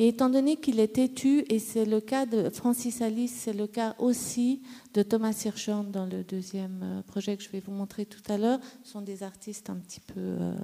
Et 0.00 0.08
étant 0.08 0.28
donné 0.28 0.56
qu'il 0.56 0.78
est 0.78 0.94
têtu, 0.94 1.44
et 1.48 1.58
c'est 1.58 1.84
le 1.84 2.00
cas 2.00 2.24
de 2.24 2.50
Francis 2.50 3.02
Alice, 3.02 3.34
c'est 3.44 3.52
le 3.52 3.66
cas 3.66 3.96
aussi 3.98 4.62
de 4.94 5.02
Thomas 5.02 5.42
Hirschhorn 5.44 5.90
dans 5.90 6.06
le 6.06 6.22
deuxième 6.22 6.80
euh, 6.82 7.02
projet 7.02 7.36
que 7.36 7.42
je 7.42 7.50
vais 7.50 7.60
vous 7.60 7.72
montrer 7.72 8.06
tout 8.06 8.22
à 8.32 8.38
l'heure, 8.38 8.60
sont 8.84 9.00
des 9.02 9.22
artistes 9.22 9.70
un 9.70 9.76
petit 9.76 10.00
peu 10.00 10.20
euh, 10.20 10.54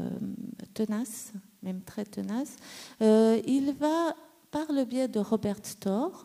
tenaces, 0.73 1.33
même 1.63 1.81
très 1.81 2.05
tenaces. 2.05 2.57
il 3.01 3.75
va, 3.79 4.15
par 4.51 4.71
le 4.73 4.85
biais 4.85 5.09
de 5.09 5.19
Robert 5.19 5.59
Storr, 5.65 6.25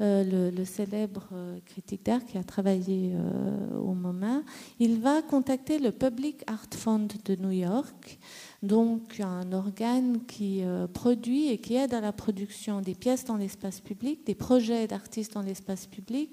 euh, 0.00 0.50
le, 0.50 0.64
célèbre 0.64 1.28
euh, 1.32 1.58
critique 1.66 2.06
d'art 2.06 2.24
qui 2.24 2.38
a 2.38 2.42
travaillé 2.42 3.12
euh, 3.14 3.76
au 3.78 3.92
MoMA, 3.92 4.42
il 4.80 5.00
va 5.00 5.20
contacter 5.20 5.78
le 5.78 5.92
Public 5.92 6.42
Art 6.46 6.66
Fund 6.74 7.08
de 7.24 7.36
New 7.36 7.50
York 7.50 8.18
donc 8.62 9.18
un 9.20 9.52
organe 9.52 10.20
qui 10.26 10.62
euh, 10.62 10.86
produit 10.86 11.48
et 11.48 11.58
qui 11.58 11.74
aide 11.74 11.94
à 11.94 12.00
la 12.00 12.12
production 12.12 12.80
des 12.80 12.94
pièces 12.94 13.24
dans 13.24 13.36
l'espace 13.36 13.80
public, 13.80 14.24
des 14.24 14.36
projets 14.36 14.86
d'artistes 14.86 15.34
dans 15.34 15.42
l'espace 15.42 15.86
public, 15.86 16.32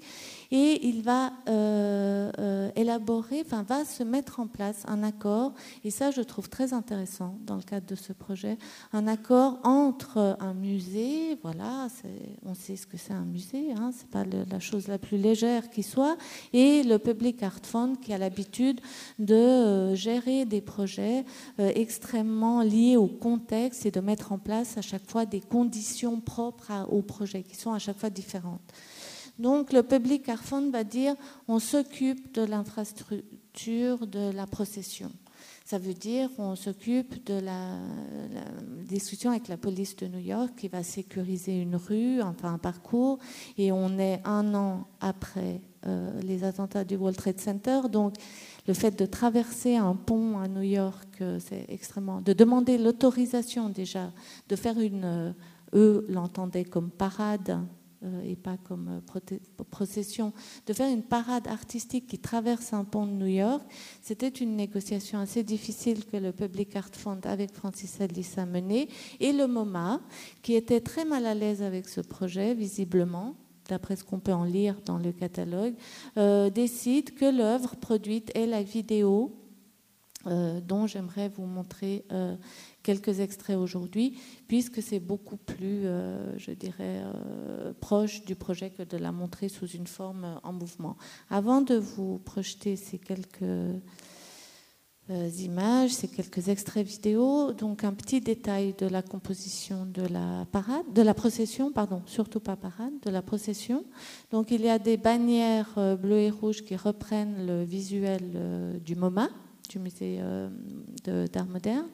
et 0.52 0.86
il 0.86 1.02
va 1.02 1.32
euh, 1.48 2.30
euh, 2.38 2.70
élaborer, 2.76 3.42
enfin 3.44 3.64
va 3.64 3.84
se 3.84 4.04
mettre 4.04 4.38
en 4.38 4.46
place 4.46 4.84
un 4.86 5.02
accord, 5.02 5.54
et 5.82 5.90
ça 5.90 6.12
je 6.12 6.20
trouve 6.22 6.48
très 6.48 6.72
intéressant 6.72 7.36
dans 7.46 7.56
le 7.56 7.62
cadre 7.62 7.86
de 7.86 7.96
ce 7.96 8.12
projet, 8.12 8.58
un 8.92 9.08
accord 9.08 9.58
entre 9.64 10.36
un 10.38 10.54
musée, 10.54 11.36
voilà, 11.42 11.88
on 12.46 12.54
sait 12.54 12.76
ce 12.76 12.86
que 12.86 12.96
c'est 12.96 13.12
un 13.12 13.24
musée, 13.24 13.72
hein, 13.72 13.90
c'est 13.92 14.08
pas 14.08 14.24
la 14.24 14.60
chose 14.60 14.86
la 14.86 14.98
plus 14.98 15.18
légère 15.18 15.68
qui 15.68 15.82
soit, 15.82 16.16
et 16.52 16.84
le 16.84 16.98
Public 16.98 17.42
Art 17.42 17.60
Fund 17.64 17.96
qui 18.00 18.12
a 18.12 18.18
l'habitude 18.18 18.80
de 19.18 19.94
gérer 19.96 20.44
des 20.44 20.60
projets 20.60 21.24
extrêmement 21.58 22.19
lié 22.62 22.96
au 22.96 23.06
contexte 23.06 23.86
et 23.86 23.90
de 23.90 24.00
mettre 24.00 24.32
en 24.32 24.38
place 24.38 24.76
à 24.78 24.82
chaque 24.82 25.08
fois 25.08 25.26
des 25.26 25.40
conditions 25.40 26.20
propres 26.20 26.72
au 26.90 27.02
projet 27.02 27.42
qui 27.42 27.56
sont 27.56 27.72
à 27.72 27.78
chaque 27.78 27.98
fois 27.98 28.10
différentes. 28.10 28.72
Donc 29.38 29.72
le 29.72 29.82
public 29.82 30.24
Carphone 30.24 30.70
va 30.70 30.84
dire 30.84 31.14
on 31.48 31.58
s'occupe 31.58 32.34
de 32.34 32.42
l'infrastructure 32.42 34.06
de 34.06 34.30
la 34.32 34.46
procession. 34.46 35.10
Ça 35.64 35.78
veut 35.78 35.94
dire 35.94 36.28
on 36.36 36.56
s'occupe 36.56 37.24
de 37.24 37.40
la, 37.40 37.78
discussion 38.84 39.30
avec 39.30 39.48
la 39.48 39.56
police 39.56 39.96
de 39.96 40.08
New 40.08 40.18
York 40.18 40.50
qui 40.56 40.68
va 40.68 40.82
sécuriser 40.82 41.58
une 41.58 41.76
rue, 41.76 42.20
enfin 42.20 42.54
un 42.54 42.58
parcours, 42.58 43.18
et 43.56 43.72
on 43.72 43.98
est 43.98 44.20
un 44.24 44.54
an 44.54 44.88
après 45.00 45.60
les 46.22 46.44
attentats 46.44 46.84
du 46.84 46.96
World 46.96 47.16
Trade 47.16 47.40
Center. 47.40 47.80
Donc, 47.90 48.14
le 48.70 48.74
fait 48.74 48.96
de 48.96 49.04
traverser 49.04 49.74
un 49.74 49.96
pont 49.96 50.38
à 50.38 50.46
New 50.46 50.62
York, 50.62 51.24
c'est 51.40 51.64
extrêmement. 51.68 52.20
de 52.20 52.32
demander 52.32 52.78
l'autorisation 52.78 53.68
déjà, 53.68 54.12
de 54.48 54.54
faire 54.54 54.78
une. 54.78 55.34
eux 55.74 56.06
l'entendaient 56.08 56.64
comme 56.64 56.88
parade 56.88 57.58
euh, 58.04 58.22
et 58.22 58.36
pas 58.36 58.56
comme 58.58 58.88
euh, 58.88 59.30
procession, 59.70 60.32
de 60.68 60.72
faire 60.72 60.88
une 60.88 61.02
parade 61.02 61.48
artistique 61.48 62.06
qui 62.06 62.20
traverse 62.20 62.72
un 62.72 62.84
pont 62.84 63.06
de 63.06 63.12
New 63.12 63.26
York, 63.26 63.62
c'était 64.00 64.28
une 64.28 64.54
négociation 64.54 65.18
assez 65.18 65.42
difficile 65.42 66.06
que 66.06 66.16
le 66.16 66.30
Public 66.30 66.76
Art 66.76 66.94
Fund 66.94 67.20
avec 67.24 67.52
Francis 67.52 68.00
Alice 68.00 68.38
a 68.38 68.46
menée. 68.46 68.88
Et 69.18 69.32
le 69.32 69.48
MoMA, 69.48 70.00
qui 70.42 70.54
était 70.54 70.80
très 70.80 71.04
mal 71.04 71.26
à 71.26 71.34
l'aise 71.34 71.60
avec 71.60 71.88
ce 71.88 72.00
projet, 72.00 72.54
visiblement, 72.54 73.34
d'après 73.70 73.96
ce 73.96 74.04
qu'on 74.04 74.20
peut 74.20 74.32
en 74.32 74.44
lire 74.44 74.76
dans 74.84 74.98
le 74.98 75.12
catalogue, 75.12 75.74
euh, 76.18 76.50
décide 76.50 77.14
que 77.14 77.24
l'œuvre 77.24 77.76
produite 77.76 78.30
est 78.36 78.46
la 78.46 78.62
vidéo 78.62 79.36
dont 80.66 80.86
j'aimerais 80.86 81.30
vous 81.30 81.46
montrer 81.46 82.04
quelques 82.82 83.20
extraits 83.20 83.56
aujourd'hui, 83.56 84.18
puisque 84.48 84.82
c'est 84.82 85.00
beaucoup 85.00 85.36
plus, 85.36 85.84
euh, 85.84 86.38
je 86.38 86.52
dirais, 86.52 87.02
euh, 87.04 87.72
proche 87.80 88.24
du 88.24 88.34
projet 88.34 88.70
que 88.70 88.82
de 88.82 88.96
la 88.96 89.12
montrer 89.12 89.48
sous 89.48 89.66
une 89.66 89.86
forme 89.86 90.24
euh, 90.24 90.34
en 90.42 90.52
mouvement. 90.52 90.96
Avant 91.28 91.60
de 91.60 91.74
vous 91.74 92.18
projeter 92.18 92.76
ces 92.76 92.98
quelques 92.98 93.44
images, 95.10 95.90
ces 95.90 96.08
quelques 96.08 96.48
extraits 96.48 96.86
vidéo, 96.86 97.52
donc 97.52 97.84
un 97.84 97.92
petit 97.92 98.20
détail 98.20 98.74
de 98.78 98.86
la 98.86 99.02
composition 99.02 99.86
de 99.86 100.02
la 100.02 100.46
parade, 100.52 100.84
de 100.94 101.02
la 101.02 101.14
procession, 101.14 101.72
pardon, 101.72 102.02
surtout 102.06 102.40
pas 102.40 102.56
parade, 102.56 102.92
de 103.02 103.10
la 103.10 103.22
procession. 103.22 103.84
Donc 104.30 104.50
il 104.50 104.62
y 104.62 104.68
a 104.68 104.78
des 104.78 104.96
bannières 104.96 105.96
bleues 106.00 106.20
et 106.20 106.30
rouges 106.30 106.62
qui 106.62 106.76
reprennent 106.76 107.46
le 107.46 107.64
visuel 107.64 108.80
du 108.84 108.94
MoMA, 108.94 109.28
du 109.68 109.78
musée 109.78 110.20
d'art 111.04 111.46
moderne. 111.46 111.86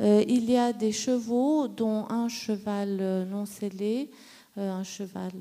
Euh, 0.00 0.24
il 0.28 0.48
y 0.50 0.56
a 0.56 0.72
des 0.72 0.92
chevaux, 0.92 1.66
dont 1.66 2.06
un 2.08 2.28
cheval 2.28 2.98
euh, 3.00 3.24
non 3.24 3.46
scellé, 3.46 4.10
euh, 4.10 4.14
un 4.58 4.82
cheval 4.82 5.32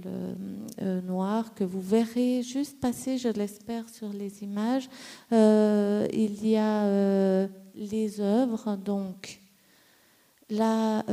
noir 1.05 1.53
que 1.53 1.63
vous 1.63 1.81
verrez 1.81 2.43
juste 2.43 2.79
passer, 2.79 3.17
je 3.17 3.29
l'espère, 3.29 3.89
sur 3.89 4.09
les 4.09 4.43
images. 4.43 4.89
il 5.31 6.47
y 6.47 6.55
a 6.55 7.47
les 7.75 8.21
œuvres, 8.21 8.75
donc 8.75 9.41
la 10.49 11.03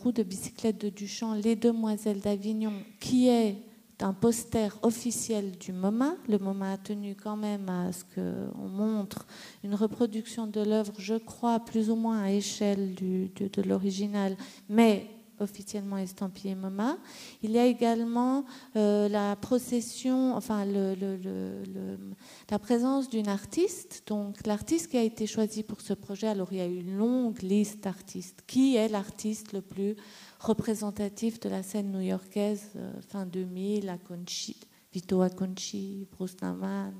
roue 0.00 0.12
de 0.12 0.22
bicyclette 0.22 0.80
de 0.80 0.90
Duchamp, 0.90 1.34
Les 1.34 1.56
Demoiselles 1.56 2.20
d'Avignon, 2.20 2.72
qui 3.00 3.28
est 3.28 3.56
un 4.00 4.12
poster 4.12 4.78
officiel 4.82 5.56
du 5.58 5.72
MoMA. 5.72 6.16
Le 6.28 6.38
MoMA 6.38 6.72
a 6.72 6.76
tenu 6.76 7.14
quand 7.14 7.36
même 7.36 7.68
à 7.68 7.90
ce 7.92 8.04
qu'on 8.14 8.68
montre 8.68 9.26
une 9.64 9.74
reproduction 9.74 10.46
de 10.46 10.60
l'œuvre, 10.60 10.92
je 10.98 11.14
crois, 11.14 11.60
plus 11.60 11.88
ou 11.88 11.96
moins 11.96 12.22
à 12.22 12.30
échelle 12.30 12.94
de 12.94 13.62
l'original, 13.62 14.36
mais 14.68 15.06
officiellement 15.40 15.98
estampillé 15.98 16.54
MoMA. 16.54 16.96
Il 17.42 17.50
y 17.50 17.58
a 17.58 17.66
également 17.66 18.44
euh, 18.76 19.08
la 19.08 19.36
procession, 19.36 20.34
enfin 20.34 20.64
la 20.64 22.58
présence 22.58 23.08
d'une 23.08 23.28
artiste. 23.28 24.04
Donc 24.06 24.46
l'artiste 24.46 24.90
qui 24.90 24.96
a 24.96 25.02
été 25.02 25.26
choisi 25.26 25.62
pour 25.62 25.80
ce 25.80 25.92
projet, 25.92 26.28
alors 26.28 26.48
il 26.52 26.58
y 26.58 26.60
a 26.60 26.66
une 26.66 26.96
longue 26.96 27.40
liste 27.42 27.84
d'artistes. 27.84 28.42
Qui 28.46 28.76
est 28.76 28.88
l'artiste 28.88 29.52
le 29.52 29.62
plus 29.62 29.96
représentatif 30.40 31.40
de 31.40 31.48
la 31.48 31.62
scène 31.62 31.92
new-yorkaise 31.92 32.72
euh, 32.76 32.92
fin 33.08 33.26
2000, 33.26 33.88
Aconchi, 33.88 34.56
Vito 34.92 35.22
Aconchi, 35.22 36.06
Bruce 36.12 36.36
Naman, 36.42 36.92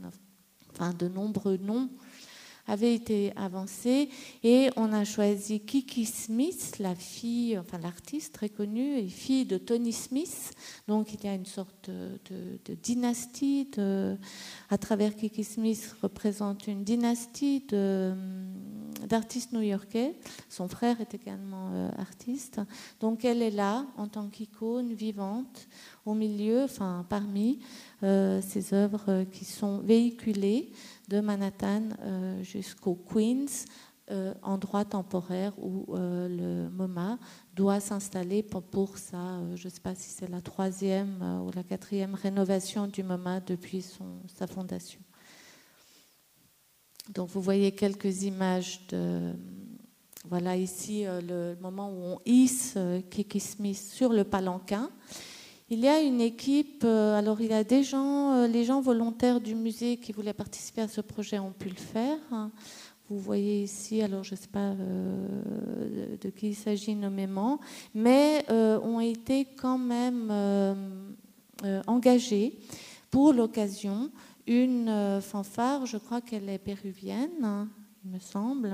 enfin 0.73 0.93
de 0.93 1.09
nombreux 1.09 1.57
noms 1.57 1.89
avaient 2.67 2.95
été 2.95 3.33
avancés 3.37 4.09
et 4.43 4.71
on 4.77 4.93
a 4.93 5.05
choisi 5.05 5.61
Kiki 5.61 6.05
Smith, 6.05 6.77
la 6.79 6.95
fille, 6.95 7.59
enfin 7.59 7.79
l'artiste 7.79 8.35
très 8.35 8.49
connue, 8.49 8.99
et 8.99 9.09
fille 9.09 9.45
de 9.45 9.59
Tony 9.59 9.93
Smith. 9.93 10.53
Donc 10.89 11.13
il 11.15 11.25
y 11.25 11.29
a 11.29 11.35
une 11.35 11.47
sorte 11.47 11.91
de, 11.91 12.75
dynastie 12.83 13.71
à 14.71 14.79
travers 14.79 15.15
Kiki 15.15 15.45
Smith 15.45 15.95
représente 16.03 16.67
une 16.67 16.85
dynastie 16.85 17.65
d'artistes 19.07 19.53
new-yorkais. 19.53 20.17
Son 20.49 20.69
frère 20.69 21.01
est 21.01 21.15
également 21.15 21.71
euh, 21.73 21.91
artiste. 21.99 22.61
Donc 23.01 23.25
elle 23.25 23.43
est 23.43 23.51
là 23.51 23.87
en 23.97 24.09
tant 24.09 24.29
qu'icône 24.29 24.93
vivante 24.93 25.69
au 26.05 26.15
milieu, 26.15 26.65
enfin 26.65 27.05
parmi 27.09 27.61
euh, 28.03 28.41
ces 28.43 28.75
œuvres 28.75 29.25
qui 29.33 29.45
sont 29.45 29.79
véhiculées 29.79 30.71
de 31.09 31.21
Manhattan 31.21 31.91
euh, 32.01 32.43
jusqu'au 32.43 32.95
Queens, 32.95 33.65
euh, 34.11 34.35
endroit 34.43 34.85
temporaire 34.85 35.53
où 35.59 35.95
euh, 35.95 36.29
le 36.29 36.71
MoMA 36.71 37.19
doit 37.55 37.81
s'installer 37.81 38.43
pour, 38.43 38.99
sa, 38.99 39.41
je 39.57 39.67
ne 39.67 39.73
sais 39.73 39.81
pas 39.81 39.95
si 39.95 40.11
c'est 40.11 40.29
la 40.29 40.41
troisième 40.41 41.43
ou 41.45 41.51
la 41.55 41.65
quatrième 41.65 42.15
rénovation 42.15 42.87
du 42.87 43.03
MoMA 43.03 43.41
depuis 43.41 43.85
sa 44.29 44.47
fondation. 44.47 45.01
Donc 47.13 47.31
vous 47.31 47.41
voyez 47.41 47.73
quelques 47.73 48.23
images 48.23 48.87
de... 48.89 49.33
Voilà 50.29 50.57
ici 50.57 51.05
le 51.07 51.55
moment 51.61 51.89
où 51.89 52.03
on 52.03 52.21
hisse 52.25 52.77
Kiki 53.11 53.39
Smith 53.39 53.79
sur 53.79 54.13
le 54.13 54.25
palanquin. 54.25 54.91
Il 55.69 55.81
y 55.81 55.89
a 55.89 56.01
une 56.01 56.21
équipe, 56.21 56.85
euh, 56.85 57.19
alors 57.19 57.41
il 57.41 57.51
y 57.51 57.53
a 57.53 57.65
des 57.65 57.83
gens, 57.83 58.35
euh, 58.35 58.47
les 58.47 58.63
gens 58.63 58.81
volontaires 58.81 59.41
du 59.41 59.57
musée 59.57 59.97
qui 59.97 60.13
voulaient 60.13 60.33
participer 60.33 60.83
à 60.83 60.87
ce 60.87 61.01
projet 61.01 61.41
ont 61.41 61.51
pu 61.51 61.69
le 61.69 61.75
faire. 61.75 62.19
Vous 63.09 63.19
voyez 63.19 63.65
ici, 63.65 64.01
alors 64.01 64.23
je 64.23 64.35
ne 64.35 64.37
sais 64.37 64.47
pas 64.47 64.61
euh, 64.61 66.17
de 66.21 66.31
qui 66.31 66.51
il 66.51 66.55
s'agit 66.55 66.95
nommément, 66.95 67.59
mais 67.97 68.45
ont 68.49 69.01
été 69.01 69.45
quand 69.45 69.79
même 69.79 70.33
engagés 71.89 72.61
pour 73.11 73.33
l'occasion 73.33 74.13
une 74.47 75.21
fanfare, 75.21 75.85
je 75.87 75.97
crois 75.97 76.21
qu'elle 76.21 76.49
est 76.49 76.59
péruvienne, 76.59 77.67
il 78.05 78.13
me 78.13 78.21
semble, 78.21 78.73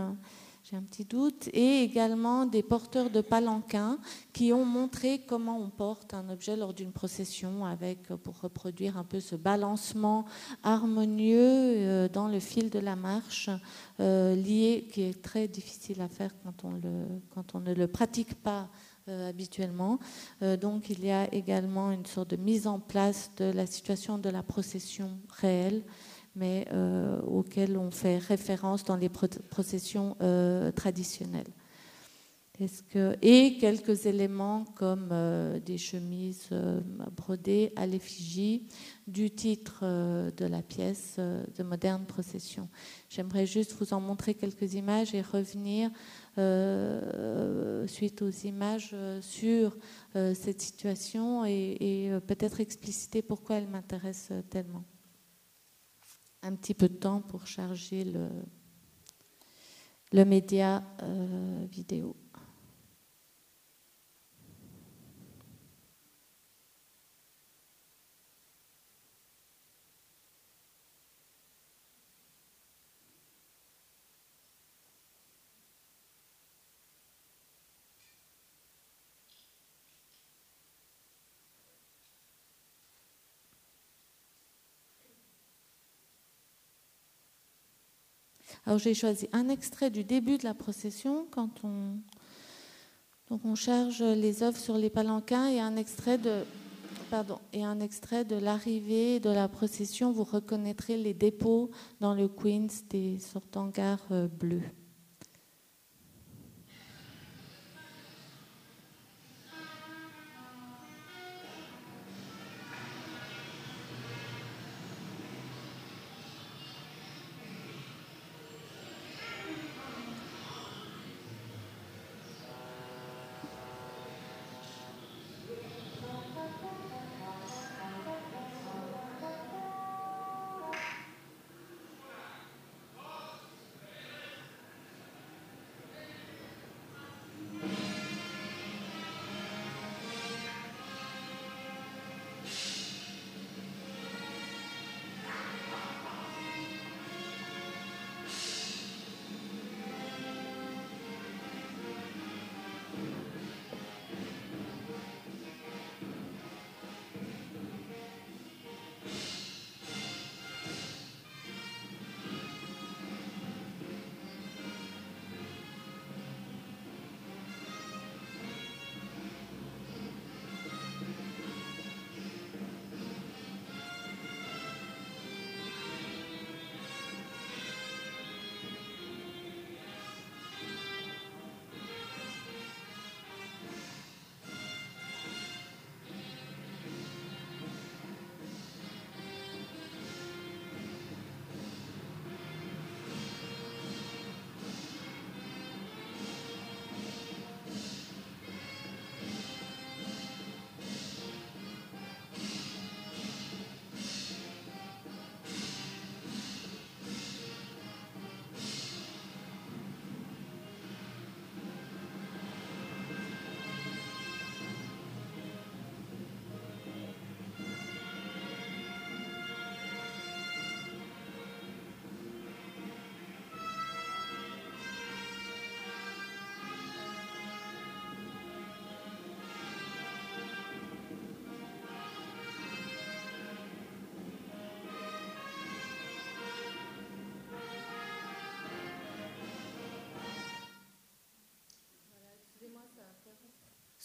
un 0.74 0.82
petit 0.82 1.04
doute, 1.04 1.48
et 1.52 1.82
également 1.82 2.46
des 2.46 2.62
porteurs 2.62 3.10
de 3.10 3.20
palanquins 3.20 3.98
qui 4.32 4.52
ont 4.52 4.64
montré 4.64 5.20
comment 5.26 5.58
on 5.58 5.68
porte 5.68 6.14
un 6.14 6.30
objet 6.30 6.56
lors 6.56 6.72
d'une 6.72 6.92
procession 6.92 7.66
avec, 7.66 8.08
pour 8.08 8.40
reproduire 8.40 8.96
un 8.96 9.04
peu 9.04 9.20
ce 9.20 9.36
balancement 9.36 10.24
harmonieux 10.62 11.36
euh, 11.38 12.08
dans 12.08 12.28
le 12.28 12.40
fil 12.40 12.70
de 12.70 12.78
la 12.78 12.96
marche 12.96 13.50
euh, 14.00 14.34
lié, 14.34 14.88
qui 14.92 15.02
est 15.02 15.22
très 15.22 15.46
difficile 15.46 16.00
à 16.00 16.08
faire 16.08 16.30
quand 16.42 16.64
on, 16.64 16.72
le, 16.72 17.06
quand 17.34 17.54
on 17.54 17.60
ne 17.60 17.74
le 17.74 17.86
pratique 17.86 18.34
pas 18.34 18.68
euh, 19.08 19.28
habituellement. 19.28 19.98
donc 20.60 20.88
il 20.88 21.04
y 21.04 21.10
a 21.10 21.32
également 21.34 21.90
une 21.90 22.06
sorte 22.06 22.30
de 22.30 22.36
mise 22.36 22.66
en 22.66 22.78
place 22.78 23.30
de 23.36 23.46
la 23.46 23.66
situation 23.66 24.16
de 24.16 24.30
la 24.30 24.42
procession 24.42 25.10
réelle 25.40 25.82
mais 26.34 26.66
euh, 26.72 27.20
auxquelles 27.22 27.76
on 27.76 27.90
fait 27.90 28.18
référence 28.18 28.84
dans 28.84 28.96
les 28.96 29.08
processions 29.08 30.16
euh, 30.22 30.70
traditionnelles. 30.72 31.52
Et 33.22 33.56
quelques 33.58 34.06
éléments 34.06 34.64
comme 34.76 35.08
euh, 35.10 35.58
des 35.58 35.78
chemises 35.78 36.48
brodées 37.16 37.72
à 37.74 37.86
l'effigie 37.86 38.68
du 39.08 39.32
titre 39.32 39.80
de 39.82 40.44
la 40.44 40.62
pièce 40.62 41.18
de 41.18 41.62
moderne 41.64 42.04
procession. 42.04 42.68
J'aimerais 43.08 43.46
juste 43.46 43.72
vous 43.80 43.92
en 43.92 44.00
montrer 44.00 44.34
quelques 44.34 44.74
images 44.74 45.12
et 45.12 45.22
revenir 45.22 45.90
suite 47.88 48.22
aux 48.22 48.30
images 48.30 48.94
sur 49.22 49.76
cette 50.14 50.60
situation 50.60 51.44
et 51.44 52.12
peut-être 52.28 52.60
expliciter 52.60 53.22
pourquoi 53.22 53.56
elle 53.56 53.66
m'intéresse 53.66 54.30
tellement 54.50 54.84
un 56.42 56.54
petit 56.54 56.74
peu 56.74 56.88
de 56.88 56.94
temps 56.94 57.20
pour 57.20 57.46
charger 57.46 58.04
le, 58.04 58.28
le 60.12 60.24
média 60.24 60.82
euh, 61.02 61.66
vidéo. 61.70 62.16
Alors 88.66 88.78
j'ai 88.78 88.94
choisi 88.94 89.28
un 89.32 89.48
extrait 89.48 89.90
du 89.90 90.04
début 90.04 90.38
de 90.38 90.44
la 90.44 90.54
procession 90.54 91.26
quand 91.30 91.62
on, 91.64 93.54
charge 93.54 94.02
les 94.02 94.42
œuvres 94.42 94.58
sur 94.58 94.76
les 94.76 94.90
palanquins 94.90 95.48
et 95.48 95.60
un 95.60 95.76
extrait 95.76 96.18
de 96.18 96.44
Pardon, 97.10 97.40
et 97.52 97.62
un 97.62 97.80
extrait 97.80 98.24
de 98.24 98.36
l'arrivée 98.36 99.20
de 99.20 99.28
la 99.28 99.46
procession. 99.46 100.12
Vous 100.12 100.24
reconnaîtrez 100.24 100.96
les 100.96 101.12
dépôts 101.12 101.70
dans 102.00 102.14
le 102.14 102.26
Queens 102.26 102.68
des 102.88 103.18
sortes 103.18 103.52
d'hangars 103.52 104.06
euh, 104.12 104.28
bleus. 104.28 104.62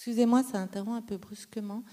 Excusez-moi, 0.07 0.41
ça 0.41 0.59
interrompt 0.59 0.99
un 0.99 1.01
peu 1.01 1.17
brusquement. 1.17 1.83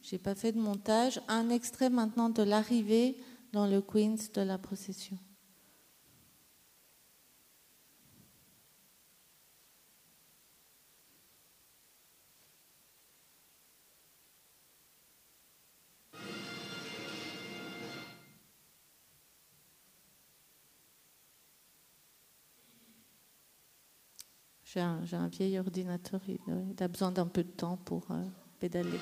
J'ai 0.00 0.18
pas 0.18 0.36
fait 0.36 0.52
de 0.52 0.60
montage. 0.60 1.20
Un 1.26 1.50
extrait 1.50 1.90
maintenant 1.90 2.28
de 2.28 2.44
l'arrivée 2.44 3.16
dans 3.52 3.66
le 3.66 3.80
Queens 3.82 4.14
de 4.32 4.42
la 4.42 4.58
procession. 4.58 5.18
J'ai 24.74 24.80
un, 24.80 25.28
vieil 25.28 25.56
ordinateur, 25.60 26.20
il, 26.26 26.38
a 26.82 26.88
besoin 26.88 27.12
d'un 27.12 27.26
peu 27.26 27.44
de 27.44 27.50
temps 27.50 27.76
pour 27.84 28.02
euh, 28.10 28.24
pédaler. 28.58 28.98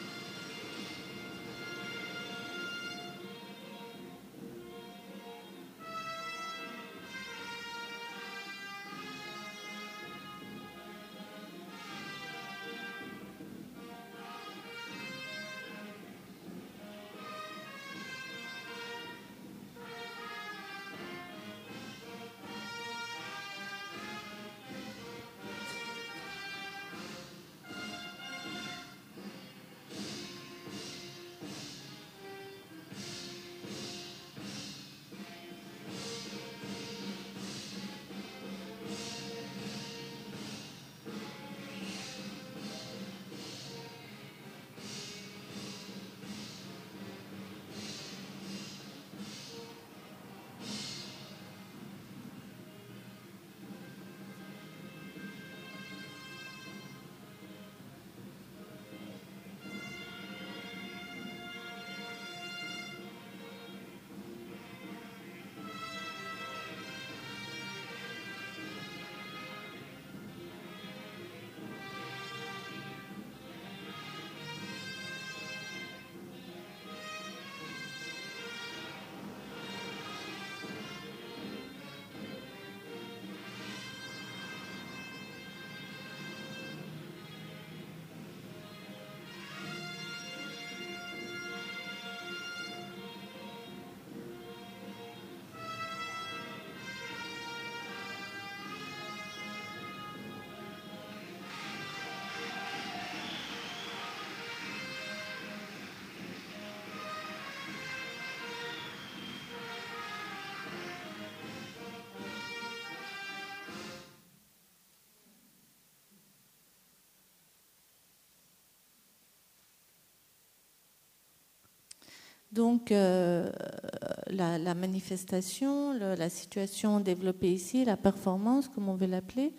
Donc, 122.52 122.90
la, 122.90 124.74
manifestation, 124.74 125.94
la 125.94 126.28
situation 126.28 127.00
développée 127.00 127.52
ici, 127.52 127.84
la 127.84 127.96
performance, 127.96 128.68
comme 128.68 128.88
on 128.88 128.94
veut 128.94 129.06
l'appeler, 129.06 129.54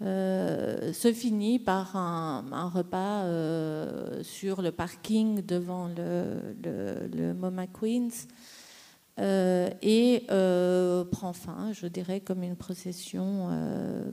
se 0.00 1.12
finit 1.14 1.58
par 1.58 1.96
un, 1.96 2.68
repas 2.68 3.24
sur 4.22 4.60
le 4.60 4.70
parking 4.70 5.44
devant 5.44 5.88
le, 5.88 7.32
MoMA 7.32 7.66
Queens. 7.66 8.10
euh, 8.10 8.59
et 9.18 10.24
euh, 10.30 11.04
prend 11.04 11.32
fin, 11.32 11.72
je 11.72 11.86
dirais, 11.86 12.20
comme 12.20 12.42
une 12.42 12.56
procession 12.56 13.48
euh, 13.50 14.10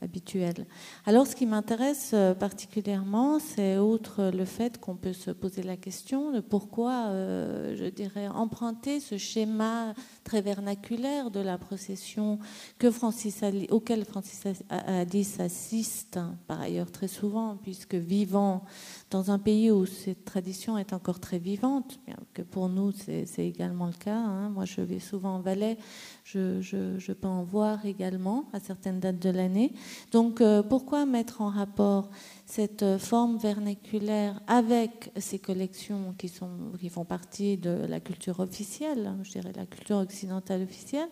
habituelle. 0.00 0.66
Alors, 1.04 1.26
ce 1.26 1.36
qui 1.36 1.46
m'intéresse 1.46 2.14
particulièrement, 2.38 3.38
c'est 3.38 3.78
outre 3.78 4.30
le 4.34 4.44
fait 4.44 4.78
qu'on 4.78 4.96
peut 4.96 5.12
se 5.12 5.30
poser 5.30 5.62
la 5.62 5.76
question 5.76 6.32
de 6.32 6.40
pourquoi, 6.40 7.10
je 7.12 7.88
dirais, 7.88 8.28
emprunter 8.28 9.00
ce 9.00 9.16
schéma 9.16 9.94
très 10.24 10.40
vernaculaire 10.40 11.30
de 11.30 11.40
la 11.40 11.58
procession 11.58 12.38
que 12.78 12.90
Francis 12.90 13.42
auquel 13.70 14.04
Francis 14.04 14.44
Alice 14.68 15.40
assiste, 15.40 16.16
hein, 16.16 16.36
par 16.46 16.60
ailleurs 16.60 16.90
très 16.90 17.08
souvent, 17.08 17.56
puisque 17.56 17.94
vivant 17.94 18.64
dans 19.10 19.30
un 19.30 19.38
pays 19.38 19.70
où 19.70 19.86
cette 19.86 20.24
tradition 20.24 20.78
est 20.78 20.92
encore 20.92 21.20
très 21.20 21.38
vivante, 21.38 22.00
que 22.34 22.42
pour 22.42 22.68
nous 22.68 22.92
c'est 22.92 23.46
également 23.46 23.86
le 23.86 23.92
cas. 23.92 24.18
Hein. 24.18 24.48
Moi 24.50 24.64
je 24.64 24.80
vais 24.80 24.98
souvent 24.98 25.36
en 25.36 25.40
Valais, 25.40 25.78
je, 26.26 27.12
peux 27.12 27.28
en 27.28 27.44
voir 27.44 27.86
également 27.86 28.46
à 28.52 28.58
certaines 28.58 28.98
dates 28.98 29.20
de 29.20 29.30
l'année. 29.30 29.72
Donc 30.10 30.40
euh, 30.40 30.62
pourquoi 30.62 31.06
mettre 31.06 31.40
en 31.40 31.48
rapport 31.48 32.10
cette 32.46 32.82
euh, 32.82 32.98
forme 32.98 33.38
vernaculaire 33.38 34.40
avec 34.48 35.12
ces 35.16 35.38
collections 35.38 36.14
qui, 36.18 36.28
sont, 36.28 36.72
qui 36.80 36.88
font 36.88 37.04
partie 37.04 37.56
de 37.56 37.86
la 37.88 38.00
culture 38.00 38.40
officielle, 38.40 39.06
hein, 39.06 39.18
je 39.22 39.32
dirais 39.32 39.52
la 39.54 39.66
culture 39.66 39.98
occidentale 39.98 40.62
officielle. 40.62 41.08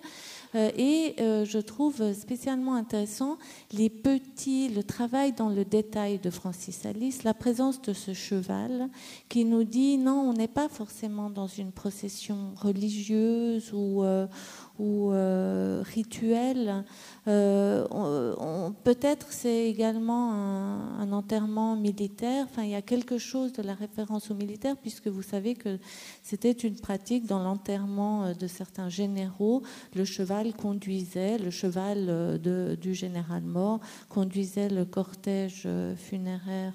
Euh, 0.57 0.71
et 0.77 1.15
je 1.19 1.59
trouve 1.59 2.13
spécialement 2.13 2.75
intéressant 2.75 3.39
les 3.73 3.91
petits, 3.91 4.69
le 4.69 4.83
travail 4.83 5.33
dans 5.33 5.49
le 5.49 5.65
détail 5.65 6.19
de 6.19 6.31
Francis 6.31 6.87
Alice, 6.87 7.23
la 7.23 7.35
présence 7.35 7.81
de 7.83 7.93
ce 7.93 8.13
cheval 8.13 8.89
qui 9.29 9.45
nous 9.45 9.65
dit 9.65 9.99
non, 9.99 10.31
on 10.31 10.33
n'est 10.33 10.49
pas 10.49 10.69
forcément 10.69 11.31
dans 11.31 11.47
une 11.47 11.73
procession 11.73 12.55
religieuse 12.57 13.73
ou 13.73 14.05
ou 14.79 15.13
euh, 15.13 15.83
rituel. 15.85 16.85
Euh, 17.29 18.71
peut-être 18.83 19.29
c'est 19.31 19.69
également 19.69 20.33
un, 20.33 21.13
enterrement 21.13 21.77
militaire. 21.77 22.47
Enfin, 22.51 22.65
il 22.65 22.71
y 22.71 22.75
a 22.75 22.83
quelque 22.83 23.19
chose 23.19 23.53
de 23.53 23.63
la 23.63 23.75
référence 23.75 24.31
au 24.31 24.35
militaire, 24.35 24.77
puisque 24.77 25.07
vous 25.07 25.23
savez 25.23 25.55
que 25.55 25.79
c'était 26.23 26.51
une 26.53 26.77
pratique 26.77 27.27
dans 27.27 27.43
l'enterrement 27.43 28.25
euh, 28.25 28.35
de 28.35 28.47
certains 28.47 28.89
généraux. 28.89 29.63
Le 29.95 30.05
cheval 30.05 30.53
conduisait, 30.55 31.39
le 31.39 31.51
cheval 31.51 32.41
du 32.81 32.95
général 32.95 33.43
mort 33.43 33.81
conduisait 34.09 34.69
le 34.69 34.85
cortège 34.85 35.69
funéraire 35.97 36.75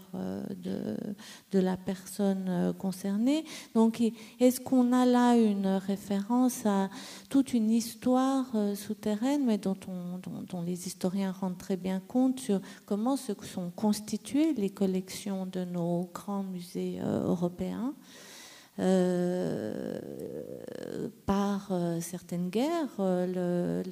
de 0.64 1.60
la 1.60 1.78
personne 1.78 2.74
concernée. 2.78 3.44
Donc, 3.76 4.02
est-ce 4.40 4.60
qu'on 4.60 4.94
a 4.94 5.06
là 5.06 5.36
une 5.36 5.68
référence 5.68 6.66
à 6.66 6.90
toute 7.30 7.54
une 7.54 7.70
histoire 7.70 7.89
histoire 7.90 8.46
euh, 8.54 8.76
souterraine, 8.76 9.46
mais 9.46 9.58
dont, 9.58 9.76
dont, 10.48 10.62
les 10.62 10.86
historiens 10.86 11.32
rendent 11.32 11.58
très 11.58 11.76
bien 11.76 12.00
compte 12.00 12.40
sur 12.40 12.62
comment 12.86 13.18
se 13.18 13.34
sont 13.42 13.72
constituées 13.72 14.54
les 14.54 14.70
collections 14.70 15.48
de 15.48 15.66
nos 15.66 16.08
grands 16.14 16.44
musées 16.44 17.00
euh, 17.02 17.26
européens. 17.26 17.96
Euh, 18.80 20.00
par 21.26 21.68
euh, 21.72 22.00
certaines 22.00 22.50
guerres. 22.50 22.88
Euh, 23.00 23.84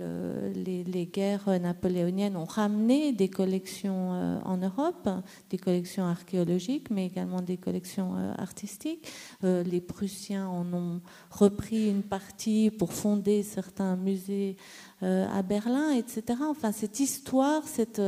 les, 0.53 1.05
guerres 1.05 1.59
napoléoniennes 1.59 2.35
ont 2.35 2.45
ramené 2.45 3.11
des 3.11 3.29
collections 3.29 4.39
en 4.43 4.57
Europe, 4.57 5.09
des 5.49 5.57
collections 5.57 6.05
archéologiques, 6.05 6.89
mais 6.89 7.05
également 7.05 7.41
des 7.41 7.57
collections 7.57 8.15
artistiques. 8.37 9.07
les 9.43 9.81
Prussiens 9.81 10.47
en 10.47 10.73
ont 10.73 11.01
repris 11.29 11.89
une 11.89 12.03
partie 12.03 12.71
pour 12.71 12.93
fonder 12.93 13.43
certains 13.43 13.95
musées 13.95 14.57
à 15.01 15.41
Berlin, 15.43 15.91
etc. 15.91 16.39
Enfin, 16.49 16.71
cette 16.71 16.99
histoire, 16.99 17.63
cette, 17.67 18.01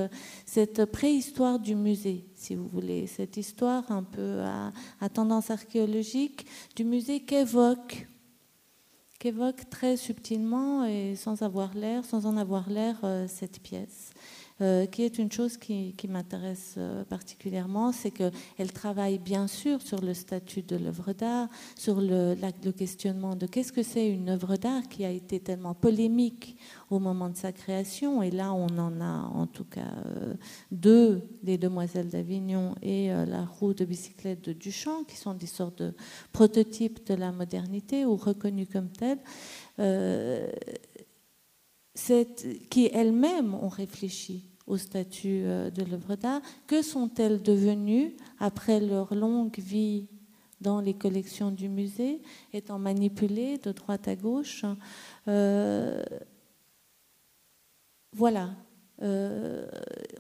cette 0.46 0.86
préhistoire 0.86 1.60
du 1.60 1.76
musée, 1.76 2.26
si 2.40 2.56
vous 2.56 2.68
voulez, 2.68 3.06
cette 3.06 3.38
histoire 3.38 3.92
un 3.92 4.04
peu 4.04 4.42
à, 5.02 5.10
tendance 5.10 5.52
archéologique 5.52 6.46
du 6.76 6.84
musée 6.84 7.20
qu'évoque 7.20 8.08
qu'évoque 9.20 9.70
très 9.70 9.98
subtilement 9.98 10.86
et 10.86 11.18
sans 11.18 11.42
avoir 11.42 11.74
l'air, 11.74 12.06
sans 12.06 12.26
en 12.26 12.38
avoir 12.38 12.70
l'air, 12.70 12.96
euh, 13.04 13.28
cette 13.28 13.62
pièce. 13.62 14.09
Euh, 14.62 14.86
qui 14.88 15.04
est 15.04 15.18
une 15.18 15.32
chose 15.32 15.56
qui, 15.56 15.96
m'intéresse 16.10 16.76
euh, 16.78 17.06
particulièrement, 17.06 17.94
c'est 17.94 18.12
qu'elle 18.12 18.74
travaille 18.74 19.18
bien 19.18 19.48
sûr 19.48 19.82
sur 19.82 20.02
le 20.02 20.14
statut 20.14 20.64
de 20.64 20.76
l'œuvre 20.76 21.14
d'art, 21.14 21.48
sur 21.78 22.02
le, 22.02 22.36
questionnement 22.72 23.38
de 23.38 23.46
qu'est-ce 23.46 23.72
que 23.72 23.84
c'est 23.84 24.10
une 24.10 24.28
œuvre 24.28 24.58
d'art 24.58 24.90
qui 24.90 25.06
a 25.06 25.12
été 25.12 25.40
tellement 25.40 25.74
polémique 25.74 26.58
au 26.90 27.00
moment 27.00 27.30
de 27.30 27.38
sa 27.38 27.54
création. 27.54 28.22
Et 28.22 28.32
là, 28.32 28.54
on 28.54 28.68
en 28.78 29.00
a 29.00 29.30
en 29.34 29.48
tout 29.48 29.64
cas 29.64 29.94
euh, 30.06 30.34
deux, 30.72 31.22
les 31.44 31.58
Demoiselles 31.58 32.10
d'Avignon 32.10 32.76
et 32.82 33.10
la 33.10 33.46
roue 33.46 33.74
de 33.74 33.86
bicyclette 33.86 34.44
de 34.44 34.52
Duchamp, 34.54 35.06
qui 35.06 35.16
sont 35.16 35.36
des 35.36 35.48
sortes 35.48 35.82
de 35.82 35.94
prototypes 36.34 37.08
de 37.08 37.14
la 37.14 37.32
modernité 37.32 38.06
ou 38.06 38.18
reconnus 38.18 38.68
comme 38.72 38.90
tels 38.90 39.20
qui 42.70 42.90
elles-mêmes 42.94 43.54
ont 43.54 43.70
réfléchi 43.70 44.49
au 44.70 44.78
statut 44.78 45.42
euh, 45.44 45.70
de 45.70 45.84
l'œuvre 45.84 46.16
d'art. 46.16 46.42
Que 46.68 46.82
sont-elles 46.82 47.42
devenues 47.42 48.16
après 48.40 48.80
leur 48.80 49.14
longue 49.14 49.58
vie 49.60 50.08
dans 50.62 50.80
les 50.80 50.94
collections 50.94 51.52
du 51.52 51.68
musée, 51.70 52.22
étant 52.54 52.80
manipulées 52.80 53.58
de 53.58 53.72
droite 53.72 54.08
à 54.08 54.16
gauche 54.16 54.66
euh, 55.28 56.04
Voilà, 58.14 58.52
euh, 59.02 59.66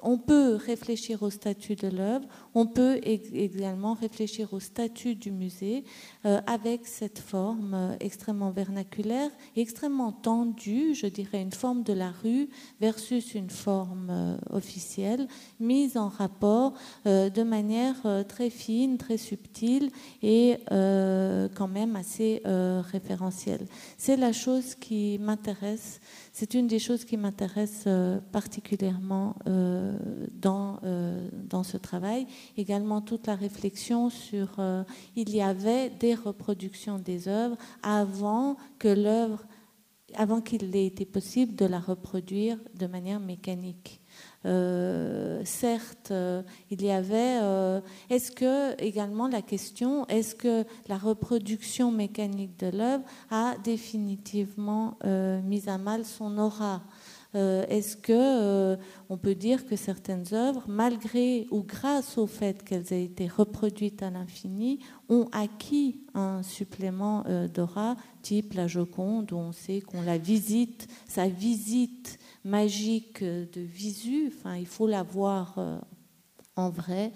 on 0.01 0.17
peut 0.17 0.55
réfléchir 0.55 1.21
au 1.23 1.29
statut 1.29 1.75
de 1.75 1.87
l'œuvre, 1.87 2.25
on 2.53 2.65
peut 2.65 2.99
également 3.03 3.93
réfléchir 3.93 4.53
au 4.53 4.59
statut 4.59 5.15
du 5.15 5.31
musée 5.31 5.83
euh, 6.25 6.39
avec 6.47 6.87
cette 6.87 7.19
forme 7.19 7.73
euh, 7.73 7.95
extrêmement 7.99 8.51
vernaculaire, 8.51 9.29
extrêmement 9.57 10.13
tendue, 10.13 10.93
je 10.93 11.07
dirais 11.07 11.41
une 11.41 11.51
forme 11.51 11.83
de 11.83 11.93
la 11.93 12.11
rue 12.11 12.49
versus 12.79 13.35
une 13.35 13.49
forme 13.49 14.37
officielle, 14.49 15.27
mise 15.59 15.97
en 15.97 16.07
rapport 16.07 16.73
de 17.05 17.43
manière 17.43 17.95
très 18.27 18.49
fine, 18.49 18.97
très 18.97 19.17
subtile 19.17 19.91
et 20.21 20.57
quand 20.69 21.67
même 21.67 21.95
assez 21.95 22.41
référentielle. 22.45 23.65
C'est 23.97 24.17
la 24.17 24.31
chose 24.31 24.75
qui 24.75 25.17
m'intéresse 25.19 25.99
c'est 26.39 26.53
une 26.53 26.67
des 26.67 26.79
choses 26.79 27.03
qui 27.03 27.17
m'intéresse 27.17 27.83
euh, 27.85 28.21
particulièrement 28.31 29.35
euh, 29.45 29.91
dans, 30.31 30.79
euh, 30.85 31.27
dans 31.33 31.63
ce 31.63 31.75
travail. 31.75 32.27
Également 32.55 33.01
toute 33.01 33.27
la 33.27 33.35
réflexion 33.35 34.09
sur 34.09 34.47
il 35.17 35.35
y 35.35 35.41
avait 35.41 35.89
des 35.89 36.15
reproductions 36.15 36.97
des 36.97 37.27
œuvres 37.27 37.57
avant 37.83 38.55
que 38.77 38.87
l'œuvre 38.87 39.43
avant 40.15 40.39
qu'il 40.41 40.75
ait 40.75 40.85
été 40.85 41.05
possible 41.05 41.55
de 41.55 41.65
la 41.65 41.79
reproduire 41.79 42.57
de 42.73 42.87
manière 42.87 43.19
mécanique. 43.19 43.99
Euh, 44.45 45.41
certes, 45.43 46.11
euh, 46.11 46.41
il 46.71 46.81
y 46.81 46.91
avait. 46.91 47.39
Euh, 47.41 47.81
est-ce 48.09 48.31
que 48.31 48.81
également 48.81 49.27
la 49.27 49.41
question, 49.41 50.07
est-ce 50.07 50.33
que 50.35 50.63
la 50.87 50.97
reproduction 50.97 51.91
mécanique 51.91 52.57
de 52.59 52.67
l'œuvre 52.75 53.03
a 53.29 53.55
définitivement 53.63 54.97
mis 55.43 55.67
à 55.67 55.77
mal 55.77 56.05
son 56.05 56.37
aura? 56.37 56.83
Est-ce 57.35 57.95
que 57.95 58.75
on 59.07 59.17
peut 59.17 59.35
dire 59.35 59.67
que 59.67 59.75
certaines 59.75 60.25
œuvres, 60.33 60.63
malgré 60.67 61.45
ou 61.51 61.61
grâce 61.61 62.17
au 62.17 62.25
fait 62.25 62.63
qu'elles 62.63 62.91
aient 62.91 63.03
été 63.03 63.27
reproduites 63.27 64.01
à 64.01 64.09
l'infini, 64.09 64.79
ont 65.09 65.27
acquis 65.31 66.01
un 66.15 66.41
supplément 66.41 67.23
d'aura, 67.53 67.97
type 68.23 68.53
la 68.53 68.67
Joconde, 68.67 69.31
où 69.31 69.37
on 69.37 69.51
sait 69.51 69.81
qu'on 69.81 70.01
la 70.01 70.17
visite, 70.17 70.87
sa 71.07 71.27
visite 71.27 72.17
magique 72.43 73.23
de 73.23 73.61
visu. 73.61 74.31
Il 74.57 74.67
faut 74.67 74.87
la 74.87 75.03
voir 75.03 75.55
euh, 75.57 75.79
en 76.55 76.69
vrai 76.69 77.11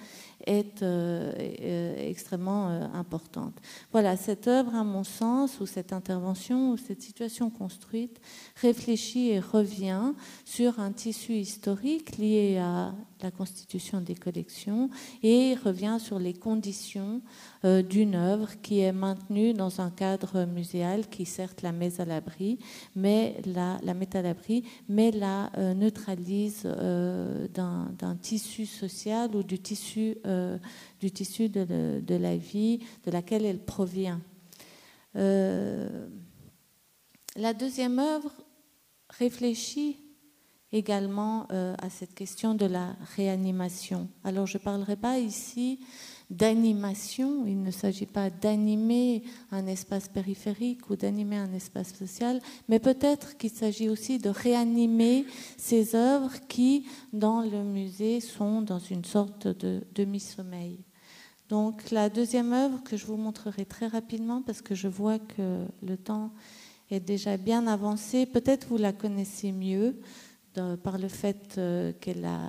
est 0.46 0.84
euh, 0.84 1.32
euh, 1.62 2.10
extrêmement 2.10 2.70
euh, 2.70 2.86
importante. 2.94 3.56
Voilà, 3.92 4.18
cette 4.18 4.48
œuvre, 4.48 4.76
à 4.76 4.84
mon 4.84 5.04
sens, 5.04 5.60
ou 5.60 5.66
cette 5.66 5.94
intervention, 5.94 6.72
ou 6.72 6.78
cette 6.78 7.02
situation 7.02 7.50
construite, 7.50 8.20
réfléchit 8.62 9.30
et 9.30 9.40
revient 9.40 10.14
sur 10.46 10.80
un 10.80 10.92
tissu 10.92 11.34
historique 11.34 12.18
lié 12.18 12.58
à 12.58 12.94
la 13.22 13.32
constitution 13.32 14.02
des 14.02 14.16
collections 14.16 14.90
et 15.22 15.56
revient 15.64 15.98
sur 15.98 16.20
les 16.20 16.34
conditions 16.34 17.22
d'une 17.64 18.16
œuvre 18.16 18.50
qui 18.62 18.82
est 18.82 18.92
maintenue 18.92 19.54
dans 19.54 19.80
un 19.80 19.90
cadre 19.90 20.44
muséal 20.44 21.08
qui 21.08 21.26
certes 21.26 21.62
la 21.62 21.72
met 21.72 22.02
à 22.02 22.06
l'abri, 22.06 22.60
mais 22.98 23.38
la, 23.46 23.80
la 23.82 23.94
met 23.94 24.14
à 24.18 24.22
l'abri, 24.22 24.66
mais 24.90 25.12
la 25.12 25.52
neutralise 25.74 26.64
d'un 26.64 28.16
tissu 28.22 28.66
social 28.66 29.34
ou 29.38 29.44
du 29.44 29.58
tissu 29.58 30.18
euh, 30.34 30.58
du 31.00 31.12
tissu 31.12 31.50
de, 31.50 32.16
la 32.16 32.36
vie 32.38 32.80
de 33.06 33.12
laquelle 33.12 33.46
elle 33.46 33.64
provient. 33.64 34.20
Euh, 35.16 36.08
la 37.36 37.54
deuxième 37.54 38.00
œuvre 38.00 38.32
réfléchit 39.10 39.98
également 40.72 41.48
euh, 41.52 41.76
à 41.80 41.90
cette 41.90 42.16
question 42.16 42.56
de 42.56 42.66
la 42.66 42.96
réanimation. 43.16 44.10
Alors 44.24 44.48
je 44.48 44.58
ne 44.58 44.64
parlerai 44.64 44.96
pas 44.96 45.20
ici 45.20 45.80
d'animation, 46.30 47.46
il 47.46 47.62
ne 47.62 47.72
s'agit 47.72 48.06
pas 48.06 48.30
d'animer 48.30 49.24
un 49.52 49.68
espace 49.68 50.08
périphérique 50.08 50.90
ou 50.90 50.96
d'animer 50.96 51.38
un 51.38 51.54
espace 51.54 51.94
social, 51.94 52.40
mais 52.68 52.80
peut-être 52.80 53.38
qu'il 53.38 53.52
s'agit 53.52 53.90
aussi 53.90 54.18
de 54.18 54.30
réanimer 54.30 55.26
ces 55.58 55.96
œuvres 55.96 56.34
qui, 56.48 56.86
dans 57.12 57.42
le 57.42 57.64
musée, 57.64 58.20
sont 58.20 58.62
dans 58.62 58.80
une 58.80 59.06
sorte 59.06 59.48
de 59.48 59.82
demi-sommeil. 59.96 60.80
Donc 61.50 61.92
la 61.92 62.10
deuxième 62.10 62.54
œuvre 62.54 62.82
que 62.84 62.98
je 62.98 63.06
vous 63.06 63.18
montrerai 63.18 63.66
très 63.66 63.88
rapidement, 63.88 64.42
parce 64.42 64.62
que 64.62 64.76
je 64.76 64.88
vois 64.88 65.20
que 65.20 65.66
le 65.84 65.98
temps 65.98 66.32
est 66.90 67.00
déjà 67.00 67.38
bien 67.38 67.68
avancé, 67.68 68.26
peut-être 68.26 68.68
vous 68.68 68.78
la 68.78 68.94
connaissez 68.94 69.52
mieux 69.52 70.00
par 70.84 70.98
le 70.98 71.08
fait 71.08 71.56
euh, 71.58 71.94
qu'elle 72.00 72.26
a, 72.26 72.40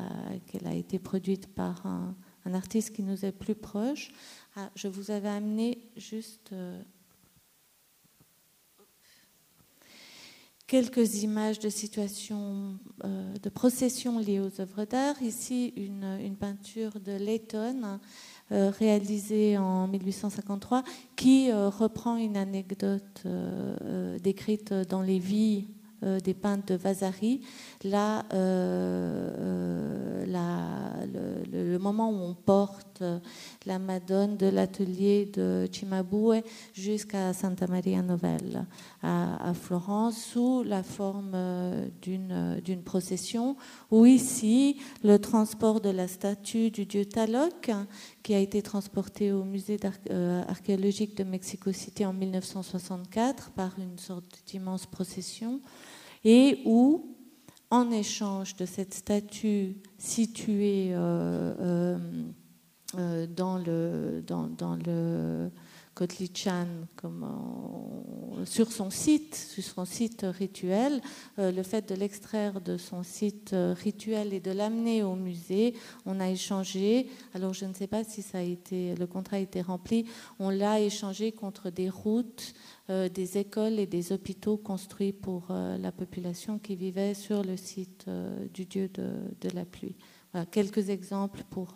a 0.66 0.74
été 0.74 0.98
produite 0.98 1.46
par 1.46 1.86
un, 1.86 2.14
un 2.44 2.54
artiste 2.54 2.94
qui 2.94 3.02
nous 3.02 3.24
est 3.24 3.32
plus 3.32 3.54
proche. 3.54 4.10
Ah, 4.56 4.70
je 4.74 4.88
vous 4.88 5.10
avais 5.10 5.28
amené 5.28 5.78
juste 5.96 6.52
euh, 6.52 6.80
quelques 10.66 11.22
images 11.22 11.58
de 11.58 11.68
situations, 11.68 12.78
euh, 13.04 13.34
de 13.38 13.48
processions 13.48 14.18
liées 14.18 14.40
aux 14.40 14.60
œuvres 14.60 14.84
d'art. 14.84 15.20
Ici, 15.22 15.72
une, 15.76 16.36
peinture 16.38 17.00
de 17.00 17.12
Layton 17.12 17.98
euh, 18.52 18.70
réalisée 18.70 19.56
en 19.56 19.88
1853 19.88 20.84
qui 21.16 21.50
reprend 21.52 22.16
une 22.16 22.36
anecdote 22.36 23.26
décrite 24.22 24.72
dans 24.72 25.02
les 25.02 25.18
vies 25.18 25.68
euh, 26.04 26.20
des 26.20 26.34
peintres 26.34 26.66
de 26.66 26.74
Vasari, 26.74 27.40
là, 27.82 28.24
euh, 28.34 30.24
euh, 30.28 31.44
le, 31.50 31.78
moment 31.78 32.10
où 32.10 32.30
on 32.30 32.34
porte 32.34 33.02
la 33.66 33.78
Madone 33.78 34.36
de 34.36 34.46
l'atelier 34.46 35.30
de 35.32 35.68
Cimabue 35.70 36.42
jusqu'à 36.72 37.32
Santa 37.32 37.66
Maria 37.66 38.02
Novella 38.02 38.66
à, 39.02 39.52
Florence 39.54 40.16
sous 40.16 40.62
la 40.62 40.82
forme 40.82 41.36
d'une 42.00 42.82
procession, 42.84 43.56
où 43.90 44.06
ici, 44.06 44.78
le 45.02 45.18
transport 45.18 45.80
de 45.80 45.90
la 45.90 46.08
statue 46.08 46.70
du 46.70 46.86
dieu 46.86 47.04
Taloc, 47.04 47.70
qui 48.22 48.34
a 48.34 48.38
été 48.38 48.62
transporté 48.62 49.32
au 49.32 49.44
musée 49.44 49.78
archéologique 50.48 51.16
de 51.16 51.24
Mexico 51.24 51.72
City 51.72 52.04
en 52.06 52.12
1964 52.12 53.50
par 53.50 53.78
une 53.78 53.98
sorte 53.98 54.42
d'immense 54.46 54.86
procession, 54.86 55.60
et 56.24 56.60
où, 56.64 57.14
en 57.70 57.90
échange 57.90 58.56
de 58.56 58.66
cette 58.66 58.94
statue 58.94 59.76
située 59.98 60.90
euh, 60.92 61.54
euh, 61.60 61.98
euh, 62.96 63.26
dans 63.26 63.58
le, 63.58 64.22
dans, 64.26 64.48
Kotlichan 65.94 66.66
sur 68.44 68.72
son 68.72 68.90
site, 68.90 69.34
sur 69.36 69.62
son 69.62 69.84
site 69.84 70.26
rituel, 70.28 71.00
le 71.38 71.62
fait 71.62 71.88
de 71.88 71.94
l'extraire 71.94 72.60
de 72.60 72.76
son 72.76 73.04
site 73.04 73.54
rituel 73.54 74.34
et 74.34 74.40
de 74.40 74.50
l'amener 74.50 75.04
au 75.04 75.14
musée, 75.14 75.74
on 76.04 76.18
a 76.18 76.28
échangé. 76.28 77.08
Alors 77.32 77.52
je 77.54 77.64
ne 77.64 77.74
sais 77.74 77.86
pas 77.86 78.02
si 78.02 78.22
ça 78.22 78.38
a 78.38 78.42
été, 78.42 78.96
le 78.96 79.06
contrat 79.06 79.36
a 79.36 79.40
été 79.40 79.62
rempli. 79.62 80.06
On 80.40 80.50
l'a 80.50 80.80
échangé 80.80 81.30
contre 81.30 81.70
des 81.70 81.88
routes 81.88 82.54
euh, 82.90 83.08
des 83.08 83.38
écoles 83.38 83.78
et 83.78 83.86
des 83.86 84.12
hôpitaux 84.12 84.58
construits 84.58 85.14
pour 85.14 85.44
euh, 85.48 85.78
la 85.78 85.90
population 85.90 86.58
qui 86.58 86.76
vivait 86.76 87.14
sur 87.14 87.42
le 87.42 87.56
site 87.56 88.04
euh, 88.08 88.46
du 88.52 88.66
dieu 88.66 88.90
de, 88.92 89.48
la 89.54 89.64
pluie. 89.64 89.96
quelques 90.50 90.90
exemples 90.90 91.44
pour, 91.48 91.74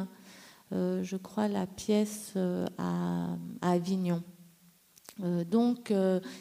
euh, 0.72 1.02
je 1.02 1.16
crois 1.16 1.48
la 1.48 1.66
pièce 1.66 2.32
euh, 2.36 2.66
à, 2.76 3.36
Avignon. 3.62 4.22
donc, 5.50 5.92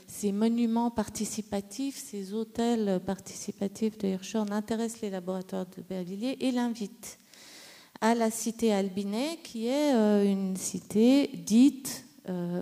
ces 0.08 0.32
monuments 0.34 0.92
participatifs, 0.92 1.96
ces 1.96 2.34
hôtels 2.34 3.00
participatifs 3.06 3.98
de 4.00 4.08
Hirschhorn 4.08 4.52
intéressent 4.52 5.02
les 5.02 5.12
laboratoires 5.12 5.68
de 5.68 5.82
Bervilliers 5.82 6.38
et 6.42 6.52
l'invitent 6.52 7.18
à 8.02 8.16
la 8.16 8.32
cité 8.32 8.74
Albinet, 8.74 9.38
qui 9.44 9.68
est 9.68 9.94
une 10.26 10.58
cité 10.58 11.28
dite 11.28 12.06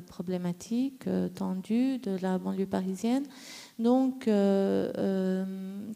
problématique, 0.08 1.06
tendue 1.34 1.98
de 1.98 2.18
la 2.22 2.38
banlieue 2.38 2.68
parisienne, 2.68 3.24
Donc, 3.82 4.28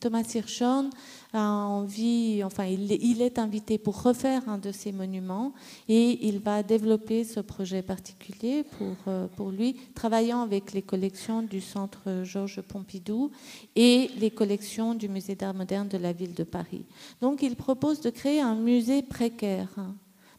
Thomas 0.05 0.23
Hirschhorn 0.33 0.89
a 1.33 1.65
envie, 1.65 2.43
enfin, 2.43 2.65
il, 2.65 3.21
est 3.21 3.39
invité 3.39 3.77
pour 3.77 4.01
refaire 4.01 4.47
un 4.47 4.57
de 4.57 4.71
ces 4.71 4.91
monuments 4.91 5.53
et 5.87 6.27
il 6.27 6.39
va 6.39 6.63
développer 6.63 7.23
ce 7.23 7.39
projet 7.39 7.81
particulier 7.81 8.63
pour, 8.77 8.95
euh, 9.07 9.27
pour 9.35 9.51
lui, 9.51 9.75
travaillant 9.95 10.41
avec 10.41 10.73
les 10.73 10.81
collections 10.81 11.41
du 11.41 11.61
Centre 11.61 12.23
Georges 12.23 12.61
Pompidou 12.61 13.31
et 13.75 14.09
les 14.17 14.31
collections 14.31 14.93
du 14.93 15.09
Musée 15.09 15.35
d'art 15.35 15.53
moderne 15.53 15.87
de 15.87 15.97
la 15.97 16.13
ville 16.13 16.33
de 16.33 16.43
Paris. 16.43 16.85
Donc, 17.21 17.41
il 17.41 17.55
propose 17.55 18.01
de 18.01 18.09
créer 18.09 18.41
un 18.41 18.55
musée 18.55 19.01
précaire, 19.01 19.69
hein, 19.77 19.95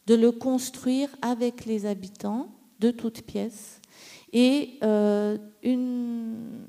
de 0.07 0.15
le 0.15 0.31
construire 0.31 1.09
avec 1.21 1.65
les 1.65 1.85
habitants 1.85 2.47
de 2.79 2.91
toutes 2.91 3.23
pièces 3.23 3.81
et, 4.33 4.77
euh, 4.83 5.37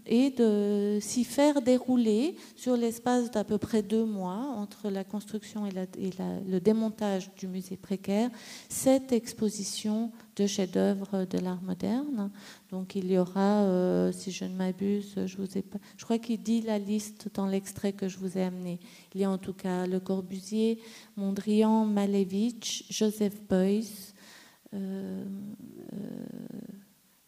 et 0.06 0.30
de 0.30 0.98
s'y 1.00 1.24
faire 1.24 1.60
dérouler 1.60 2.36
sur 2.56 2.76
l'espace 2.76 3.30
d'à 3.30 3.44
peu 3.44 3.58
près 3.58 3.82
deux 3.82 4.04
mois 4.04 4.54
entre 4.56 4.90
la 4.90 5.04
construction 5.04 5.66
et, 5.66 5.70
le 5.70 6.58
démontage 6.60 7.34
du 7.34 7.46
musée 7.46 7.76
précaire, 7.76 8.30
cette 8.68 9.12
exposition 9.12 10.10
de 10.36 10.46
chefs-d'œuvre 10.46 11.24
de 11.24 11.38
l'art 11.38 11.62
moderne. 11.62 12.30
Donc 12.70 12.94
il 12.94 13.10
y 13.10 13.18
aura, 13.18 13.62
euh, 13.62 14.12
si 14.12 14.30
je 14.30 14.44
ne 14.44 14.54
m'abuse, 14.54 15.14
je 15.26 16.04
crois 16.04 16.18
qu'il 16.18 16.42
dit 16.42 16.62
la 16.62 16.78
liste 16.78 17.28
dans 17.34 17.46
l'extrait 17.46 17.92
que 17.92 18.08
je 18.08 18.18
vous 18.18 18.38
ai 18.38 18.42
amené. 18.42 18.78
Il 19.14 19.20
y 19.20 19.24
a 19.24 19.30
en 19.30 19.38
tout 19.38 19.52
cas 19.54 19.86
Le 19.86 20.00
Corbusier, 20.00 20.80
Mondrian, 21.16 21.84
Malevich, 21.84 22.86
Joseph 22.90 23.40
Beuys. 23.48 24.14
Euh, 24.74 25.24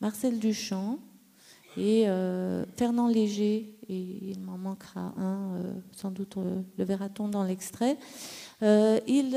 Marcel 0.01 0.39
Duchamp 0.39 0.99
et 1.77 2.05
euh, 2.09 2.65
Fernand 2.77 3.09
Léger, 3.09 3.75
et 3.89 4.19
il 4.31 4.41
m'en 4.41 4.59
manquera 4.59 5.13
un, 5.17 5.55
euh, 5.55 5.73
sans 5.93 6.11
doute 6.11 6.37
euh, 6.37 6.61
le 6.79 6.85
verra-t-on 6.85 7.29
dans 7.29 7.45
l'extrait. 7.45 7.97
il, 8.63 9.37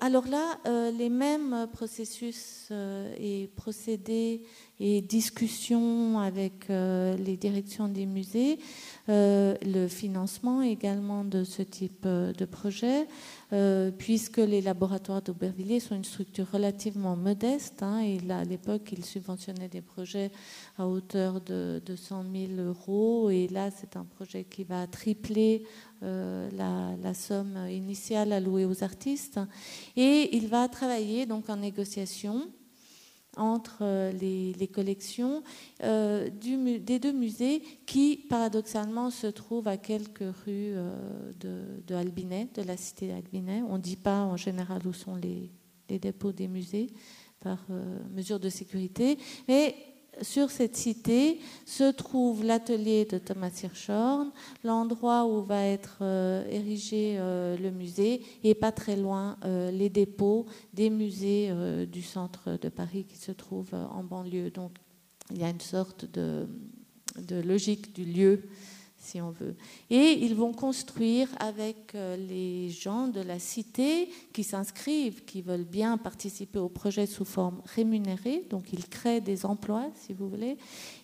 alors 0.00 0.26
là, 0.26 0.58
les 0.98 1.08
mêmes 1.08 1.68
processus 1.72 2.72
et 3.20 3.48
procédés 3.54 4.42
et 4.80 5.00
discussions 5.00 6.18
avec 6.18 6.66
les 6.68 7.36
directions 7.36 7.86
des 7.86 8.04
musées, 8.04 8.58
le 9.08 9.86
financement 9.88 10.62
également 10.62 11.24
de 11.24 11.44
ce 11.44 11.62
type 11.62 12.06
de 12.06 12.44
projet, 12.44 13.06
euh, 13.52 13.90
puisque 13.96 14.38
les 14.38 14.60
laboratoires 14.60 15.22
d'Aubervilliers 15.22 15.78
sont 15.78 15.94
une 15.94 16.04
structure 16.04 16.50
relativement 16.50 17.14
modeste. 17.14 17.82
Hein, 17.82 18.00
et 18.00 18.18
là, 18.18 18.38
à 18.38 18.44
l'époque, 18.44 18.90
ils 18.90 19.04
subventionnaient 19.04 19.68
des 19.68 19.82
projets 19.82 20.32
à 20.76 20.88
hauteur 20.88 21.40
de, 21.40 21.80
100 21.94 22.24
000 22.32 22.52
euros. 22.60 23.30
Et 23.30 23.46
là, 23.48 23.70
c'est 23.70 23.96
un 23.96 24.04
projet 24.04 24.44
qui 24.44 24.64
va 24.64 24.86
tripler 24.86 25.64
euh, 26.02 26.48
la, 26.56 27.14
somme 27.14 27.56
initiale 27.70 28.32
allouée 28.32 28.64
aux 28.64 28.82
artistes. 28.82 29.38
Et 29.96 30.34
il 30.36 30.48
va 30.48 30.66
travailler 30.68 31.26
donc 31.26 31.48
en 31.48 31.56
négociation 31.56 32.48
entre 33.36 33.78
euh, 33.82 34.12
les, 34.12 34.68
collections 34.68 35.42
euh, 35.82 36.28
des 36.30 36.98
deux 36.98 37.12
musées 37.12 37.62
qui, 37.86 38.26
paradoxalement, 38.28 39.10
se 39.10 39.26
trouvent 39.26 39.68
à 39.68 39.76
quelques 39.76 40.18
rues 40.44 40.74
euh, 40.76 41.32
de, 41.86 41.94
Albinet, 41.94 42.48
de 42.54 42.62
la 42.62 42.76
cité 42.76 43.08
d'Albinet. 43.08 43.62
On 43.68 43.76
ne 43.76 43.82
dit 43.82 43.96
pas 43.96 44.20
en 44.20 44.36
général 44.36 44.86
où 44.86 44.92
sont 44.92 45.16
les, 45.16 45.50
dépôts 45.88 46.32
des 46.32 46.48
musées 46.48 46.88
par 47.38 47.58
mesure 48.10 48.40
de 48.40 48.48
sécurité, 48.48 49.18
mais 49.46 49.76
sur 50.22 50.50
cette 50.50 50.76
cité 50.76 51.40
se 51.66 51.90
trouve 51.90 52.44
l'atelier 52.44 53.04
de 53.04 53.18
Thomas 53.18 53.50
Hirschhorn, 53.62 54.30
l'endroit 54.62 55.26
où 55.26 55.42
va 55.42 55.64
être 55.64 55.98
euh, 56.02 56.46
érigé 56.48 57.16
euh, 57.18 57.56
le 57.56 57.70
musée, 57.70 58.22
et 58.42 58.54
pas 58.54 58.72
très 58.72 58.96
loin 58.96 59.36
euh, 59.44 59.70
les 59.70 59.88
dépôts 59.88 60.46
des 60.72 60.90
musées 60.90 61.50
du 61.86 62.02
centre 62.02 62.58
de 62.60 62.68
Paris 62.68 63.04
qui 63.04 63.16
se 63.16 63.32
trouvent 63.32 63.74
en 63.74 64.02
banlieue. 64.04 64.50
Donc 64.50 64.72
il 65.30 65.38
y 65.38 65.44
a 65.44 65.50
une 65.50 65.60
sorte 65.60 66.06
de 66.06 66.46
logique 67.42 67.94
du 67.94 68.04
lieu 68.04 68.42
si 69.04 69.20
on 69.20 69.30
veut. 69.30 69.54
Et 69.90 70.12
ils 70.22 70.34
vont 70.34 70.52
construire 70.52 71.28
avec 71.38 71.94
euh, 71.94 72.16
les 72.16 72.70
gens 72.70 73.06
de 73.08 73.20
la 73.20 73.38
cité 73.38 74.08
qui 74.32 74.42
s'inscrivent, 74.42 75.24
qui 75.24 75.42
veulent 75.42 75.64
bien 75.64 75.98
participer 75.98 76.58
au 76.58 76.68
projet 76.68 77.06
sous 77.06 77.24
forme 77.24 77.60
rémunérée, 77.74 78.44
donc 78.50 78.72
ils 78.72 78.88
créent 78.88 79.20
des 79.20 79.46
emplois, 79.46 79.86
si 79.94 80.12
vous 80.12 80.28
voulez. 80.28 80.56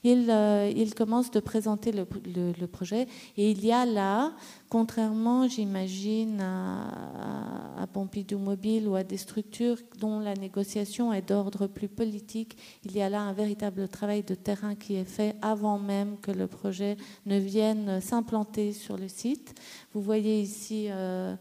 Ils, 0.03 0.30
euh, 0.30 0.90
commencent 0.96 1.30
de 1.30 1.40
présenter 1.40 1.92
le, 1.92 2.66
projet 2.66 3.07
et 3.36 3.51
il 3.51 3.64
y 3.64 3.72
a 3.72 3.86
là, 3.86 4.32
contrairement, 4.70 5.48
j'imagine, 5.48 6.40
à, 6.40 7.86
Pompidou 7.92 8.38
Mobile 8.38 8.86
ou 8.86 8.94
à 8.94 9.02
des 9.02 9.16
structures 9.16 9.76
dont 9.98 10.20
la 10.20 10.34
négociation 10.34 11.12
est 11.12 11.28
d'ordre 11.28 11.66
plus 11.66 11.88
politique, 11.88 12.56
il 12.84 12.96
y 12.96 13.02
a 13.02 13.10
là 13.10 13.20
un 13.20 13.32
véritable 13.32 13.88
travail 13.88 14.22
de 14.22 14.36
terrain 14.36 14.76
qui 14.76 14.94
est 14.94 15.04
fait 15.04 15.34
avant 15.42 15.78
même 15.78 16.16
que 16.22 16.30
le 16.30 16.46
projet 16.46 16.96
ne 17.26 17.36
vienne 17.36 18.00
s'implanter 18.00 18.72
sur 18.72 18.96
le 18.96 19.08
site. 19.08 19.60
Vous 19.92 20.02
voyez 20.02 20.40
ici 20.40 20.86
euh, 20.88 21.34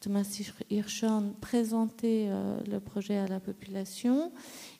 Thomas 0.00 0.26
Hirschhorn 0.70 1.32
présenter 1.40 2.26
euh, 2.28 2.60
le 2.70 2.80
projet 2.80 3.16
à 3.16 3.26
la 3.26 3.40
population. 3.40 4.30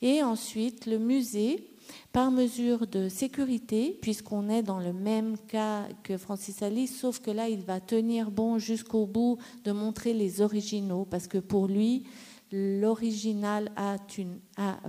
Et 0.02 0.22
ensuite, 0.22 0.84
le 0.84 0.98
musée, 0.98 1.74
par 2.12 2.30
mesure 2.30 2.87
de 2.87 3.09
sécurité, 3.09 3.99
puisqu'on 4.01 4.49
est 4.49 4.62
dans 4.62 4.78
le 4.78 4.93
même 4.93 5.37
cas 5.39 5.89
que 6.03 6.16
Francis 6.16 6.62
Alice, 6.62 6.99
sauf 6.99 7.20
que 7.20 7.30
là, 7.30 7.49
il 7.49 7.62
va 7.62 7.80
tenir 7.80 8.30
bon 8.30 8.59
jusqu'au 8.59 9.07
bout 9.07 9.39
de 9.64 9.72
montrer 9.72 10.12
les 10.12 10.41
originaux, 10.41 11.07
parce 11.11 11.26
que 11.26 11.39
pour 11.39 11.66
lui, 11.66 12.05
l'original 12.53 13.70
a, 13.76 13.97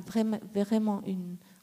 vraiment, 0.06 1.02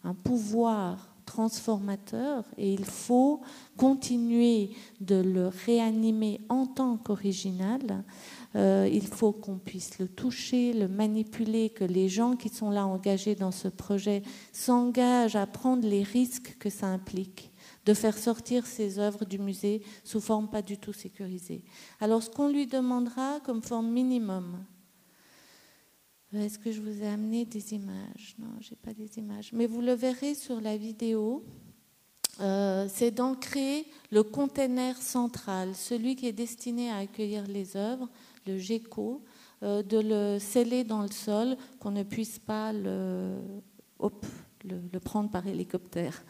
un 0.04 0.14
pouvoir 0.14 1.14
transformateur 1.24 2.44
et 2.58 2.72
il 2.72 2.84
faut 2.84 3.40
continuer 3.76 4.70
de 5.00 5.14
le 5.14 5.48
réanimer 5.48 6.40
en 6.48 6.66
tant 6.66 6.96
qu'original. 6.96 8.04
Euh, 8.54 8.88
il 8.92 9.06
faut 9.06 9.32
qu'on 9.32 9.58
puisse 9.58 9.98
le 9.98 10.08
toucher, 10.08 10.72
le 10.72 10.88
manipuler, 10.88 11.70
que 11.70 11.84
les 11.84 12.08
gens 12.08 12.36
qui 12.36 12.48
sont 12.48 12.70
là 12.70 12.86
engagés 12.86 13.34
dans 13.34 13.50
ce 13.50 13.68
projet 13.68 14.22
s'engagent 14.52 15.36
à 15.36 15.46
prendre 15.46 15.88
les 15.88 16.02
risques 16.02 16.56
que 16.58 16.68
ça 16.68 16.86
implique 16.86 17.50
de 17.86 17.94
faire 17.94 18.16
sortir 18.16 18.66
ces 18.66 18.98
œuvres 18.98 19.24
du 19.24 19.38
musée 19.38 19.82
sous 20.04 20.20
forme 20.20 20.48
pas 20.48 20.62
du 20.62 20.78
tout 20.78 20.92
sécurisée. 20.92 21.64
Alors 22.00 22.22
ce 22.22 22.30
qu'on 22.30 22.48
lui 22.48 22.66
demandera 22.66 23.40
comme 23.40 23.62
forme 23.62 23.90
minimum, 23.90 24.64
est-ce 26.34 26.58
que 26.58 26.72
je 26.72 26.80
vous 26.80 27.02
ai 27.02 27.08
amené 27.08 27.44
des 27.44 27.74
images? 27.74 28.36
Non, 28.38 28.48
je 28.60 28.70
n'ai 28.70 28.76
pas 28.76 28.94
des 28.94 29.18
images. 29.18 29.52
Mais 29.52 29.66
vous 29.66 29.82
le 29.82 29.92
verrez 29.92 30.34
sur 30.34 30.60
la 30.62 30.78
vidéo. 30.78 31.44
Euh, 32.40 32.88
c'est 32.88 33.10
d'ancrer 33.10 33.86
le 34.10 34.22
container 34.22 34.96
central, 34.96 35.74
celui 35.74 36.16
qui 36.16 36.26
est 36.26 36.32
destiné 36.32 36.90
à 36.90 36.96
accueillir 36.96 37.46
les 37.46 37.76
œuvres, 37.76 38.08
le 38.46 38.58
GECO, 38.58 39.22
euh, 39.62 39.82
de 39.82 39.98
le 39.98 40.38
sceller 40.38 40.84
dans 40.84 41.02
le 41.02 41.10
sol, 41.10 41.56
qu'on 41.78 41.90
ne 41.90 42.02
puisse 42.02 42.38
pas 42.38 42.72
le, 42.72 43.36
le 44.64 44.98
prendre 45.00 45.30
par 45.30 45.46
hélicoptère. 45.46 46.24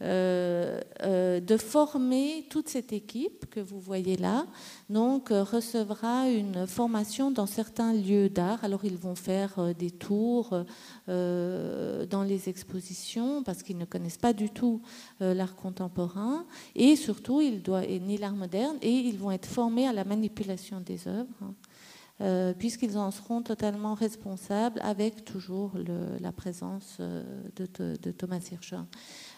Euh, 0.00 0.80
euh, 1.02 1.40
de 1.40 1.56
former 1.56 2.46
toute 2.50 2.68
cette 2.68 2.92
équipe 2.92 3.46
que 3.50 3.58
vous 3.58 3.80
voyez 3.80 4.16
là. 4.16 4.46
Donc, 4.88 5.32
euh, 5.32 5.42
recevra 5.42 6.28
une 6.28 6.68
formation 6.68 7.32
dans 7.32 7.46
certains 7.46 7.92
lieux 7.92 8.28
d'art. 8.28 8.62
Alors, 8.62 8.84
ils 8.84 8.96
vont 8.96 9.16
faire 9.16 9.74
des 9.74 9.90
tours 9.90 10.64
dans 11.08 12.22
les 12.22 12.48
expositions 12.48 13.42
parce 13.42 13.62
qu'ils 13.62 13.78
ne 13.78 13.84
connaissent 13.84 14.18
pas 14.18 14.32
du 14.32 14.50
tout 14.50 14.82
l'art 15.20 15.56
contemporain 15.56 16.44
et 16.74 16.96
surtout, 16.96 17.40
ils 17.40 17.62
doivent, 17.62 17.86
ni 17.88 18.18
l'art 18.18 18.34
moderne, 18.34 18.76
et 18.82 18.92
ils 18.92 19.18
vont 19.18 19.30
être 19.30 19.46
formés 19.46 19.88
à 19.88 19.92
la 19.92 20.04
manipulation 20.04 20.80
des 20.80 21.08
œuvres. 21.08 22.54
puisqu'ils 22.58 22.98
en 22.98 23.10
seront 23.10 23.42
totalement 23.42 23.94
responsables 23.94 24.80
avec 24.82 25.24
toujours 25.24 25.72
la 26.20 26.32
présence 26.32 26.98
de, 26.98 28.10
Thomas 28.12 28.40
Hirschhorn. 28.52 28.86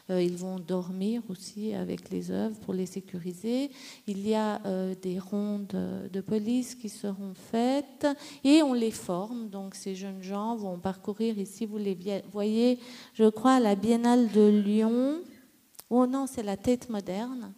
Euh, 0.09 0.23
ils 0.23 0.37
vont 0.37 0.59
dormir 0.59 1.23
aussi 1.29 1.75
avec 1.75 2.11
les 2.11 2.31
œuvres 2.31 2.59
pour 2.61 2.75
les 2.75 2.87
sécuriser. 2.87 3.71
Il 4.07 4.27
y 4.27 4.35
a 4.35 4.61
euh, 4.65 4.95
des 5.01 5.19
rondes 5.19 5.77
de 6.13 6.21
police 6.21 6.75
qui 6.75 6.89
seront 6.89 7.35
faites 7.35 8.07
et 8.45 8.63
on 8.63 8.73
les 8.73 8.91
forme. 8.91 9.49
Donc 9.49 9.75
ces 9.75 9.95
jeunes 9.95 10.23
gens 10.23 10.57
vont 10.57 10.79
parcourir 10.79 11.39
ici, 11.39 11.67
vous 11.67 11.79
les 11.79 11.97
voyez, 12.33 12.79
je 13.15 13.29
crois, 13.29 13.61
la 13.61 13.75
Biennale 13.75 14.31
de 14.33 14.49
Lyon. 14.49 15.21
Oh 15.89 16.07
non, 16.07 16.27
c'est 16.27 16.43
la 16.43 16.57
tête 16.57 16.89
moderne. 16.89 17.53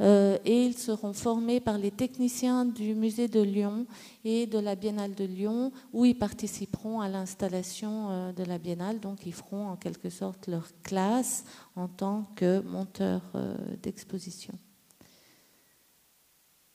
Euh, 0.00 0.36
et 0.44 0.66
ils 0.66 0.76
seront 0.76 1.12
formés 1.12 1.60
par 1.60 1.78
les 1.78 1.90
techniciens 1.90 2.66
du 2.66 2.94
musée 2.94 3.28
de 3.28 3.40
Lyon 3.40 3.86
et 4.24 4.46
de 4.46 4.58
la 4.58 4.74
Biennale 4.74 5.14
de 5.14 5.24
Lyon, 5.24 5.72
où 5.92 6.04
ils 6.04 6.18
participeront 6.18 7.00
à 7.00 7.08
l'installation 7.08 8.10
euh, 8.10 8.32
de 8.32 8.44
la 8.44 8.58
Biennale. 8.58 9.00
Donc 9.00 9.24
ils 9.26 9.32
feront 9.32 9.68
en 9.68 9.76
quelque 9.76 10.10
sorte 10.10 10.48
leur 10.48 10.68
classe 10.82 11.44
en 11.76 11.88
tant 11.88 12.26
que 12.36 12.60
monteurs 12.60 13.22
euh, 13.34 13.56
d'exposition. 13.82 14.54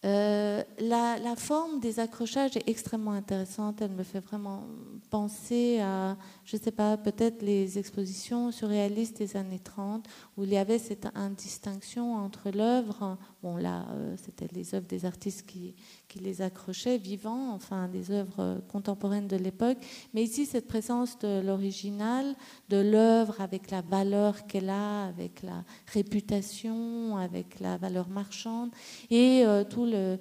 La, 0.03 1.19
la, 1.19 1.36
forme 1.36 1.80
des 1.80 1.99
accrochages 1.99 2.57
est 2.57 2.67
extrêmement 2.67 3.11
intéressante. 3.11 3.82
Elle 3.82 3.91
me 3.91 4.01
fait 4.01 4.19
vraiment 4.19 4.63
penser 5.11 5.80
à, 5.80 6.17
je 6.52 6.58
ne 6.58 6.62
sais 6.62 6.72
pas, 6.72 6.97
peut-être 6.97 7.43
les 7.43 7.80
expositions 7.80 8.52
surréalistes 8.52 9.18
des 9.20 9.38
années 9.38 9.60
30, 9.60 10.06
où 10.36 10.43
il 10.43 10.49
y 10.49 10.58
avait 10.58 10.80
cette 10.80 11.08
indistinction 11.16 12.16
entre 12.16 12.52
l'œuvre, 12.52 13.18
bon 13.41 13.56
là, 13.56 13.86
euh, 13.91 14.18
c'était 14.22 14.49
les 14.54 14.76
œuvres 14.76 14.86
des 14.86 15.06
artistes 15.06 15.45
qui, 15.45 15.74
les 16.20 16.41
accrochaient, 16.41 16.97
vivants, 16.97 17.54
enfin 17.54 17.88
des 17.88 18.12
œuvres 18.12 18.62
contemporaines 18.68 19.30
de 19.30 19.38
l'époque, 19.38 19.78
mais 20.14 20.24
ici, 20.24 20.45
cette 20.45 20.68
présence 20.68 21.18
de 21.20 21.39
l'original, 21.39 22.36
de 22.68 22.82
l'œuvre 22.82 23.39
avec 23.39 23.72
la 23.72 23.80
valeur 23.80 24.45
qu'elle 24.45 24.70
a, 24.70 25.06
avec 25.06 25.43
la 25.43 25.64
réputation, 25.88 27.16
avec 27.16 27.62
la 27.62 27.78
valeur 27.78 28.10
marchande, 28.10 28.72
et 29.10 29.45
euh, 29.45 29.64
tout 29.64 29.86
le, 29.86 30.20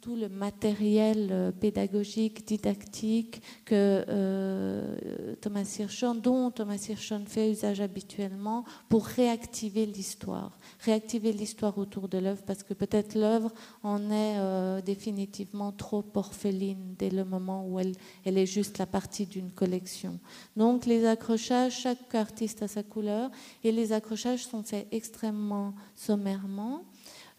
tout, 0.00 0.14
le 0.14 0.28
matériel 0.28 1.28
euh, 1.32 1.50
pédagogique, 1.50 2.46
didactique 2.46 3.42
que 3.64 4.04
euh, 4.08 5.34
Thomas 5.40 5.76
Hirschhorn, 5.78 6.20
dont 6.20 6.50
Thomas 6.50 6.84
Hirschhorn 6.88 7.26
fait 7.26 7.50
usage 7.50 7.80
habituellement 7.80 8.64
pour 8.88 9.04
réactiver 9.06 9.86
l'histoire, 9.86 10.58
réactiver 10.80 11.32
l'histoire 11.32 11.76
autour 11.78 12.08
de 12.08 12.18
l'œuvre, 12.18 12.42
parce 12.46 12.62
que 12.62 12.74
peut-être 12.74 13.14
l'œuvre 13.14 13.52
en 13.82 14.10
est 14.10 14.38
euh, 14.38 14.80
définitivement 14.80 15.72
trop 15.72 16.04
orpheline 16.14 16.94
dès 16.98 17.10
le 17.10 17.24
moment 17.24 17.66
où 17.66 17.80
elle 17.80 18.38
est 18.38 18.46
juste 18.46 18.78
la 18.78 18.86
partie 18.86 19.26
d'une 19.26 19.50
collection. 19.50 20.18
Donc 20.56 20.86
les 20.86 21.04
accrochages, 21.04 21.80
chaque 21.80 22.14
artiste 22.14 22.62
a 22.62 22.68
sa 22.68 22.82
couleur, 22.82 23.30
et 23.64 23.72
les 23.72 23.92
accrochages 23.92 24.46
sont 24.46 24.62
faits 24.62 24.86
extrêmement 24.92 25.74
sommairement. 25.96 26.84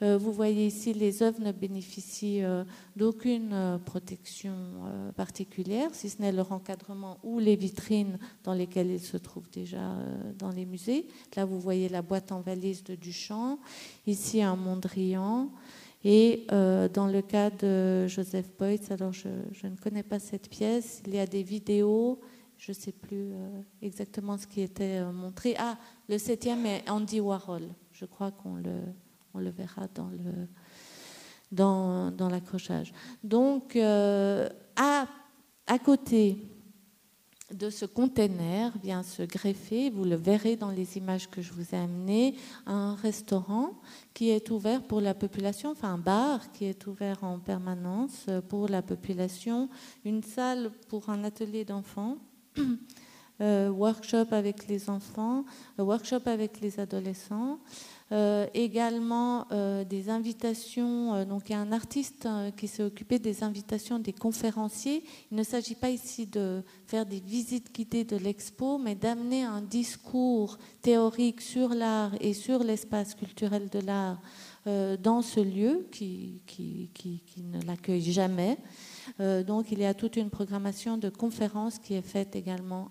Euh, 0.01 0.17
vous 0.17 0.33
voyez 0.33 0.67
ici, 0.67 0.93
les 0.93 1.23
œuvres 1.23 1.39
ne 1.39 1.53
bénéficient 1.53 2.43
euh, 2.43 2.65
d'aucune 2.97 3.51
euh, 3.53 3.77
protection 3.77 4.53
particulière, 5.15 5.89
si 5.93 6.09
ce 6.09 6.21
n'est 6.21 6.31
leur 6.31 6.51
encadrement 6.51 7.17
ou 7.23 7.39
les 7.39 7.55
vitrines 7.55 8.19
dans 8.43 8.53
lesquelles 8.53 8.91
ils 8.91 8.99
se 8.99 9.17
trouvent 9.17 9.49
déjà 9.49 9.95
dans 10.37 10.49
les 10.49 10.65
musées. 10.65 11.07
Là, 11.35 11.45
vous 11.45 11.59
voyez 11.59 11.89
la 11.89 12.01
boîte 12.01 12.31
en 12.31 12.41
valise 12.41 12.83
de 12.83 12.95
Duchamp, 12.95 13.59
ici 14.05 14.41
un 14.41 14.55
Mondrian. 14.55 15.49
Et 16.03 16.45
dans 16.49 17.07
le 17.11 17.21
cas 17.21 17.49
de 17.49 18.05
Joseph 18.07 18.51
Beuys, 18.59 18.81
alors 18.91 19.11
je, 19.11 19.27
ne 19.67 19.75
connais 19.75 20.03
pas 20.03 20.19
cette 20.19 20.49
pièce, 20.49 21.01
il 21.07 21.15
y 21.15 21.19
a 21.19 21.25
des 21.25 21.41
vidéos, 21.41 22.19
je 22.57 22.71
ne 22.71 22.75
sais 22.75 22.91
plus 22.91 23.31
exactement 23.81 24.37
ce 24.37 24.45
qui 24.45 24.61
était 24.61 25.03
montré. 25.11 25.55
Ah, 25.57 25.77
le 26.07 26.17
septième 26.17 26.65
est 26.65 26.87
Andy 26.89 27.19
Warhol. 27.19 27.69
Je 27.91 28.05
crois 28.05 28.31
qu'on 28.31 28.55
le, 28.55 28.81
on 29.35 29.39
le 29.39 29.49
verra 29.49 29.87
dans 31.51 32.29
l'accrochage. 32.29 32.93
Donc, 33.23 33.75
euh, 33.75 34.49
à, 34.75 35.07
côté 35.83 36.37
de 37.53 37.69
ce 37.69 37.85
container 37.85 38.71
vient 38.81 39.03
se 39.03 39.21
greffer, 39.23 39.89
vous 39.89 40.03
le 40.03 40.15
verrez 40.15 40.55
dans 40.55 40.71
les 40.71 40.97
images 40.97 41.29
que 41.29 41.41
je 41.41 41.53
vous 41.53 41.75
ai 41.75 41.77
amenées, 41.77 42.35
un 42.65 42.95
restaurant 42.95 43.73
qui 44.13 44.29
est 44.29 44.49
ouvert 44.49 44.81
pour 44.81 45.01
la 45.01 45.13
population, 45.13 45.71
enfin 45.71 45.93
un 45.93 45.97
bar 45.97 46.51
qui 46.51 46.65
est 46.65 46.87
ouvert 46.87 47.23
en 47.23 47.39
permanence 47.39 48.25
pour 48.49 48.67
la 48.67 48.81
population, 48.81 49.69
une 50.03 50.23
salle 50.23 50.71
pour 50.87 51.09
un 51.09 51.23
atelier 51.23 51.65
d'enfants. 51.65 52.17
Euh, 53.41 53.69
workshop 53.69 54.27
avec 54.31 54.67
les 54.69 54.89
enfants, 54.89 55.43
workshop 55.77 56.21
avec 56.25 56.61
les 56.61 56.79
adolescents, 56.79 57.59
euh, 58.11 58.45
également 58.53 59.47
euh, 59.51 59.83
des 59.83 60.11
invitations. 60.11 61.15
Euh, 61.15 61.25
donc 61.25 61.49
il 61.49 61.53
y 61.53 61.55
a 61.55 61.59
un 61.59 61.71
artiste 61.71 62.27
qui 62.55 62.67
s'est 62.67 62.83
occupé 62.83 63.17
des 63.17 63.43
invitations 63.43 63.97
des 63.97 64.13
conférenciers. 64.13 65.03
Il 65.31 65.37
ne 65.37 65.41
s'agit 65.41 65.73
pas 65.73 65.89
ici 65.89 66.27
de 66.27 66.61
faire 66.85 67.07
des 67.07 67.19
visites 67.19 67.73
guidées 67.73 68.03
de 68.03 68.15
l'expo, 68.17 68.77
mais 68.77 68.93
d'amener 68.93 69.43
un 69.43 69.61
discours 69.61 70.59
théorique 70.83 71.41
sur 71.41 71.69
l'art 71.69 72.11
et 72.21 72.35
sur 72.35 72.63
l'espace 72.63 73.15
culturel 73.15 73.69
de 73.69 73.79
l'art 73.79 74.21
dans 74.99 75.21
ce 75.21 75.39
lieu 75.39 75.87
qui, 75.91 76.41
qui, 76.47 76.89
ne 77.37 77.61
l'accueille 77.67 78.11
jamais. 78.11 78.57
donc 79.45 79.71
il 79.71 79.77
y 79.77 79.85
a 79.85 79.93
toute 79.93 80.15
une 80.15 80.31
programmation 80.31 80.97
de 80.97 81.09
conférences 81.09 81.77
qui 81.77 81.93
est 81.93 82.01
faite 82.01 82.35
également 82.35 82.89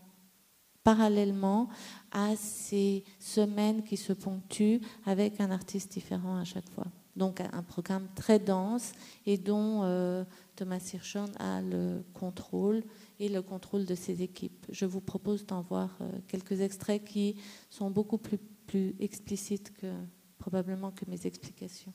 parallèlement 0.85 1.69
à 2.15 2.35
ces 2.37 3.05
semaines 3.19 3.83
qui 3.83 3.99
se 3.99 4.15
ponctuent 4.15 4.81
avec 5.05 5.41
un 5.41 5.51
artiste 5.51 5.93
différent 5.93 6.37
à 6.37 6.45
chaque 6.45 6.69
fois. 6.71 6.87
Donc 7.17 7.41
un 7.41 7.63
programme 7.63 8.09
très 8.17 8.39
dense 8.39 8.93
et 9.27 9.39
dont 9.39 9.83
euh, 9.85 10.25
Thomas 10.57 10.81
Hirschhorn 10.93 11.31
a 11.39 11.61
le 11.61 12.03
contrôle 12.13 12.83
et 13.21 13.29
le 13.29 13.43
contrôle 13.43 13.85
de 13.85 13.95
ses 13.95 14.23
équipes. 14.23 14.67
Je 14.71 14.85
vous 14.85 15.01
propose 15.01 15.47
d'en 15.47 15.63
voir 15.63 15.97
euh, 16.01 16.11
quelques 16.27 16.61
extraits 16.61 17.05
qui 17.05 17.37
sont 17.71 17.91
beaucoup 17.91 18.19
plus, 18.19 18.39
plus 18.67 18.97
explicites 18.99 19.73
que 19.77 19.93
probablement 20.39 20.91
que 20.91 21.05
mes 21.09 21.27
explications. 21.27 21.93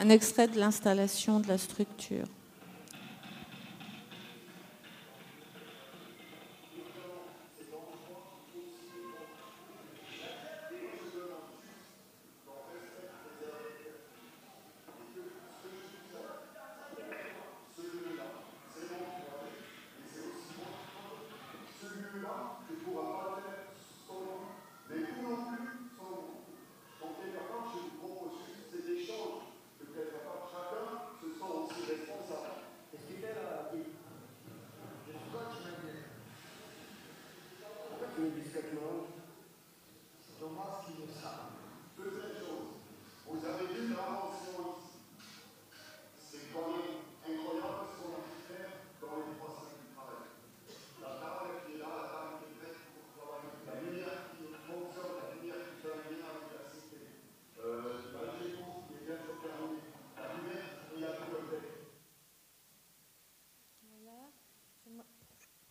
Un 0.00 0.08
extrait 0.10 0.48
de 0.48 0.58
l'installation 0.58 1.40
de 1.40 1.48
la 1.48 1.58
structure. 1.58 2.26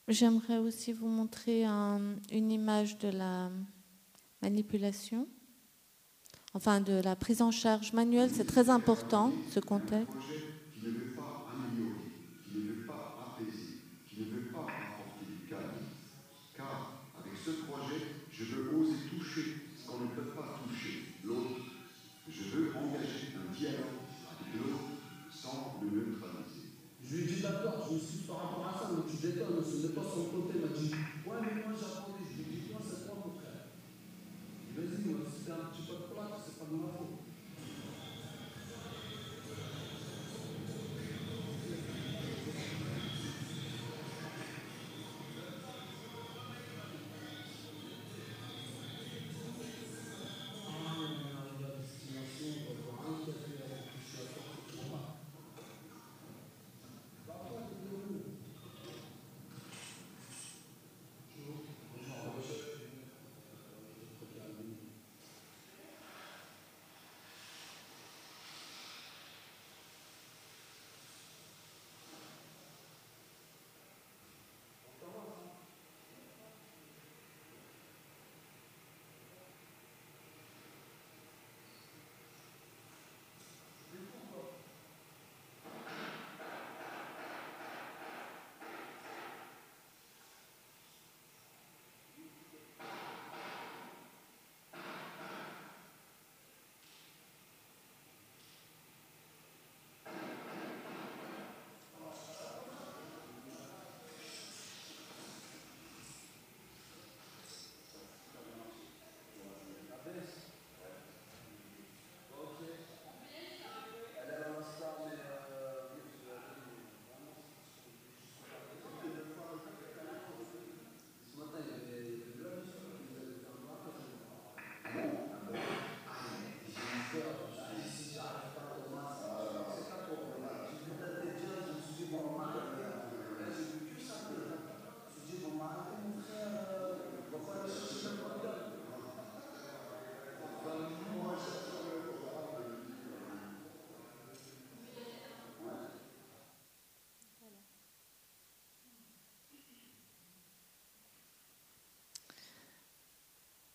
J'aimerais 0.08 0.58
aussi 0.58 0.94
vous 0.94 1.10
montrer 1.10 1.66
un, 1.66 2.00
une 2.32 2.50
image 2.50 2.98
de 2.98 3.10
la 3.10 3.50
manipulation, 4.42 5.28
enfin 6.54 6.80
de 6.80 7.02
la 7.02 7.18
prise 7.18 7.42
en 7.42 7.52
charge 7.52 7.92
manuelle. 7.92 8.30
C'est 8.34 8.46
très 8.48 8.70
important, 8.70 9.34
ce 9.52 9.60
contexte. 9.60 10.16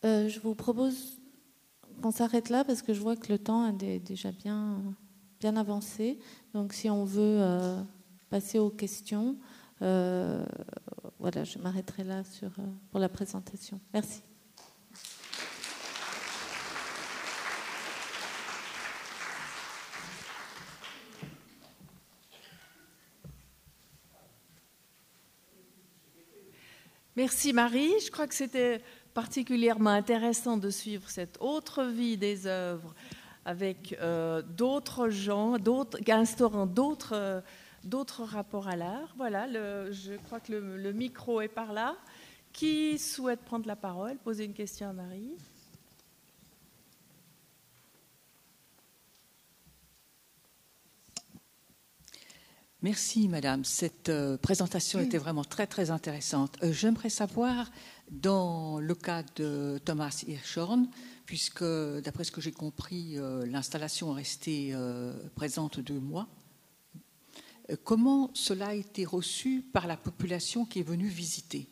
Euh, 0.05 0.29
je 0.29 0.41
vous 0.41 0.57
propose 0.57 1.21
qu'on 2.03 2.11
s'arrête 2.11 2.49
là 2.49 2.65
parce 2.65 2.83
que 2.83 2.93
je 2.93 3.01
vois 3.01 3.15
que 3.15 3.31
le 3.31 3.39
temps 3.39 3.69
est 3.79 4.01
déjà 4.01 4.33
bien, 4.33 4.83
bien 5.39 5.57
avancé. 5.57 6.19
Donc 6.55 6.73
si 6.73 6.91
on 6.91 7.05
veut 7.05 7.39
euh, 7.41 7.81
passer 8.29 8.59
aux 8.59 8.71
questions, 8.71 9.37
euh, 9.81 10.45
voilà, 11.21 11.45
je 11.45 11.59
m'arrêterai 11.59 12.03
là 12.03 12.25
sur, 12.25 12.51
pour 12.91 12.99
la 12.99 13.09
présentation. 13.09 13.81
Merci. 13.93 14.23
Merci 27.15 27.53
Marie. 27.53 27.93
Je 28.05 28.11
crois 28.11 28.27
que 28.27 28.35
c'était 28.35 28.81
particulièrement 29.15 29.91
intéressant 29.91 30.57
de 30.57 30.71
suivre 30.71 31.09
cette 31.09 31.37
autre 31.41 31.85
vie 31.85 32.17
des 32.17 32.47
œuvres 32.47 32.95
avec 33.45 33.97
euh, 34.01 34.43
d'autres 34.43 35.09
gens, 35.09 35.59
d'autres, 35.59 35.99
instaurant 36.09 36.67
d'autres, 36.67 37.15
euh, 37.15 37.41
rapports 38.19 38.69
à 38.69 38.77
l'art. 38.77 39.15
Voilà, 39.17 39.49
je 39.91 40.17
crois 40.25 40.41
que 40.41 40.53
le, 40.53 40.77
le, 40.77 40.93
micro 40.93 41.41
est 41.41 41.49
par 41.49 41.73
là. 41.73 41.97
Qui 42.53 42.99
souhaite 42.99 43.41
prendre 43.41 43.67
la 43.67 43.77
parole, 43.77 44.19
poser 44.19 44.45
une 44.45 44.53
question 44.53 44.89
à 44.89 44.93
Marie? 44.93 45.37
Merci, 52.83 53.29
Madame. 53.29 53.65
Cette 53.65 54.09
euh, 54.09 54.37
présentation 54.37 54.99
était 54.99 55.17
vraiment 55.19 55.45
très, 55.45 55.69
très 55.69 55.93
intéressante. 55.93 56.57
Euh, 56.65 56.73
J'aimerais 56.73 57.11
savoir 57.11 57.71
dans 58.11 58.81
le 58.81 58.95
cas 58.97 59.23
de 59.37 59.81
Thomas 59.85 60.25
Hirschhorn, 60.27 60.89
puisque 61.25 61.63
d'après 61.63 62.25
ce 62.25 62.33
que 62.33 62.41
j'ai 62.41 62.51
compris, 62.51 63.17
euh, 63.19 63.47
l'installation 63.47 64.13
est 64.13 64.23
restée 64.23 64.75
présente 65.37 65.79
deux 65.79 66.01
mois, 66.01 66.27
comment 67.85 68.31
cela 68.35 68.69
a 68.69 68.75
été 68.75 69.05
reçu 69.05 69.63
par 69.73 69.87
la 69.87 69.97
population 69.97 70.65
qui 70.65 70.81
est 70.81 70.83
venue 70.83 71.07
visiter? 71.07 71.69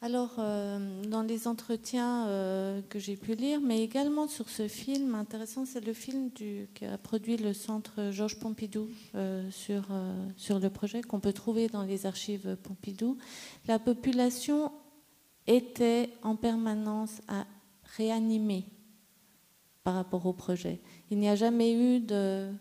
Alors, 0.00 0.36
euh, 0.38 1.02
dans 1.08 1.22
les 1.22 1.48
entretiens 1.48 2.28
euh, 2.28 2.80
que 2.88 3.00
j'ai 3.00 3.16
pu 3.16 3.34
lire, 3.34 3.60
mais 3.60 3.82
également 3.82 4.28
sur 4.28 4.48
ce 4.48 4.68
film 4.68 5.16
intéressant, 5.16 5.64
c'est 5.64 5.84
le 5.84 5.92
film 5.92 6.30
qui 6.30 6.68
a 6.84 6.96
produit 6.98 7.36
le 7.36 7.52
centre 7.52 8.12
Georges 8.12 8.38
Pompidou 8.38 8.88
euh, 9.16 9.50
sur, 9.50 9.88
sur 10.36 10.60
le 10.60 10.70
projet, 10.70 11.02
qu'on 11.02 11.18
peut 11.18 11.32
trouver 11.32 11.66
dans 11.66 11.82
les 11.82 12.06
archives 12.06 12.56
Pompidou. 12.62 13.18
La 13.66 13.80
population 13.80 14.70
était 15.48 16.10
en 16.22 16.36
permanence 16.36 17.20
à 17.26 17.44
réanimer 17.96 18.66
par 19.82 19.94
rapport 19.94 20.26
au 20.26 20.32
projet. 20.32 20.80
Il 21.10 21.18
n'y 21.18 21.28
a 21.28 21.34
jamais 21.34 21.72
eu 21.72 21.98
de 21.98 22.52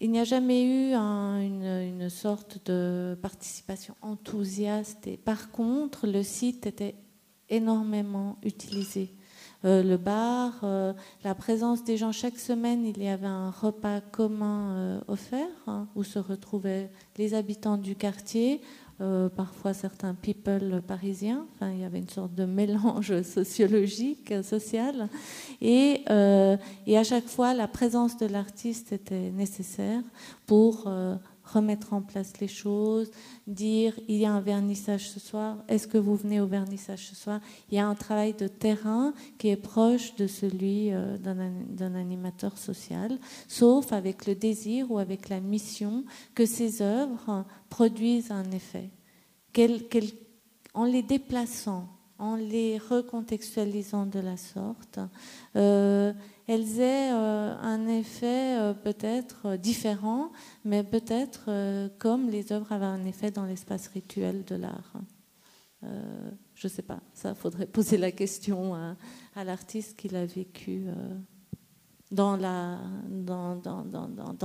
il 0.00 0.10
n'y 0.10 0.20
a 0.20 0.24
jamais 0.24 0.64
eu 0.64 0.92
un, 0.92 1.40
une, 1.40 1.64
une, 1.64 2.08
sorte 2.10 2.64
de 2.66 3.16
participation 3.22 3.94
enthousiaste. 4.02 5.06
Et 5.06 5.16
par 5.16 5.50
contre, 5.50 6.06
le 6.06 6.22
site 6.22 6.66
était 6.66 6.96
énormément 7.48 8.38
utilisé. 8.42 9.14
Euh, 9.64 9.82
le 9.82 9.96
bar, 9.96 10.60
euh, 10.62 10.92
la 11.22 11.34
présence 11.34 11.84
des 11.84 11.96
gens 11.96 12.12
chaque 12.12 12.38
semaine, 12.38 12.84
il 12.84 13.02
y 13.02 13.08
avait 13.08 13.26
un 13.26 13.50
repas 13.50 14.00
commun 14.02 14.76
euh, 14.76 15.00
offert 15.08 15.48
hein, 15.66 15.88
où 15.94 16.04
se 16.04 16.18
retrouvaient 16.18 16.90
les 17.16 17.32
habitants 17.32 17.78
du 17.78 17.96
quartier, 17.96 18.60
euh, 19.00 19.28
parfois 19.28 19.74
certains 19.74 20.14
people 20.14 20.80
parisiens. 20.86 21.46
Enfin, 21.54 21.72
il 21.72 21.80
y 21.80 21.84
avait 21.84 21.98
une 21.98 22.08
sorte 22.08 22.32
de 22.34 22.44
mélange 22.44 23.22
sociologique, 23.22 24.32
social. 24.44 25.08
Et, 25.60 26.02
euh, 26.10 26.56
et, 26.86 26.96
à 26.96 27.02
chaque 27.02 27.26
fois, 27.26 27.54
la 27.54 27.66
présence 27.66 28.16
de 28.16 28.26
l'artiste 28.26 28.92
était 28.92 29.30
nécessaire 29.30 30.02
pour 30.46 30.84
euh, 30.86 31.16
remettre 31.44 31.92
en 31.92 32.02
place 32.02 32.40
les 32.40 32.48
choses, 32.48 33.10
dire 33.46 33.98
il 34.08 34.16
y 34.16 34.26
a 34.26 34.32
un 34.32 34.40
vernissage 34.40 35.08
ce 35.08 35.20
soir, 35.20 35.58
est-ce 35.68 35.86
que 35.86 35.98
vous 35.98 36.16
venez 36.16 36.40
au 36.40 36.46
vernissage 36.46 37.08
ce 37.08 37.14
soir? 37.14 37.40
Il 37.70 37.76
y 37.76 37.78
a 37.78 37.86
un 37.86 37.94
travail 37.94 38.34
de 38.34 38.48
terrain 38.48 39.12
qui 39.38 39.48
est 39.48 39.56
proche 39.56 40.16
de 40.16 40.26
celui 40.26 40.92
euh, 40.92 41.18
d'un 41.18 41.94
animateur 41.94 42.56
social, 42.58 43.18
sauf 43.48 43.92
avec 43.92 44.26
le 44.26 44.34
désir 44.34 44.90
ou 44.90 44.98
avec 44.98 45.28
la 45.28 45.40
mission 45.40 46.04
que 46.34 46.46
ces 46.46 46.82
œuvres 46.82 47.44
produisent 47.68 48.30
un 48.30 48.50
effet. 48.50 48.90
En 50.74 50.84
les 50.84 51.02
déplaçant, 51.02 51.88
en 52.18 52.36
les 52.36 52.78
recontextualisant 52.78 54.06
de 54.06 54.18
la 54.18 54.36
sorte, 54.36 54.98
euh, 55.56 56.12
elles 56.46 56.80
aient 56.80 57.12
euh, 57.12 57.56
un 57.56 57.86
effet 57.86 58.58
euh, 58.58 58.74
peut-être 58.74 59.56
différent, 59.56 60.30
mais 60.64 60.82
peut-être 60.82 61.44
euh, 61.48 61.88
comme 61.98 62.28
les 62.28 62.52
œuvres 62.52 62.72
avaient 62.72 62.84
un 62.84 63.04
effet 63.06 63.30
dans 63.30 63.44
l'espace 63.44 63.88
rituel 63.88 64.44
de 64.44 64.56
l'art. 64.56 64.92
Euh, 65.84 66.30
je 66.54 66.66
ne 66.66 66.72
sais 66.72 66.82
pas, 66.82 67.00
ça 67.12 67.34
faudrait 67.34 67.66
poser 67.66 67.96
la 67.96 68.10
question 68.10 68.74
à, 68.74 68.96
à 69.34 69.44
l'artiste 69.44 69.96
qui 69.96 70.08
l'a 70.08 70.26
vécu 70.26 70.86
dans 72.10 72.36
la 72.36 72.78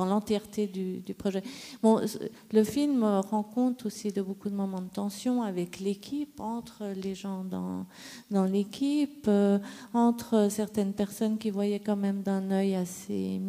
l'entièreté 0.06 0.68
du, 0.68 1.14
projet. 1.14 1.44
Le 1.84 2.64
film 2.64 3.04
rend 3.04 3.44
compte 3.44 3.86
aussi 3.86 4.12
de 4.12 4.22
beaucoup 4.22 4.50
de 4.50 4.56
moments 4.56 4.82
de 4.82 4.90
tension 4.90 5.44
avec 5.44 5.80
l'équipe, 5.80 6.40
entre 6.40 6.86
les 6.96 7.16
gens 7.16 7.44
dans, 7.44 8.46
l'équipe, 8.46 9.26
euh, 9.28 9.60
entre 9.94 10.48
certaines 10.50 10.94
personnes 10.94 11.38
qui 11.38 11.50
voyaient 11.50 11.80
quand 11.80 11.96
même 11.96 12.22
d'un 12.22 12.52
œil 12.52 12.76
assez 12.76 13.40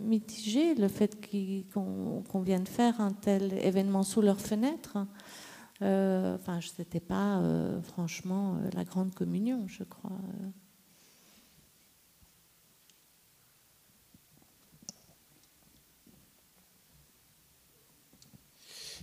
mitigé 0.00 0.74
le 0.74 0.88
fait 0.88 1.18
qu'on 1.72 2.22
qu 2.22 2.44
vienne 2.44 2.66
faire 2.66 3.00
un 3.00 3.12
tel 3.12 3.52
événement 3.62 4.02
sous 4.02 4.22
leur 4.22 4.40
fenêtre. 4.40 4.98
Euh, 5.82 6.36
enfin, 6.36 6.60
ce 6.60 6.80
n'était 6.80 7.00
pas 7.00 7.38
euh, 7.38 7.80
franchement 7.82 8.56
la 8.74 8.84
grande 8.84 9.14
communion, 9.14 9.64
je 9.66 9.84
crois. 9.84 10.12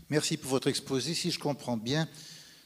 Merci 0.10 0.38
pour 0.38 0.50
votre 0.50 0.68
exposé. 0.68 1.14
Si 1.14 1.30
je 1.30 1.38
comprends 1.38 1.78
bien, 1.78 2.08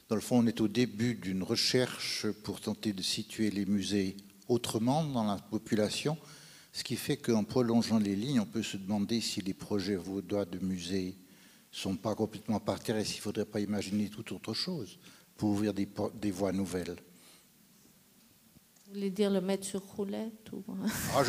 dans 0.08 0.14
le 0.14 0.22
fond, 0.22 0.38
on 0.38 0.46
est 0.46 0.62
au 0.62 0.68
début 0.68 1.14
d'une 1.14 1.42
recherche 1.42 2.26
pour 2.42 2.60
tenter 2.60 2.94
de 2.94 3.02
situer 3.02 3.50
les 3.50 3.66
musées 3.66 4.16
autrement 4.48 5.04
dans 5.04 5.24
la 5.24 5.36
population, 5.36 6.16
ce 6.72 6.82
qui 6.82 6.96
fait 6.96 7.18
qu'en 7.18 7.44
prolongeant 7.44 7.98
les 7.98 8.16
lignes, 8.16 8.40
on 8.40 8.46
peut 8.46 8.62
se 8.62 8.78
demander 8.78 9.20
si 9.20 9.42
les 9.42 9.52
projets 9.54 9.96
vaudois 9.96 10.46
de 10.46 10.58
musées 10.58 11.16
ne 11.72 11.76
sont 11.76 11.96
pas 11.96 12.14
complètement 12.14 12.60
par 12.60 12.80
terre 12.80 12.96
et 12.96 13.04
s'il 13.04 13.18
ne 13.18 13.22
faudrait 13.22 13.44
pas 13.44 13.60
imaginer 13.60 14.08
tout 14.08 14.34
autre 14.34 14.54
chose 14.54 14.98
pour 15.36 15.50
ouvrir 15.50 15.74
des, 15.74 15.88
des 16.14 16.30
voies 16.30 16.52
nouvelles. 16.52 16.96
Vous 18.86 18.94
voulez 18.94 19.10
dire 19.10 19.30
le 19.30 19.40
mettre 19.42 19.66
sur 19.66 19.82
roulette 19.82 20.50
ou... 20.52 20.64
ah, 21.14 21.22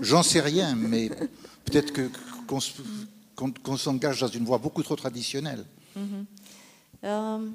J'en 0.00 0.22
sais 0.22 0.40
rien, 0.40 0.74
mais 0.74 1.10
peut-être 1.64 1.92
qu'on 2.46 2.58
qu 2.58 2.72
qu'on 3.40 3.50
qu 3.76 3.78
s'engage 3.78 4.20
dans 4.20 4.28
une 4.28 4.44
voie 4.44 4.58
beaucoup 4.58 4.82
trop 4.82 4.96
traditionnelle. 4.96 5.64
Mm 5.96 6.00
-hmm. 6.00 6.24
euh, 7.04 7.48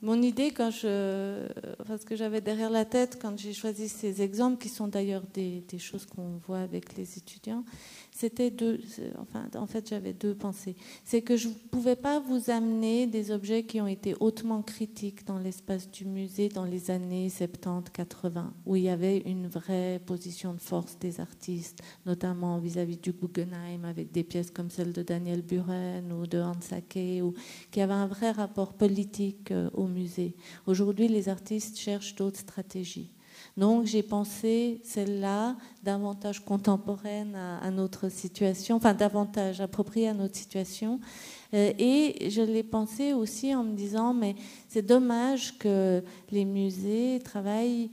mon 0.00 0.22
idée, 0.22 0.52
quand 0.52 0.70
ce 0.70 2.04
que 2.06 2.14
j'avais 2.14 2.40
derrière 2.40 2.70
la 2.70 2.84
tête 2.84 3.18
quand 3.20 3.36
j'ai 3.36 3.52
choisi 3.52 3.88
ces 3.88 4.22
exemples, 4.22 4.58
qui 4.58 4.68
sont 4.68 4.86
d'ailleurs 4.86 5.24
des, 5.34 5.64
choses 5.78 6.06
qu'on 6.06 6.38
voit 6.46 6.60
avec 6.60 6.96
les 6.96 7.18
étudiants, 7.18 7.64
c'était 8.12 8.50
deux. 8.50 8.80
Enfin, 9.18 9.48
en 9.56 9.66
fait, 9.66 9.88
j'avais 9.88 10.12
deux 10.12 10.34
pensées. 10.34 10.76
C'est 11.04 11.22
que 11.22 11.36
je 11.36 11.48
ne 11.48 11.52
pouvais 11.52 11.96
pas 11.96 12.20
vous 12.20 12.50
amener 12.50 13.08
des 13.08 13.32
objets 13.32 13.64
qui 13.64 13.80
ont 13.80 13.88
été 13.88 14.14
hautement 14.20 14.62
critiques 14.62 15.26
dans 15.26 15.38
l'espace 15.38 15.90
du 15.90 16.04
musée 16.04 16.48
dans 16.48 16.64
les 16.64 16.92
années 16.92 17.28
70-80, 17.28 18.50
où 18.66 18.76
il 18.76 18.84
y 18.84 18.88
avait 18.88 19.18
une 19.18 19.48
vraie 19.48 20.00
position 20.06 20.54
de 20.54 20.60
force 20.60 20.96
des 21.00 21.20
artistes, 21.20 21.80
notamment 22.06 22.58
vis-à-vis 22.58 22.96
-vis 22.96 23.02
du 23.02 23.12
Guggenheim, 23.12 23.84
avec 23.84 24.12
des 24.12 24.22
pièces 24.22 24.52
comme 24.52 24.70
celle 24.70 24.92
de 24.92 25.02
Daniel 25.02 25.42
Buren 25.42 26.12
ou 26.12 26.26
de 26.26 26.38
Hans 26.38 26.60
Sake, 26.60 27.22
qui 27.70 27.80
avait 27.80 27.92
un 27.92 28.06
vrai 28.06 28.30
rapport 28.30 28.74
politique 28.74 29.52
au 29.74 29.87
musée. 29.88 30.34
Aujourd'hui, 30.66 31.08
les 31.08 31.28
artistes 31.28 31.78
cherchent 31.78 32.14
d'autres 32.14 32.38
stratégies. 32.38 33.10
Donc 33.56 33.86
j'ai 33.86 34.02
pensé 34.04 34.80
celle-là 34.84 35.56
davantage 35.82 36.44
contemporaine 36.44 37.34
à, 37.34 37.70
notre 37.70 38.08
situation, 38.08 38.76
enfin 38.76 38.94
davantage 38.94 39.60
appropriée 39.60 40.08
à 40.08 40.14
notre 40.14 40.36
situation. 40.36 41.00
Euh, 41.54 41.72
et 41.78 42.30
je 42.30 42.42
l'ai 42.42 42.62
pensé 42.62 43.12
aussi 43.14 43.54
en 43.54 43.64
me 43.64 43.74
disant, 43.74 44.14
mais 44.14 44.36
c'est 44.68 44.86
dommage 44.86 45.58
que 45.58 46.02
les 46.30 46.44
musées 46.44 47.20
travaillent, 47.24 47.90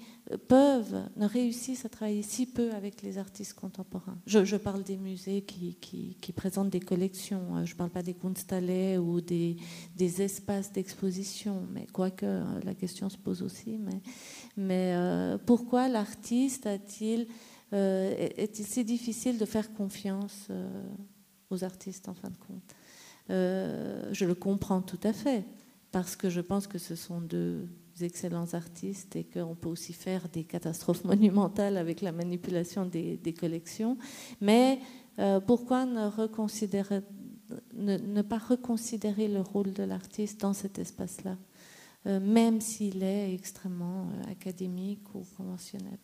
peuvent, 0.47 1.03
ne 1.17 1.27
réussissent 1.27 1.85
à 1.85 1.89
travailler 1.89 2.21
si 2.21 2.45
peu 2.45 2.71
avec 2.71 3.01
les 3.01 3.17
artistes 3.17 3.53
contemporains. 3.53 4.17
Je, 4.25 4.55
parle 4.55 4.83
des 4.83 4.97
musées 4.97 5.41
qui, 5.41 6.33
présentent 6.35 6.69
des 6.69 6.79
collections, 6.79 7.63
je 7.65 7.73
ne 7.73 7.77
parle 7.77 7.91
pas 7.91 8.01
des 8.01 8.13
Kunsthalle 8.13 8.99
ou 8.99 9.21
des, 9.21 9.57
espaces 9.99 10.71
d'exposition, 10.71 11.67
mais 11.73 11.85
quoique 11.91 12.25
la 12.63 12.73
question 12.73 13.09
se 13.09 13.17
pose 13.17 13.41
aussi. 13.43 13.79
Mais, 14.57 14.95
euh, 14.95 15.37
pourquoi 15.45 15.87
l'artiste 15.87 16.65
a-t-il 16.65 17.27
euh, 17.73 18.13
est-il 18.37 18.65
si 18.65 18.83
difficile 18.83 19.37
de 19.37 19.45
faire 19.45 19.73
confiance 19.73 20.47
euh, 20.49 20.83
aux 21.49 21.63
artistes 21.63 22.07
en 22.07 22.13
fin 22.13 22.29
de 22.29 22.37
compte? 22.37 22.75
Euh, 23.29 24.09
Je 24.11 24.25
le 24.25 24.35
comprends 24.35 24.81
tout 24.81 24.99
à 25.03 25.13
fait 25.13 25.45
parce 25.91 26.15
que 26.15 26.29
je 26.29 26.41
pense 26.41 26.67
que 26.67 26.77
ce 26.77 26.95
sont 26.95 27.21
deux 27.21 27.67
excellents 28.01 28.53
artistes 28.53 29.15
et 29.15 29.23
qu'on 29.23 29.55
peut 29.55 29.69
aussi 29.69 29.93
faire 29.93 30.27
des 30.29 30.43
catastrophes 30.43 31.03
monumentales 31.05 31.77
avec 31.77 32.01
la 32.01 32.11
manipulation 32.11 32.85
des, 32.85 33.35
collections. 33.39 33.97
Mais 34.41 34.79
euh, 35.19 35.39
pourquoi 35.39 35.85
ne, 35.85 36.09
pas 38.21 38.37
reconsidérer 38.37 39.27
le 39.27 39.41
rôle 39.41 39.73
de 39.73 39.83
l'artiste 39.83 40.41
dans 40.41 40.53
cet 40.53 40.79
espace-là 40.79 41.37
euh, 42.07 42.19
même 42.19 42.61
s'il 42.61 43.01
est 43.01 43.33
extrêmement 43.33 44.07
euh, 44.09 44.31
académique 44.31 45.15
ou 45.15 45.23
conventionnel? 45.37 45.97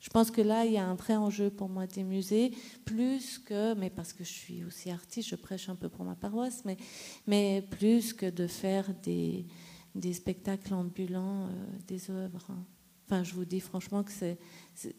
Je 0.00 0.10
pense 0.10 0.30
que 0.30 0.40
là, 0.40 0.64
il 0.64 0.72
y 0.74 0.76
a 0.76 0.86
un 0.86 0.94
vrai 0.94 1.16
enjeu 1.16 1.50
pour 1.50 1.68
moi 1.68 1.88
des 1.88 2.04
musées, 2.04 2.52
plus 2.84 3.36
que, 3.38 3.74
mais 3.74 3.90
parce 3.90 4.12
que 4.12 4.22
je 4.22 4.32
suis 4.32 4.62
aussi 4.62 4.90
artiste, 4.90 5.28
je 5.28 5.34
prêche 5.34 5.68
un 5.68 5.74
peu 5.74 5.88
pour 5.88 6.04
ma 6.04 6.14
paroisse, 6.14 6.62
mais 7.26 7.62
plus 7.62 8.12
que 8.12 8.30
de 8.30 8.46
faire 8.46 8.94
des, 9.02 9.44
des 9.98 10.12
spectacles 10.12 10.74
ambulants, 10.74 11.46
euh, 11.46 11.50
des 11.86 12.10
œuvres. 12.10 12.48
Enfin, 13.06 13.24
je 13.24 13.34
vous 13.34 13.44
dis 13.44 13.60
franchement 13.60 14.02
que 14.02 14.12
c'est, 14.12 14.38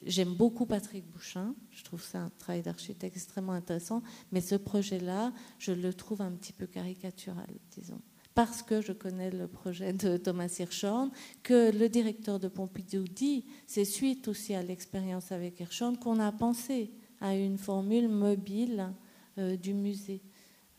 j'aime 0.04 0.34
beaucoup 0.34 0.66
Patrick 0.66 1.06
Bouchin, 1.12 1.54
je 1.72 1.84
trouve 1.84 2.04
ça 2.04 2.24
un 2.24 2.32
travail 2.40 2.64
d'architecte 2.64 3.16
extrêmement 3.16 3.54
intéressant, 3.54 4.02
mais 4.32 4.42
ce 4.42 4.56
projet-là, 4.56 5.32
je 5.60 5.72
le 5.72 5.94
trouve 5.94 6.22
un 6.22 6.32
petit 6.32 6.54
peu 6.54 6.66
caricatural, 6.66 7.50
disons 7.72 8.02
parce 8.36 8.62
que 8.62 8.80
je 8.80 8.94
connais 8.94 9.32
le 9.32 9.50
projet 9.50 9.92
de 9.92 10.16
Thomas 10.16 10.56
Hirschhorn, 10.60 11.12
que 11.44 11.78
le 11.78 11.90
directeur 11.90 12.40
de 12.40 12.48
Pompidou 12.48 13.04
dit, 13.04 13.44
c'est 13.68 13.84
suite 13.84 14.30
aussi 14.30 14.54
à 14.54 14.64
l'expérience 14.64 15.34
avec 15.34 15.60
Hirschhorn 15.60 15.98
qu'on 15.98 16.22
a 16.22 16.32
pensé 16.32 16.90
à 17.20 17.36
une 17.36 17.58
formule 17.58 18.08
mobile 18.08 18.94
euh, 19.38 19.58
du 19.58 19.74
musée. 19.74 20.22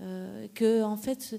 Euh, 0.00 0.48
que, 0.54 0.82
en 0.82 0.96
fait, 0.96 1.38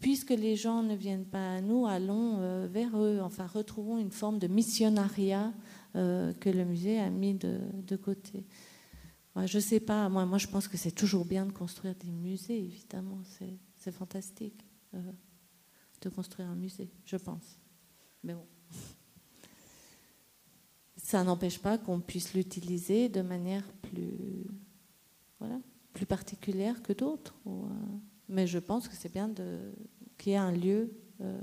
puisque 0.00 0.30
les 0.30 0.56
gens 0.56 0.82
ne 0.82 0.94
viennent 0.94 1.26
pas 1.26 1.56
à 1.56 1.60
nous, 1.60 1.86
allons 1.86 2.38
euh, 2.38 2.66
vers 2.70 2.96
eux, 2.98 3.20
enfin, 3.22 3.46
retrouvons 3.46 3.98
une 3.98 4.10
forme 4.10 4.38
de 4.38 4.46
missionnariat 4.46 5.52
euh, 5.96 6.32
que 6.34 6.48
le 6.50 6.64
musée 6.64 6.98
a 6.98 7.10
mis 7.10 7.34
de, 7.34 7.96
côté. 7.96 8.44
Je 9.36 9.56
ne 9.56 9.62
sais 9.62 9.80
pas, 9.80 10.08
moi, 10.08 10.38
je 10.38 10.46
pense 10.46 10.68
que 10.68 10.76
c'est 10.76 10.92
toujours 10.92 11.24
bien 11.24 11.44
de 11.46 11.52
construire 11.52 11.94
des 11.96 12.10
musées, 12.10 12.58
évidemment, 12.58 13.18
c'est 13.76 13.92
fantastique. 13.92 14.64
Euh, 14.94 15.12
de 16.00 16.08
construire 16.10 16.48
un 16.48 16.54
musée, 16.54 16.90
je 17.06 17.16
pense. 17.16 17.58
Mais 18.22 18.34
bon. 18.34 18.46
Ça 20.96 21.24
n'empêche 21.24 21.58
pas 21.58 21.78
qu'on 21.78 22.00
puisse 22.00 22.34
l'utiliser 22.34 23.08
de 23.08 23.22
manière 23.22 23.64
plus, 23.82 24.46
voilà, 25.38 25.58
plus 25.94 26.06
particulière 26.06 26.82
que 26.82 26.92
d'autres. 26.92 27.34
Mais 28.28 28.46
je 28.46 28.58
pense 28.58 28.88
que 28.88 28.94
c'est 28.94 29.12
bien 29.12 29.32
qu'il 30.18 30.32
y 30.32 30.34
ait 30.34 30.38
un 30.38 30.52
lieu 30.52 30.90
euh, 31.20 31.40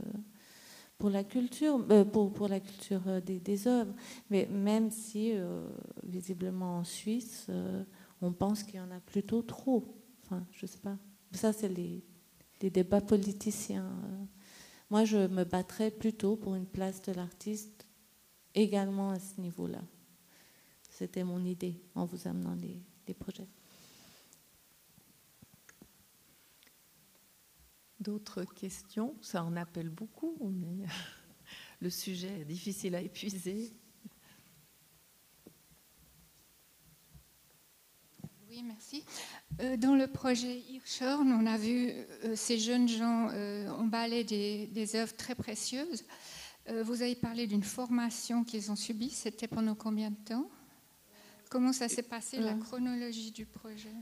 pour 1.02 1.10
la 1.10 1.24
culture, 1.24 1.84
euh, 1.90 2.06
pour, 2.06 2.32
pour 2.32 2.48
la 2.48 2.60
culture 2.60 3.02
des, 3.26 3.40
des, 3.40 3.68
œuvres. 3.68 3.94
Mais 4.30 4.45
même 4.45 4.91
si, 4.91 5.32
euh, 5.34 5.68
visiblement 6.03 6.78
en 6.78 6.84
Suisse, 6.84 7.48
euh, 7.49 7.84
on 8.22 8.32
pense 8.32 8.62
qu'il 8.62 8.76
y 8.76 8.80
en 8.80 8.91
a 8.91 8.99
plutôt 8.99 9.41
trop. 9.41 9.98
Enfin, 10.24 10.45
je 10.52 10.68
sais 10.68 10.78
pas. 10.78 10.98
Ça, 11.32 11.53
c'est 11.53 11.70
les, 11.70 12.03
les, 12.62 12.70
débats 12.70 13.02
politiciens. 13.02 13.86
Euh. 13.86 14.26
Moi, 14.91 15.06
je 15.06 15.28
me 15.28 15.44
battrais 15.44 15.90
plutôt 15.90 16.36
pour 16.36 16.53
une 16.53 16.68
place 16.68 17.02
de 17.02 17.14
l'artiste 17.14 17.88
également 18.53 19.10
à 19.10 19.20
ce 19.20 19.41
niveau-là. 19.41 19.82
C'était 20.88 21.24
mon 21.24 21.44
idée 21.44 21.82
en 21.95 22.06
vous 22.06 22.28
amenant 22.28 22.53
les, 22.53 22.80
les 23.08 23.14
projets. 23.16 23.48
D'autres 28.02 28.44
questions 28.45 29.15
Ça 29.22 29.44
en 29.44 29.56
appelle 29.56 29.90
beaucoup, 29.90 30.36
mais 30.41 30.86
le 31.82 31.90
sujet 31.91 32.41
est 32.41 32.45
difficile 32.45 32.95
à 32.95 33.02
épuiser. 33.02 33.72
Oui, 38.49 38.64
merci. 38.64 39.06
Euh, 39.60 39.78
dans 39.78 39.95
le 39.95 40.07
projet 40.07 40.60
Hirschhorn, 40.61 41.32
on 41.32 41.45
a 41.45 41.60
vu 41.60 41.91
euh, 41.91 42.36
ces 42.36 42.57
jeunes 42.57 42.90
gens 42.90 43.30
euh, 43.30 43.69
emballer 43.69 44.23
des, 44.23 44.65
des, 44.65 44.95
œuvres 44.95 45.15
très 45.15 45.36
précieuses. 45.36 46.03
Vous 46.84 47.02
avez 47.02 47.15
parlé 47.15 47.48
d'une 47.48 47.64
formation 47.64 48.44
qu'ils 48.44 48.72
ont 48.72 48.76
subie. 48.76 49.10
C'était 49.10 49.48
pendant 49.48 49.73
combien 49.76 50.11
de 50.11 50.15
temps? 50.15 50.49
Comment 51.49 51.73
ça 51.73 51.90
s'est 51.90 52.03
passé, 52.03 52.40
la 52.40 52.53
chronologie 52.53 53.32
du 53.32 53.45
projet? 53.45 53.95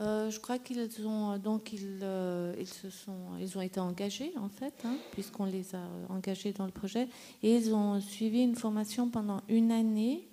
Euh, 0.00 0.30
je 0.30 0.38
crois 0.38 0.58
qu'ils 0.58 0.88
ont 1.06 1.38
donc 1.38 1.72
ils, 1.72 1.98
euh, 2.02 2.54
ils 2.58 2.68
se 2.68 2.88
sont 2.88 3.36
ils 3.40 3.58
ont 3.58 3.60
été 3.60 3.80
engagés 3.80 4.32
en 4.36 4.48
fait 4.48 4.74
hein, 4.84 4.94
puisqu'on 5.10 5.44
les 5.44 5.74
a 5.74 5.80
engagés 6.08 6.52
dans 6.52 6.66
le 6.66 6.70
projet. 6.70 7.08
Et 7.42 7.56
ils 7.56 7.74
ont 7.74 8.00
suivi 8.00 8.42
une 8.42 8.54
formation 8.54 9.08
pendant 9.08 9.40
une 9.48 9.72
année 9.72 10.28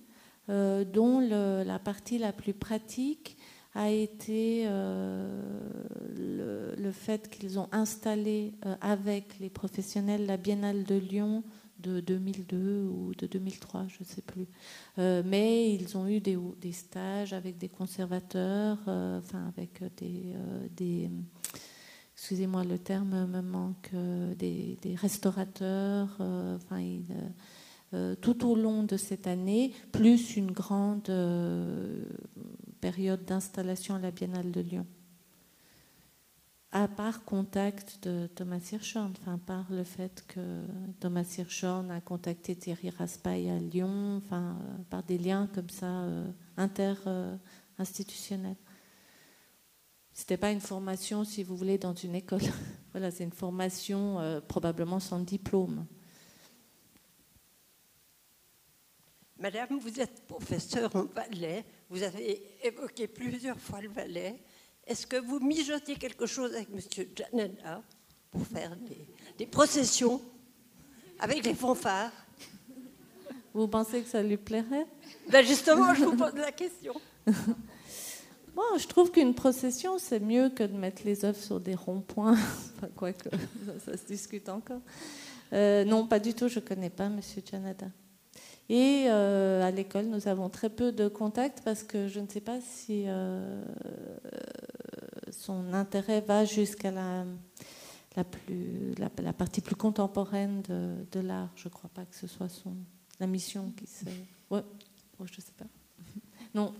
dont 0.47 1.19
la 1.19 1.79
partie 1.79 2.19
la 2.19 2.31
plus 2.31 2.53
pratique 2.53 3.35
a 3.73 3.89
été 3.89 4.67
le, 6.15 6.91
fait 6.91 7.27
qu'ils 7.31 7.57
ont 7.57 7.67
installé 7.71 8.53
avec 8.79 9.39
les 9.39 9.49
professionnels 9.49 10.27
la 10.27 10.37
Biennale 10.37 10.83
de 10.83 10.93
Lyon 10.93 11.43
de 11.85 11.99
2002 11.99 12.83
ou 12.83 13.13
de 13.17 13.27
2003, 13.27 13.85
je 13.87 13.97
ne 13.99 14.05
sais 14.05 14.21
plus. 14.21 14.47
Euh, 14.97 15.21
mais 15.25 15.73
ils 15.73 15.97
ont 15.97 16.07
eu 16.07 16.19
des, 16.19 16.37
stages 16.71 17.33
avec 17.33 17.57
des 17.57 17.69
conservateurs, 17.69 18.79
euh, 18.87 19.21
avec 19.47 19.81
des, 19.97 20.33
euh, 20.35 20.67
des 20.75 21.09
excusez-moi 22.15 22.63
le 22.63 22.79
terme 22.79 23.27
me 23.27 23.41
manque, 23.41 23.91
des, 24.37 24.77
des 24.81 24.95
restaurateurs, 24.95 26.09
enfin 26.19 26.81
tout 28.21 28.49
au 28.49 28.55
long 28.55 28.83
de 28.83 28.97
cette 28.97 29.27
année, 29.27 29.73
plus 29.91 30.37
une 30.37 30.51
grande 30.51 31.11
période 32.81 33.25
d'installation 33.25 33.95
à 33.95 33.99
la 33.99 34.11
Biennale 34.11 34.51
de 34.51 34.61
Lyon 34.61 34.85
à 36.75 36.87
part 36.89 37.23
contact 37.23 38.03
de 38.03 38.27
Thomas 38.27 38.59
Hirschhorn, 38.69 39.13
enfin 39.21 39.37
par 39.37 39.65
le 39.71 39.85
fait 39.85 40.25
que 40.27 40.65
Thomas 40.99 41.23
Hirschhorn 41.37 41.89
a 41.89 42.01
contacté 42.01 42.53
Thierry 42.53 42.89
Raspail 42.89 43.49
à 43.49 43.57
Lyon, 43.57 44.17
enfin 44.17 44.57
euh, 44.59 44.83
par 44.89 45.01
des 45.01 45.17
liens 45.17 45.47
comme 45.55 45.69
ça 45.69 45.85
euh, 45.85 46.27
inter-institutionnels. 46.57 48.57
C'était 50.11 50.35
pas 50.35 50.51
une 50.51 50.59
formation, 50.59 51.23
si 51.23 51.43
vous 51.43 51.55
voulez, 51.55 51.77
dans 51.77 51.93
une 51.93 52.13
école. 52.13 52.41
voilà, 52.91 53.09
c'est 53.09 53.23
une 53.23 53.31
formation 53.31 54.19
euh, 54.19 54.41
probablement 54.41 54.99
sans 54.99 55.21
diplôme. 55.21 55.85
Madame, 59.37 59.79
vous 59.79 60.01
êtes 60.01 60.27
professeure 60.27 60.93
en 60.93 61.05
ballet. 61.05 61.63
Vous 61.89 62.03
avez 62.03 62.43
évoqué 62.63 63.07
plusieurs 63.07 63.61
fois 63.61 63.79
le 63.79 63.87
ballet. 63.87 64.35
Est-ce 64.87 65.07
que 65.07 65.17
vous 65.17 65.39
mijotez 65.39 65.95
quelque 65.95 66.25
chose 66.25 66.53
avec 66.53 66.69
M. 66.71 66.79
Janela 67.15 67.81
pour 68.31 68.45
faire 68.45 68.75
des, 69.37 69.45
processions 69.45 70.21
avec 71.19 71.43
les 71.43 71.53
fanfares? 71.53 72.11
Vous 73.53 73.67
pensez 73.67 74.01
que 74.01 74.09
ça 74.09 74.21
lui 74.21 74.37
plairait? 74.37 74.85
Ben 75.29 75.45
Justement, 75.45 75.93
je 75.95 76.03
vous 76.03 76.15
pose 76.15 76.35
la 76.35 76.51
question. 76.51 76.93
Bon, 78.55 78.77
je 78.79 78.87
trouve 78.87 79.11
qu'une 79.11 79.35
procession, 79.35 79.97
c'est 79.97 80.21
mieux 80.21 80.47
que 80.47 80.63
de 80.63 80.77
mettre 80.77 81.01
les 81.03 81.25
œufs 81.25 81.37
sur 81.37 81.59
des 81.59 81.75
ronds-points. 81.75 82.37
enfin, 82.77 82.87
quoique, 82.95 83.29
ça, 83.29 83.73
ça, 83.85 83.97
se 83.97 84.05
discute 84.05 84.47
encore. 84.47 84.79
Euh, 85.51 85.83
non, 85.83 86.07
pas 86.07 86.19
du 86.19 86.33
tout, 86.33 86.47
je 86.47 86.59
ne 86.59 86.65
connais 86.65 86.89
pas 86.89 87.07
M. 87.07 87.19
Janada. 87.51 87.87
Et 88.69 89.05
euh, 89.07 89.63
à 89.63 89.69
l'école, 89.69 90.05
nous 90.05 90.27
avons 90.27 90.49
très 90.49 90.69
peu 90.69 90.91
de 90.91 91.07
contacts 91.07 91.61
parce 91.63 91.83
que 91.83 92.07
je 92.07 92.19
ne 92.19 92.27
sais 92.27 92.41
pas 92.41 92.59
si 92.61 93.03
euh, 93.05 93.63
son 95.29 95.73
intérêt 95.73 96.21
va 96.21 96.45
jusqu'à 96.45 96.89
la, 96.89 97.25
la, 98.15 98.23
plus, 98.23 98.95
la, 98.97 99.33
partie 99.33 99.61
plus 99.61 99.75
contemporaine 99.75 100.63
de, 100.63 100.95
de 101.11 101.19
l'art. 101.19 101.49
Je 101.55 101.67
ne 101.67 101.73
crois 101.73 101.91
pas 101.93 102.05
que 102.05 102.15
ce 102.15 102.25
soit 102.25 102.49
son, 102.49 102.75
la 103.19 103.27
mission 103.27 103.71
qui 103.77 103.85
se... 103.85 104.05
Ouais, 104.49 104.63
je 105.19 105.23
ne 105.23 105.41
sais 105.41 105.53
pas. 105.57 105.65
Non, 106.55 106.73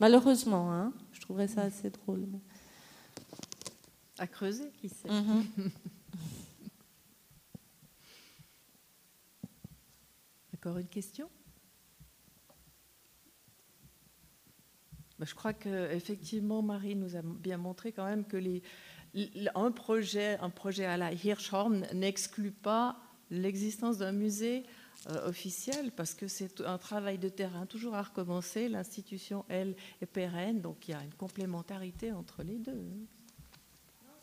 malheureusement, 0.00 0.72
hein, 0.72 0.92
je 1.12 1.20
trouverais 1.20 1.46
ça 1.46 1.62
assez 1.62 1.88
drôle. 1.88 2.26
À 4.18 4.26
creuser, 4.26 4.72
qui 4.80 4.88
sait. 4.88 5.08
Mhm. 5.08 5.44
Une 10.76 10.88
question? 10.88 11.30
Bah, 15.18 15.26
Je 15.26 15.34
crois 15.34 15.52
qu'effectivement, 15.52 16.62
Marie 16.62 16.94
nous 16.94 17.16
a 17.16 17.22
bien 17.22 17.56
montré 17.56 17.92
quand 17.92 18.04
même 18.04 18.24
que 18.24 18.36
les, 18.36 18.62
un, 19.54 19.70
projet, 19.70 20.38
un 20.40 20.50
projet 20.50 20.84
à 20.84 20.96
la 20.96 21.12
Hirschhorn 21.12 21.86
n'exclut 21.94 22.52
pas 22.52 22.96
l'existence 23.30 23.98
d'un 23.98 24.12
musée 24.12 24.64
euh, 25.10 25.28
officiel 25.28 25.92
parce 25.92 26.14
que 26.14 26.28
c'est 26.28 26.60
un 26.60 26.78
travail 26.78 27.18
de 27.18 27.28
terrain 27.28 27.66
toujours 27.66 27.94
à 27.94 28.02
recommencer. 28.02 28.68
L'institution, 28.68 29.44
elle, 29.48 29.74
est 30.00 30.06
pérenne, 30.06 30.60
donc 30.60 30.88
il 30.88 30.92
y 30.92 30.94
a 30.94 31.02
une 31.02 31.14
complémentarité 31.14 32.12
entre 32.12 32.42
les 32.42 32.58
deux. 32.58 32.80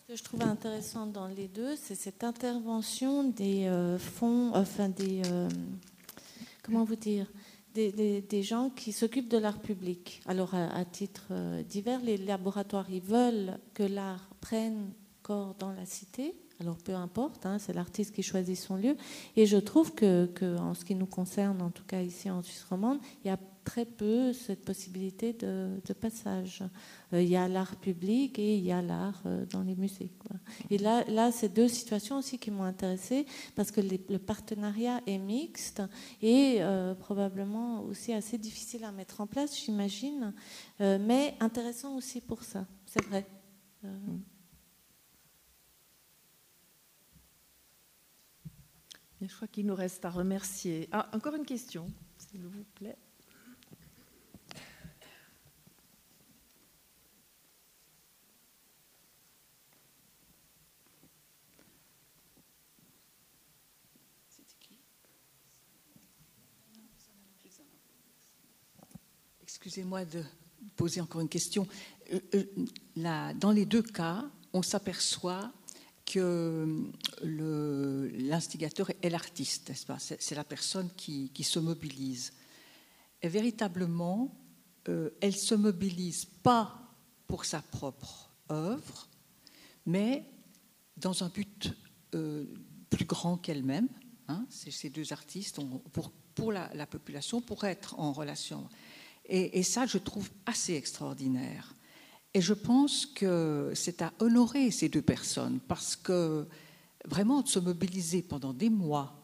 Ce 0.07 0.13
que 0.13 0.17
je 0.17 0.23
trouve 0.23 0.43
intéressant 0.43 1.07
dans 1.07 1.27
les 1.27 1.47
deux, 1.47 1.75
c'est 1.75 1.95
cette 1.95 2.23
intervention 2.23 3.23
des 3.23 3.65
euh, 3.65 3.97
fonds, 3.97 4.51
enfin 4.53 4.89
des, 4.89 5.23
euh, 5.25 5.49
comment 6.65 6.83
vous 6.83 6.95
dire, 6.95 7.31
des, 7.73 8.43
gens 8.43 8.69
qui 8.69 8.91
s'occupent 8.91 9.29
de 9.29 9.37
l'art 9.37 9.59
public. 9.59 10.21
Alors, 10.25 10.55
à, 10.55 10.85
titre 10.85 11.27
euh, 11.31 11.61
divers, 11.63 11.99
les 12.01 12.17
laboratoires, 12.17 12.89
ils 12.89 13.01
veulent 13.01 13.59
que 13.73 13.83
l'art 13.83 14.29
prenne 14.41 14.93
corps 15.21 15.55
dans 15.59 15.71
la 15.71 15.85
cité. 15.85 16.35
Alors, 16.61 16.77
peu 16.77 16.93
importe, 16.95 17.45
hein, 17.45 17.59
c'est 17.59 17.73
l'artiste 17.73 18.15
qui 18.15 18.23
choisit 18.23 18.57
son 18.57 18.75
lieu. 18.77 18.95
Et 19.35 19.45
je 19.45 19.57
trouve 19.57 19.93
que, 19.93 20.29
en 20.57 20.73
ce 20.73 20.85
qui 20.85 20.95
nous 20.95 21.05
concerne, 21.05 21.61
en 21.61 21.69
tout 21.69 21.83
cas 21.83 22.01
ici 22.01 22.29
en 22.29 22.41
Suisse 22.41 22.63
romande, 22.69 22.99
il 23.23 23.27
y 23.27 23.31
a 23.31 23.37
très 23.65 23.83
peu 23.83 24.31
cette 24.31 24.63
possibilité 24.63 25.33
de, 25.33 25.93
passage. 25.99 26.63
Euh, 27.11 27.21
il 27.21 27.27
y 27.27 27.35
a 27.35 27.47
l'art 27.49 27.75
public 27.77 28.39
et 28.39 28.55
il 28.55 28.63
y 28.63 28.71
a 28.71 28.81
l'art 28.81 29.21
euh, 29.25 29.45
dans 29.47 29.63
les 29.63 29.75
musées. 29.75 30.11
Et 30.69 30.77
là, 30.77 31.03
là 31.09 31.31
c'est 31.31 31.49
deux 31.49 31.67
situations 31.67 32.19
aussi 32.19 32.37
qui 32.37 32.51
m'ont 32.51 32.63
intéressée 32.63 33.25
parce 33.55 33.71
que 33.71 33.81
le 33.81 34.19
partenariat 34.19 35.01
est 35.07 35.17
mixte 35.17 35.81
et 36.21 36.57
euh, 36.59 36.93
probablement 36.93 37.81
aussi 37.81 38.13
assez 38.13 38.37
difficile 38.37 38.83
à 38.83 38.91
mettre 38.91 39.19
en 39.19 39.27
place, 39.27 39.57
j'imagine, 39.57 40.33
mais 40.79 41.35
intéressant 41.39 41.95
aussi 41.95 42.21
pour 42.21 42.43
ça, 42.43 42.65
c'est 42.85 43.03
vrai. 43.05 43.25
Je 49.27 49.35
crois 49.35 49.47
qu'il 49.47 49.65
nous 49.65 49.75
reste 49.75 50.05
à 50.05 50.09
remercier. 50.09 50.87
Ah, 50.91 51.09
encore 51.13 51.35
une 51.35 51.45
question, 51.45 51.91
s'il 52.17 52.41
vous 52.41 52.63
plaît. 52.75 52.95
Excusez-moi 69.41 70.05
de 70.05 70.23
poser 70.75 71.01
encore 71.01 71.21
une 71.21 71.29
question. 71.29 71.67
Euh, 72.13 72.19
euh, 72.35 73.33
dans 73.35 73.51
les 73.51 73.65
deux 73.65 73.81
cas, 73.81 74.23
on 74.53 74.61
s'aperçoit 74.61 75.51
que 76.05 76.91
l'instigateur 77.21 78.91
est 79.01 79.09
l'artiste, 79.09 79.71
C'est 79.97 80.35
la 80.35 80.43
personne 80.43 80.89
qui, 80.95 81.43
se 81.43 81.59
mobilise. 81.59 82.33
Et 83.21 83.27
véritablement, 83.27 84.37
euh, 84.87 85.09
elle 85.21 85.35
se 85.35 85.55
mobilise 85.55 86.25
pas 86.25 86.79
pour 87.27 87.45
sa 87.45 87.61
propre 87.61 88.29
œuvre, 88.51 89.09
mais 89.85 90.23
dans 90.97 91.23
un 91.23 91.29
but 91.29 91.73
plus 92.89 93.05
grand 93.05 93.37
qu'elle-même. 93.37 93.89
Hein. 94.27 94.45
ces 94.49 94.89
deux 94.89 95.13
artistes, 95.13 95.59
pour, 96.33 96.51
la, 96.51 96.87
population, 96.87 97.41
pour 97.41 97.63
être 97.65 97.99
en 97.99 98.11
relation 98.11 98.67
et, 99.27 99.63
ça, 99.63 99.85
je 99.85 99.97
trouve 99.97 100.29
assez 100.45 100.75
extraordinaire. 100.75 101.74
Et 102.35 102.41
je 102.41 102.53
pense 102.53 103.05
que 103.05 103.71
c'est 103.73 104.01
à 104.01 104.11
honorer 104.19 104.69
ces 104.69 104.89
deux 104.89 105.01
personnes 105.01 105.61
parce 105.69 105.95
que 105.95 106.45
vraiment 107.05 107.41
de 107.41 107.47
se 107.47 107.59
mobiliser 107.59 108.21
pendant 108.21 108.51
des 108.51 108.69
mois 108.69 109.15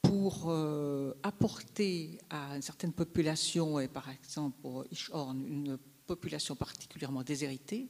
pour 0.00 0.46
euh, 0.46 1.12
apporter 1.22 2.18
à 2.30 2.56
une 2.56 2.62
certaine 2.62 2.94
population, 2.94 3.78
et 3.78 3.88
par 3.88 4.08
exemple 4.08 4.56
pour 4.62 4.86
Ishorn, 4.90 5.38
une 5.46 5.78
population 6.06 6.56
particulièrement 6.56 7.22
déshéritée, 7.22 7.88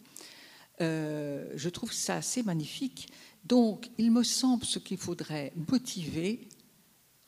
euh, 0.81 1.53
je 1.55 1.69
trouve 1.69 1.93
ça 1.93 2.17
assez 2.17 2.43
magnifique. 2.43 3.09
Donc, 3.45 3.89
il 3.99 4.11
me 4.11 4.25
semble 4.25 4.65
ce 4.65 4.81
qu'il 4.81 4.99
faudrait 4.99 5.53
motiver 5.71 6.49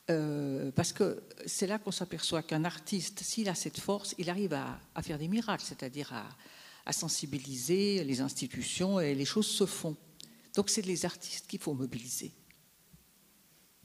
euh, 0.09 0.71
parce 0.71 0.91
que 0.91 1.23
c'est 1.45 1.67
là 1.67 1.79
qu'on 1.79 1.91
s'aperçoit 1.91 2.43
qu'un 2.43 2.65
artiste, 2.65 3.19
s'il 3.19 3.47
a 3.47 3.55
cette 3.55 3.79
force, 3.79 4.13
il 4.17 4.29
arrive 4.29 4.53
à, 4.53 4.77
faire 5.01 5.17
des 5.17 5.29
miracles, 5.29 5.63
c'est-à-dire 5.65 6.11
à, 6.11 6.25
sensibiliser 6.91 8.03
les 8.03 8.21
institutions 8.21 8.99
et 8.99 9.15
les 9.15 9.25
choses 9.25 9.47
se 9.47 9.65
font. 9.65 9.95
Donc 10.55 10.69
c'est 10.69 10.85
les 10.85 11.05
artistes 11.05 11.47
qu'il 11.47 11.59
faut 11.59 11.73
mobiliser, 11.73 12.31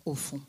au 0.05 0.15
fond. 0.15 0.41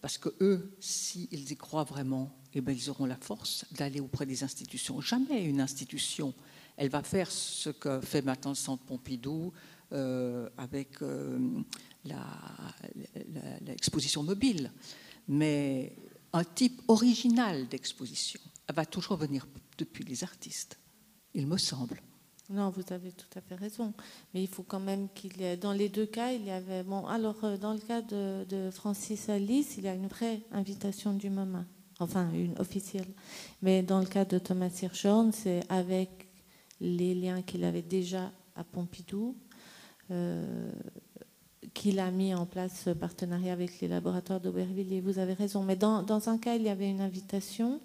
Parce 0.00 0.16
que 0.16 0.30
eux, 0.40 0.76
s'ils 0.80 1.52
y 1.52 1.56
croient 1.56 1.84
vraiment, 1.84 2.34
eh 2.54 2.60
ben, 2.62 2.74
ils 2.74 2.88
auront 2.88 3.04
la 3.04 3.16
force 3.16 3.66
d'aller 3.72 4.00
auprès 4.00 4.24
des 4.24 4.42
institutions. 4.42 5.00
Jamais 5.00 5.44
une 5.44 5.60
institution, 5.60 6.32
elle 6.76 6.88
va 6.88 7.02
faire 7.02 7.30
ce 7.30 7.68
que 7.70 8.00
fait 8.00 8.22
maintenant 8.22 8.52
le 8.52 8.56
Centre 8.56 8.82
Pompidou 8.84 9.52
euh, 9.92 10.48
avec 10.56 11.02
euh, 11.02 11.38
l'exposition 13.60 14.22
mobile 14.22 14.72
mais 15.30 15.94
un 16.32 16.44
type 16.44 16.82
original 16.88 17.68
d'exposition, 17.68 18.40
va 18.74 18.84
toujours 18.84 19.16
venir 19.16 19.46
depuis 19.78 20.04
les 20.04 20.24
artistes, 20.24 20.78
il 21.34 21.46
me 21.46 21.56
semble. 21.56 22.00
Non, 22.50 22.70
vous 22.70 22.82
avez 22.92 23.12
tout 23.12 23.28
à 23.36 23.40
fait 23.40 23.54
raison. 23.54 23.92
Mais 24.34 24.42
il 24.42 24.48
faut 24.48 24.64
quand 24.64 24.80
même 24.80 25.08
qu'il 25.14 25.40
y 25.40 25.44
ait. 25.44 25.56
Dans 25.56 25.72
les 25.72 25.88
deux 25.88 26.06
cas, 26.06 26.32
il 26.32 26.44
y 26.44 26.50
avait. 26.50 26.82
Bon, 26.82 27.06
alors, 27.06 27.36
euh, 27.44 27.56
dans 27.56 27.72
le 27.72 27.78
cas 27.78 28.02
de, 28.02 28.70
Francis 28.72 29.28
Alice, 29.28 29.76
il 29.78 29.84
y 29.84 29.88
a 29.88 29.94
une 29.94 30.08
vraie 30.08 30.40
invitation 30.50 31.12
du 31.12 31.30
MoMA. 31.30 31.64
Enfin, 32.00 32.32
une 32.32 32.58
officielle. 32.58 33.06
Mais 33.62 33.82
dans 33.82 34.00
le 34.00 34.06
cas 34.06 34.24
de 34.24 34.38
Thomas 34.38 34.70
Hirschhorn, 34.82 35.32
c'est 35.32 35.60
avec 35.68 36.28
les 36.80 37.14
liens 37.14 37.42
qu'il 37.42 37.62
avait 37.62 37.82
déjà 37.82 38.32
à 38.56 38.64
Pompidou. 38.64 39.36
Euh, 40.10 40.72
qu'il 41.74 42.00
a 42.00 42.10
mis 42.10 42.34
en 42.34 42.46
place 42.46 42.82
ce 42.84 42.90
partenariat 42.90 43.52
avec 43.52 43.80
les 43.80 43.88
laboratoires 43.88 44.40
d'Aubervilliers. 44.40 45.00
Vous 45.00 45.18
avez 45.18 45.34
raison. 45.34 45.62
Mais 45.62 45.76
dans, 45.76 46.28
un 46.28 46.38
cas, 46.38 46.56
il 46.56 46.62
y 46.62 46.68
avait 46.68 46.90
une 46.90 47.00
invitation, 47.00 47.80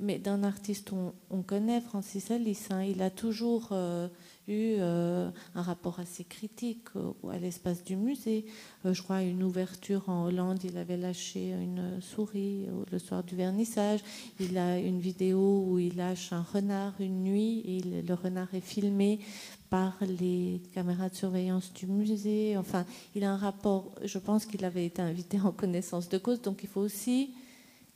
mais 0.00 0.18
d'un 0.18 0.42
artiste 0.42 0.92
on, 0.92 1.12
on, 1.30 1.42
connaît, 1.42 1.80
Francis 1.80 2.30
Alice. 2.30 2.68
Hein. 2.70 2.82
il 2.82 3.02
a 3.02 3.10
toujours 3.10 3.68
euh, 3.72 4.08
eu 4.48 4.76
euh, 4.78 5.30
un 5.54 5.62
rapport 5.62 6.00
assez 6.00 6.24
critique 6.24 6.88
à 7.30 7.38
l'espace 7.38 7.84
du 7.84 7.96
musée. 7.96 8.46
Euh, 8.84 8.94
je 8.94 9.02
crois 9.02 9.22
une 9.22 9.42
ouverture 9.42 10.08
en 10.08 10.24
Hollande, 10.24 10.64
il 10.64 10.76
avait 10.78 10.96
lâché 10.96 11.50
une 11.50 12.00
souris 12.00 12.66
le 12.90 12.98
soir 12.98 13.22
du 13.22 13.36
vernissage. 13.36 14.00
Il 14.40 14.56
a 14.58 14.78
une 14.78 15.00
vidéo 15.00 15.64
où 15.68 15.78
il 15.78 15.96
lâche 15.96 16.32
un 16.32 16.42
renard 16.42 16.94
une 16.98 17.22
nuit 17.22 17.62
et 17.66 18.02
le 18.02 18.14
renard 18.14 18.52
est 18.54 18.60
filmé 18.60 19.20
par 19.68 19.96
les 20.00 20.60
caméras 20.74 21.10
de 21.10 21.14
surveillance 21.14 21.72
du 21.72 21.86
musée. 21.86 22.56
Enfin, 22.56 22.84
il 23.14 23.22
a 23.22 23.32
un 23.32 23.36
rapport, 23.36 23.92
je 24.04 24.18
pense 24.18 24.46
qu'il 24.46 24.64
avait 24.64 24.86
été 24.86 25.00
invité 25.00 25.38
en 25.40 25.52
connaissance 25.52 26.08
de 26.08 26.18
cause, 26.18 26.42
donc 26.42 26.60
il 26.64 26.68
faut 26.68 26.80
aussi 26.80 27.30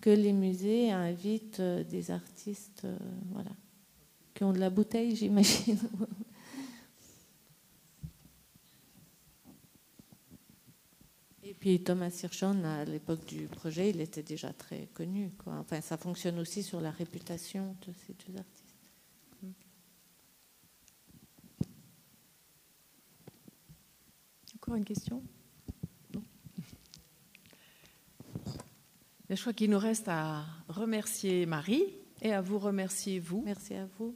que 0.04 0.10
les 0.10 0.34
musées 0.34 0.92
invitent 0.92 1.60
euh, 1.60 1.82
des 1.82 2.10
artistes 2.10 2.82
euh, 2.84 2.94
voilà, 3.32 3.52
qui 4.34 4.44
ont 4.44 4.52
de 4.52 4.58
la 4.58 4.68
bouteille, 4.68 5.16
j'imagine. 5.16 5.78
Et 11.42 11.54
puis 11.54 11.82
Thomas 11.82 12.10
Hirschhorn, 12.22 12.66
à 12.66 12.84
l'époque 12.84 13.24
du 13.24 13.46
projet, 13.46 13.88
il 13.88 14.02
était 14.02 14.22
déjà 14.22 14.52
très 14.52 14.88
connu. 14.92 15.32
Enfin, 15.46 15.80
ça 15.80 15.96
fonctionne 15.96 16.38
aussi 16.38 16.62
sur 16.62 16.82
la 16.82 16.90
réputation 16.90 17.74
de 17.86 17.94
ces 18.06 18.12
deux 18.12 18.38
artistes. 18.38 18.90
Encore 24.56 24.74
une 24.74 24.84
question? 24.84 25.22
Je 29.34 29.40
crois 29.40 29.52
qu'il 29.52 29.70
nous 29.70 29.78
reste 29.78 30.06
à 30.06 30.44
remercier 30.68 31.44
Marie 31.44 31.84
et 32.22 32.32
à 32.32 32.40
vous 32.40 32.58
remercier 32.58 33.18
vous. 33.18 33.42
Merci 33.44 33.74
à 33.74 33.86
vous. 33.98 34.14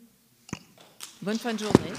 Bonne 1.23 1.39
fin 1.39 1.53
de 1.55 1.59
journée. 1.59 1.93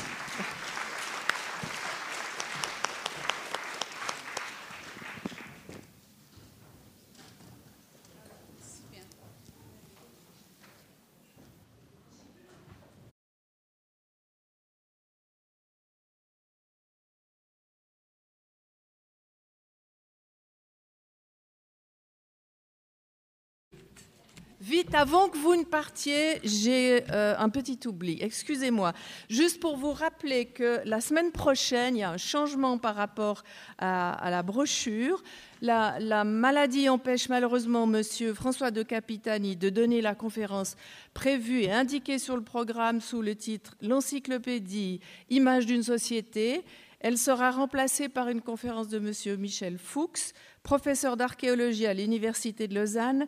Vite, 24.69 24.93
avant 24.93 25.29
que 25.29 25.37
vous 25.39 25.55
ne 25.55 25.63
partiez, 25.63 26.39
j'ai 26.43 27.03
euh, 27.09 27.33
un 27.39 27.49
petit 27.49 27.79
oubli. 27.87 28.19
Excusez-moi. 28.21 28.93
Juste 29.27 29.59
pour 29.59 29.77
vous 29.77 29.91
rappeler 29.91 30.45
que 30.45 30.81
la 30.85 31.01
semaine 31.01 31.31
prochaine, 31.31 31.95
il 31.95 32.01
y 32.01 32.03
a 32.03 32.11
un 32.11 32.17
changement 32.17 32.77
par 32.77 32.93
rapport 32.93 33.43
à, 33.79 34.29
la 34.29 34.43
brochure. 34.43 35.23
La, 35.63 36.23
maladie 36.23 36.87
empêche 36.87 37.29
malheureusement 37.29 37.87
Monsieur 37.87 38.35
François 38.35 38.69
de 38.69 38.83
Capitani 38.83 39.55
de 39.55 39.69
donner 39.69 40.01
la 40.01 40.13
conférence 40.13 40.75
prévue 41.15 41.63
et 41.63 41.71
indiquée 41.71 42.19
sur 42.19 42.35
le 42.35 42.43
programme 42.43 43.01
sous 43.01 43.23
le 43.23 43.33
titre 43.33 43.73
L'encyclopédie 43.81 44.99
Image 45.31 45.65
d'une 45.65 45.81
société. 45.81 46.63
Elle 46.99 47.17
sera 47.17 47.49
remplacée 47.49 48.07
par 48.07 48.27
une 48.27 48.41
conférence 48.41 48.89
de 48.89 48.99
Monsieur 48.99 49.35
Michel 49.35 49.79
Fuchs, 49.79 50.33
professeur 50.61 51.15
d'archéologie 51.17 51.87
à 51.87 51.93
l'Université 51.93 52.67
de 52.67 52.75
Lausanne 52.75 53.25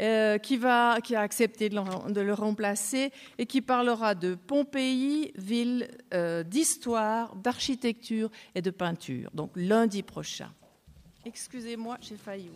euh, 0.00 0.38
qui, 0.38 0.56
va, 0.56 1.00
qui 1.02 1.14
a 1.14 1.20
accepté 1.20 1.68
de 1.68 2.20
le, 2.20 2.32
remplacer 2.32 3.12
et 3.36 3.44
qui 3.44 3.60
parlera 3.60 4.14
de 4.14 4.34
Pompéi, 4.34 5.32
ville 5.36 5.88
euh, 6.14 6.42
d'histoire, 6.42 7.36
d'architecture 7.36 8.30
et 8.54 8.62
de 8.62 8.70
peinture. 8.70 9.30
Donc 9.34 9.50
lundi 9.54 10.02
prochain. 10.02 10.50
Excusez-moi, 11.26 11.98
j'ai 12.00 12.16
failli. 12.16 12.50